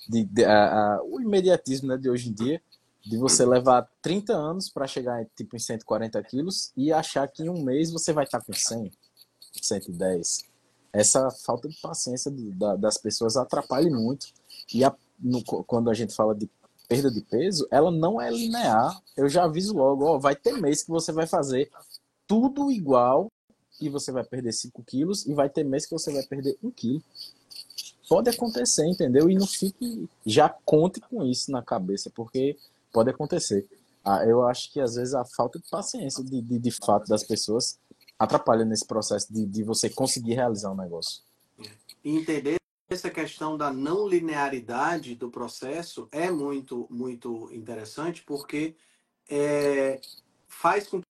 De, 0.09 0.25
de 0.25 0.45
a, 0.45 0.97
a, 0.97 1.03
o 1.03 1.21
imediatismo 1.21 1.89
né, 1.89 1.97
de 1.97 2.09
hoje 2.09 2.29
em 2.29 2.33
dia, 2.33 2.61
de 3.07 3.17
você 3.17 3.47
levar 3.47 3.89
30 4.03 4.33
anos 4.33 4.69
para 4.69 4.87
chegar 4.87 5.25
tipo, 5.37 5.55
em 5.55 5.61
140 5.61 6.21
quilos 6.25 6.73
e 6.77 6.93
achar 6.93 7.29
que 7.29 7.45
em 7.45 7.49
um 7.49 7.63
mês 7.63 7.93
você 7.93 8.13
vai 8.13 8.25
estar 8.25 8.41
com 8.41 8.53
100, 8.53 8.91
110. 9.63 10.45
Essa 10.93 11.31
falta 11.31 11.69
de 11.69 11.81
paciência 11.81 12.33
da, 12.35 12.75
das 12.75 12.99
pessoas 12.99 13.37
atrapalha 13.37 13.89
muito. 13.91 14.27
E 14.75 14.85
a, 14.85 14.93
no, 15.21 15.45
quando 15.45 15.89
a 15.89 15.95
gente 15.95 16.15
fala 16.17 16.35
de 16.35 16.51
perda 16.89 17.09
de 17.09 17.21
peso, 17.21 17.69
ela 17.71 17.93
não 17.93 18.21
é 18.21 18.29
linear. 18.29 19.01
Eu 19.17 19.29
já 19.29 19.45
aviso 19.45 19.75
logo, 19.75 20.05
ó, 20.05 20.19
vai 20.19 20.35
ter 20.35 20.61
mês 20.61 20.83
que 20.83 20.91
você 20.91 21.13
vai 21.13 21.29
fazer 21.29 21.71
tudo 22.27 22.73
igual 22.73 23.31
e 23.81 23.89
você 23.89 24.11
vai 24.11 24.25
perder 24.25 24.53
5 24.53 24.83
quilos 24.83 25.27
e 25.27 25.35
vai 25.35 25.49
ter 25.49 25.63
mês 25.63 25.87
que 25.87 25.93
você 25.93 26.13
vai 26.13 26.25
perder 26.25 26.59
1 26.61 26.71
quilo. 26.73 27.03
Pode 28.09 28.31
acontecer, 28.31 28.87
entendeu? 28.87 29.31
E 29.31 29.35
não 29.35 29.47
fique, 29.47 30.09
já 30.25 30.49
conte 30.49 31.01
com 31.01 31.25
isso 31.25 31.51
na 31.53 31.63
cabeça, 31.63 32.11
porque 32.11 32.57
pode 32.97 33.11
acontecer. 33.11 33.69
Ah, 34.03 34.25
eu 34.25 34.47
acho 34.47 34.73
que 34.73 34.81
às 34.81 34.95
vezes 34.95 35.13
a 35.13 35.23
falta 35.37 35.59
de 35.59 35.69
paciência 35.69 36.25
de, 36.25 36.41
de, 36.41 36.59
de 36.59 36.71
fato 36.71 37.07
das 37.07 37.23
pessoas 37.23 37.79
atrapalha 38.19 38.65
nesse 38.65 38.87
processo 38.87 39.31
de, 39.31 39.45
de 39.45 39.63
você 39.63 39.91
conseguir 39.91 40.33
realizar 40.33 40.73
um 40.73 40.77
negócio. 40.77 41.21
entender 42.03 42.57
essa 42.89 43.11
questão 43.11 43.59
da 43.59 43.71
não 43.71 44.09
linearidade 44.09 45.15
do 45.15 45.31
processo 45.31 46.09
é 46.11 46.31
muito, 46.31 46.87
muito 46.89 47.53
interessante, 47.53 48.23
porque 48.23 48.75
é, 49.29 50.01
faz 50.49 50.89
com 50.89 51.03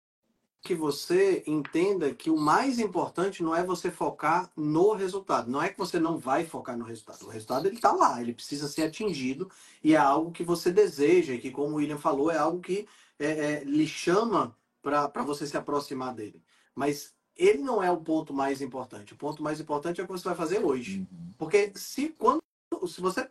que 0.65 0.74
você 0.74 1.45
entenda 1.47 2.15
que 2.15 2.31
o 2.31 2.39
mais 2.39 2.78
importante 2.78 3.43
não 3.43 3.55
é 3.55 3.62
você 3.62 3.91
focar 3.91 4.51
no 4.57 4.95
resultado. 4.95 5.51
Não 5.51 5.62
é 5.62 5.69
que 5.69 5.77
você 5.77 6.01
não 6.01 6.16
vai 6.16 6.47
focar 6.47 6.74
no 6.74 6.86
resultado. 6.86 7.27
O 7.27 7.28
resultado 7.28 7.66
ele 7.66 7.77
está 7.77 7.93
lá, 7.93 8.19
ele 8.23 8.32
precisa 8.32 8.66
ser 8.66 8.85
atingido 8.85 9.51
e 9.82 9.93
é 9.93 9.99
algo 9.99 10.32
que 10.32 10.43
você 10.43 10.73
deseja, 10.73 11.35
e 11.35 11.39
que, 11.39 11.51
como 11.51 11.74
o 11.74 11.77
William 11.77 11.99
falou, 11.99 12.31
é 12.31 12.39
algo 12.39 12.61
que 12.61 12.89
é, 13.19 13.27
é, 13.27 13.65
lhe 13.65 13.86
chama 13.86 14.57
para 14.82 15.23
você 15.23 15.47
se 15.47 15.55
aproximar 15.55 16.15
dele. 16.15 16.43
Mas 16.74 17.15
ele 17.36 17.59
não 17.59 17.82
é 17.82 17.91
o 17.91 18.01
ponto 18.01 18.32
mais 18.32 18.62
importante. 18.62 19.12
O 19.12 19.16
ponto 19.16 19.43
mais 19.43 19.61
importante 19.61 20.01
é 20.01 20.05
o 20.05 20.07
que 20.07 20.12
você 20.12 20.24
vai 20.24 20.35
fazer 20.35 20.65
hoje. 20.65 21.01
Uhum. 21.01 21.31
Porque 21.36 21.73
se 21.74 22.09
quando 22.09 22.43
se 22.89 23.03
você 23.03 23.31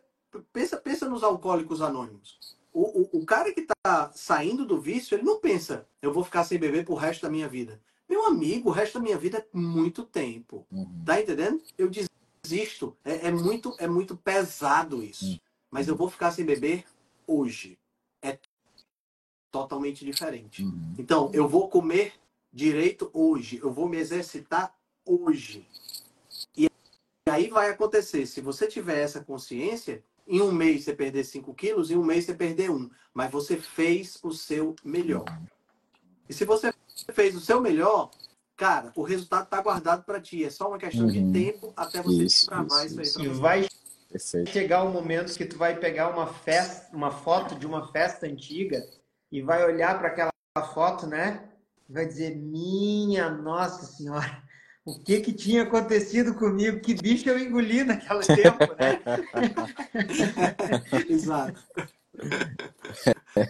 pensa, 0.51 0.77
pensa 0.77 1.09
nos 1.09 1.23
alcoólicos 1.23 1.81
anônimos. 1.81 2.37
O, 2.73 3.01
o, 3.01 3.19
o 3.19 3.25
cara 3.25 3.53
que 3.53 3.61
está 3.61 4.11
saindo 4.13 4.65
do 4.65 4.81
vício, 4.81 5.15
ele 5.15 5.23
não 5.23 5.39
pensa, 5.39 5.87
eu 6.01 6.11
vou 6.11 6.23
ficar 6.23 6.43
sem 6.43 6.57
beber 6.57 6.83
pro 6.83 6.95
resto 6.95 7.21
da 7.21 7.29
minha 7.29 7.47
vida. 7.47 7.79
Meu 8.09 8.25
amigo, 8.25 8.69
o 8.69 8.71
resto 8.71 8.95
da 8.95 9.03
minha 9.03 9.17
vida 9.17 9.37
é 9.37 9.57
muito 9.57 10.03
tempo. 10.03 10.65
Uhum. 10.71 11.03
Tá 11.05 11.21
entendendo? 11.21 11.61
Eu 11.77 11.89
desisto. 11.89 12.97
É, 13.05 13.27
é, 13.27 13.31
muito, 13.31 13.75
é 13.79 13.87
muito 13.87 14.17
pesado 14.17 15.03
isso. 15.03 15.25
Uhum. 15.25 15.39
Mas 15.71 15.87
eu 15.87 15.95
vou 15.95 16.09
ficar 16.09 16.31
sem 16.31 16.45
beber 16.45 16.83
hoje. 17.25 17.77
É 18.21 18.37
totalmente 19.51 20.03
diferente. 20.03 20.63
Uhum. 20.63 20.95
Então, 20.97 21.31
eu 21.33 21.47
vou 21.47 21.69
comer 21.69 22.13
direito 22.51 23.09
hoje, 23.13 23.59
eu 23.63 23.71
vou 23.71 23.87
me 23.87 23.97
exercitar 23.97 24.75
hoje. 25.05 25.67
E 26.55 26.69
aí 27.27 27.47
vai 27.49 27.69
acontecer, 27.69 28.25
se 28.25 28.41
você 28.41 28.67
tiver 28.67 28.99
essa 28.99 29.23
consciência, 29.23 30.03
em 30.27 30.41
um 30.41 30.51
mês 30.51 30.83
você 30.83 30.93
perder 30.93 31.23
5 31.23 31.53
quilos, 31.53 31.91
em 31.91 31.97
um 31.97 32.03
mês 32.03 32.25
você 32.25 32.33
perder 32.33 32.71
um. 32.71 32.89
Mas 33.13 33.31
você 33.31 33.57
fez 33.57 34.17
o 34.23 34.31
seu 34.31 34.75
melhor. 34.83 35.25
E 36.27 36.33
se 36.33 36.45
você 36.45 36.73
fez 37.13 37.35
o 37.35 37.41
seu 37.41 37.59
melhor, 37.59 38.09
cara, 38.55 38.91
o 38.95 39.03
resultado 39.03 39.43
está 39.43 39.61
guardado 39.61 40.03
para 40.03 40.21
ti. 40.21 40.43
É 40.43 40.49
só 40.49 40.67
uma 40.67 40.77
questão 40.77 41.05
uhum. 41.05 41.11
de 41.11 41.31
tempo 41.31 41.73
até 41.75 42.01
você 42.01 42.23
isso, 42.23 42.47
travar 42.47 42.85
isso, 42.85 43.01
isso 43.01 43.19
aí. 43.19 43.25
E 43.25 43.29
vai 43.29 43.67
Perfeito. 44.09 44.49
chegar 44.49 44.83
um 44.83 44.91
momento 44.91 45.35
que 45.35 45.45
tu 45.45 45.57
vai 45.57 45.77
pegar 45.77 46.09
uma 46.09 46.27
festa, 46.27 46.95
uma 46.95 47.11
foto 47.11 47.55
de 47.55 47.65
uma 47.65 47.91
festa 47.91 48.25
antiga 48.25 48.85
e 49.31 49.41
vai 49.41 49.65
olhar 49.65 49.97
para 49.97 50.09
aquela 50.09 50.31
foto, 50.73 51.07
né? 51.07 51.49
E 51.89 51.93
vai 51.93 52.05
dizer: 52.05 52.35
"Minha 52.35 53.29
Nossa 53.29 53.85
Senhora, 53.85 54.42
o 54.85 54.99
que 54.99 55.21
que 55.21 55.33
tinha 55.33 55.63
acontecido 55.63 56.33
comigo? 56.35 56.79
Que 56.79 56.93
bicho 56.93 57.29
eu 57.29 57.39
engoli 57.39 57.83
naquele 57.83 58.25
tempo, 58.25 58.73
né?" 58.77 59.01
Exato. 61.09 61.63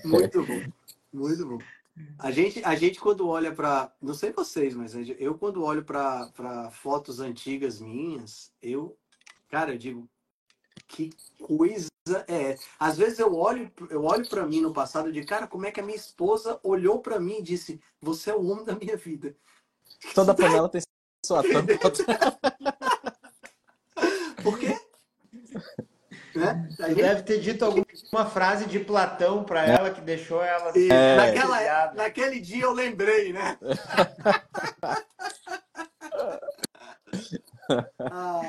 Muito 0.03 0.45
bom. 0.45 0.61
Muito 1.11 1.47
bom. 1.47 1.59
A 2.17 2.31
gente, 2.31 2.63
a 2.63 2.75
gente 2.75 2.99
quando 2.99 3.27
olha 3.27 3.51
para, 3.51 3.93
não 4.01 4.13
sei 4.13 4.31
vocês, 4.31 4.73
mas 4.73 4.93
eu 5.19 5.37
quando 5.37 5.63
olho 5.63 5.83
para 5.83 6.71
fotos 6.71 7.19
antigas 7.19 7.79
minhas, 7.79 8.51
eu, 8.61 8.97
cara, 9.49 9.73
eu 9.73 9.77
digo, 9.77 10.09
que 10.87 11.11
coisa 11.39 11.89
é. 12.27 12.57
Às 12.79 12.97
vezes 12.97 13.19
eu 13.19 13.35
olho, 13.35 13.71
eu 13.89 14.03
olho 14.03 14.27
para 14.27 14.45
mim 14.45 14.61
no 14.61 14.73
passado 14.73 15.09
e 15.09 15.11
digo, 15.11 15.27
cara, 15.27 15.47
como 15.47 15.65
é 15.65 15.71
que 15.71 15.79
a 15.79 15.83
minha 15.83 15.95
esposa 15.95 16.59
olhou 16.63 16.99
para 16.99 17.19
mim 17.19 17.37
e 17.39 17.43
disse, 17.43 17.79
você 18.01 18.31
é 18.31 18.35
o 18.35 18.45
homem 18.45 18.65
da 18.65 18.75
minha 18.75 18.97
vida. 18.97 19.35
Toda 20.15 20.33
panela 20.33 20.67
tem 20.69 20.81
sua 21.25 21.43
tampa. 21.43 21.73
Por 24.43 24.59
quê? 24.59 24.77
Né? 26.35 26.67
Gente... 26.69 26.95
Deve 26.95 27.23
ter 27.23 27.39
dito 27.39 27.63
alguma 27.63 28.25
frase 28.25 28.65
de 28.65 28.79
Platão 28.79 29.43
para 29.43 29.65
ela 29.65 29.91
que 29.91 30.01
deixou 30.01 30.43
ela. 30.43 30.73
É. 30.75 31.15
Naquela, 31.15 31.93
naquele 31.93 32.39
dia 32.39 32.63
eu 32.63 32.73
lembrei, 32.73 33.31
né? 33.31 33.57
ah, 37.99 38.41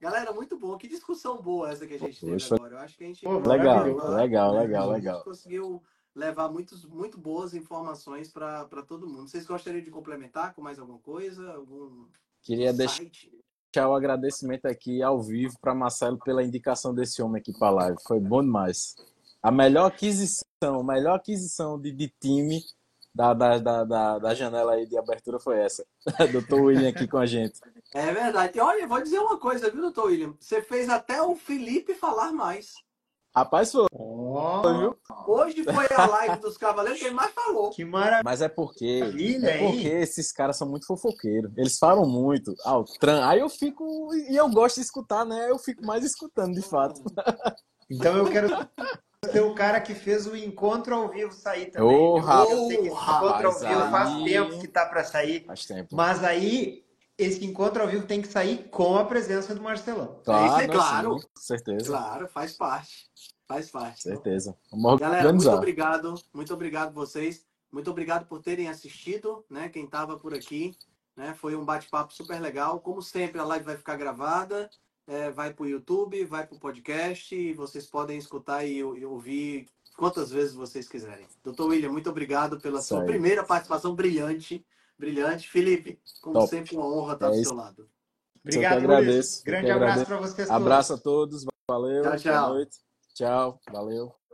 galera, 0.00 0.32
muito 0.32 0.58
bom. 0.58 0.76
Que 0.76 0.88
discussão 0.88 1.40
boa 1.40 1.70
essa 1.70 1.86
que 1.86 1.94
a 1.94 1.98
gente 1.98 2.20
teve 2.20 2.54
agora. 2.54 2.74
Eu 2.74 2.78
acho 2.78 2.96
que 2.96 3.04
a 3.04 3.06
gente. 3.06 3.24
Pô, 3.24 3.38
legal, 3.38 3.84
legal, 3.84 4.52
legal, 4.52 4.90
legal. 4.90 4.92
A 4.92 5.00
gente 5.00 5.24
conseguiu 5.24 5.80
levar 6.18 6.48
muitos, 6.48 6.84
muito 6.84 7.16
boas 7.16 7.54
informações 7.54 8.28
para 8.28 8.82
todo 8.86 9.06
mundo. 9.06 9.28
Vocês 9.28 9.46
gostariam 9.46 9.82
de 9.82 9.90
complementar 9.90 10.52
com 10.52 10.60
mais 10.60 10.78
alguma 10.78 10.98
coisa? 10.98 11.52
Algum 11.52 12.06
Queria 12.42 12.74
site? 12.74 13.30
deixar 13.72 13.88
o 13.88 13.94
agradecimento 13.94 14.66
aqui 14.66 15.00
ao 15.00 15.22
vivo 15.22 15.56
para 15.60 15.74
Marcelo 15.74 16.18
pela 16.18 16.42
indicação 16.42 16.92
desse 16.92 17.22
homem 17.22 17.40
aqui 17.40 17.56
para 17.56 17.68
a 17.68 17.72
live. 17.72 17.98
Foi 18.06 18.18
bom 18.18 18.42
demais. 18.42 18.96
A 19.40 19.52
melhor 19.52 19.86
aquisição, 19.86 20.80
a 20.80 20.84
melhor 20.84 21.14
aquisição 21.14 21.80
de, 21.80 21.92
de 21.92 22.12
time 22.20 22.60
da, 23.14 23.32
da, 23.32 23.58
da, 23.58 24.18
da, 24.18 24.34
janela 24.34 24.72
aí 24.72 24.86
de 24.86 24.98
abertura 24.98 25.38
foi 25.38 25.58
essa. 25.60 25.86
doutor 26.32 26.62
William 26.62 26.88
aqui 26.88 27.06
com 27.06 27.18
a 27.18 27.26
gente. 27.26 27.60
É 27.94 28.12
verdade. 28.12 28.58
E 28.58 28.60
olha, 28.60 28.88
vou 28.88 29.00
dizer 29.00 29.20
uma 29.20 29.38
coisa, 29.38 29.70
viu, 29.70 29.82
doutor 29.82 30.06
William? 30.06 30.34
Você 30.40 30.60
fez 30.60 30.88
até 30.88 31.22
o 31.22 31.36
Felipe 31.36 31.94
falar 31.94 32.32
mais. 32.32 32.74
Rapaz, 33.38 33.70
foi. 33.70 33.86
Oh. 33.92 34.94
Hoje 35.28 35.62
foi 35.62 35.86
a 35.96 36.06
live 36.06 36.40
dos 36.40 36.56
Cavaleiros 36.58 36.98
que 36.98 37.06
ele 37.06 37.14
mais 37.14 37.32
falou. 37.32 37.70
Que 37.70 37.84
maravilha. 37.84 38.22
Mas 38.24 38.42
é 38.42 38.48
porque, 38.48 39.00
é 39.44 39.58
porque 39.58 39.88
esses 39.88 40.32
caras 40.32 40.56
são 40.56 40.68
muito 40.68 40.86
fofoqueiros. 40.86 41.52
Eles 41.56 41.78
falam 41.78 42.04
muito. 42.04 42.52
Ah, 42.64 42.82
tran... 42.98 43.24
Aí 43.28 43.38
eu 43.38 43.48
fico. 43.48 44.12
E 44.28 44.36
eu 44.36 44.48
gosto 44.50 44.76
de 44.76 44.82
escutar, 44.82 45.24
né? 45.24 45.48
Eu 45.48 45.58
fico 45.58 45.86
mais 45.86 46.04
escutando, 46.04 46.54
de 46.54 46.62
fato. 46.62 47.00
Então 47.90 48.18
eu 48.18 48.30
quero 48.30 48.50
ser 49.32 49.40
o 49.40 49.54
cara 49.54 49.80
que 49.80 49.94
fez 49.94 50.26
o 50.26 50.36
encontro 50.36 50.94
ao 50.94 51.08
vivo 51.08 51.32
sair 51.32 51.70
também. 51.70 51.88
Oh, 51.88 52.18
eu 52.18 52.66
sei 52.66 52.76
que 52.76 52.88
esse 52.88 52.94
encontro 52.94 53.46
ao 53.46 53.58
vivo 53.58 53.90
faz 53.90 54.24
tempo 54.24 54.58
que 54.58 54.68
tá 54.68 54.84
para 54.84 55.04
sair. 55.04 55.46
Faz 55.46 55.64
tempo. 55.64 55.96
Mas 55.96 56.22
aí 56.22 56.84
esse 57.18 57.44
encontro 57.44 57.82
ao 57.82 57.88
vivo 57.88 58.06
tem 58.06 58.22
que 58.22 58.28
sair 58.28 58.68
com 58.70 58.96
a 58.96 59.04
presença 59.04 59.52
do 59.52 59.60
Marcelão. 59.60 60.20
Claro, 60.24 60.46
Isso 60.46 60.60
é 60.60 60.68
claro. 60.68 61.18
Sim, 61.18 61.26
com 61.34 61.40
certeza. 61.40 61.86
Claro, 61.86 62.28
faz 62.28 62.52
parte. 62.52 63.10
Faz 63.48 63.70
parte. 63.70 64.02
Certeza. 64.02 64.56
Vamos 64.70 65.00
Galera, 65.00 65.32
muito 65.32 65.50
obrigado. 65.50 66.14
Muito 66.32 66.54
obrigado 66.54 66.94
vocês. 66.94 67.44
Muito 67.72 67.90
obrigado 67.90 68.26
por 68.26 68.40
terem 68.40 68.68
assistido, 68.68 69.44
né? 69.50 69.68
Quem 69.68 69.84
estava 69.84 70.16
por 70.16 70.32
aqui, 70.32 70.76
né? 71.16 71.34
Foi 71.34 71.56
um 71.56 71.64
bate-papo 71.64 72.14
super 72.14 72.40
legal. 72.40 72.78
Como 72.80 73.02
sempre, 73.02 73.40
a 73.40 73.44
live 73.44 73.64
vai 73.64 73.76
ficar 73.76 73.96
gravada, 73.96 74.70
é, 75.06 75.30
vai 75.30 75.52
para 75.52 75.64
o 75.64 75.68
YouTube, 75.68 76.24
vai 76.24 76.46
para 76.46 76.56
o 76.56 76.60
podcast 76.60 77.34
e 77.34 77.52
vocês 77.52 77.84
podem 77.86 78.16
escutar 78.16 78.64
e, 78.64 78.78
e, 78.78 79.04
ouvir 79.04 79.66
quantas 79.96 80.30
vezes 80.30 80.54
vocês 80.54 80.88
quiserem. 80.88 81.26
Doutor 81.42 81.68
William, 81.68 81.90
muito 81.90 82.08
obrigado 82.08 82.60
pela 82.60 82.78
Isso 82.78 82.88
sua 82.88 83.00
aí. 83.00 83.06
primeira 83.06 83.42
participação 83.42 83.94
brilhante 83.94 84.64
brilhante. 84.98 85.48
Felipe, 85.48 86.00
como 86.20 86.34
Top. 86.34 86.48
sempre, 86.48 86.76
uma 86.76 86.86
honra 86.86 87.14
estar 87.14 87.26
é 87.26 87.30
do 87.30 87.44
seu 87.44 87.54
lado. 87.54 87.88
Obrigado, 88.44 88.78
agradeço. 88.78 89.44
Grande 89.44 89.70
abraço 89.70 90.06
para 90.06 90.16
vocês 90.16 90.50
Abraço 90.50 90.94
a 90.94 90.98
todos. 90.98 91.44
Valeu. 91.68 92.02
Tchau, 92.02 92.16
tchau. 92.16 92.46
Boa 92.46 92.54
noite. 92.54 92.76
Tchau. 93.14 93.60
Valeu. 93.70 94.27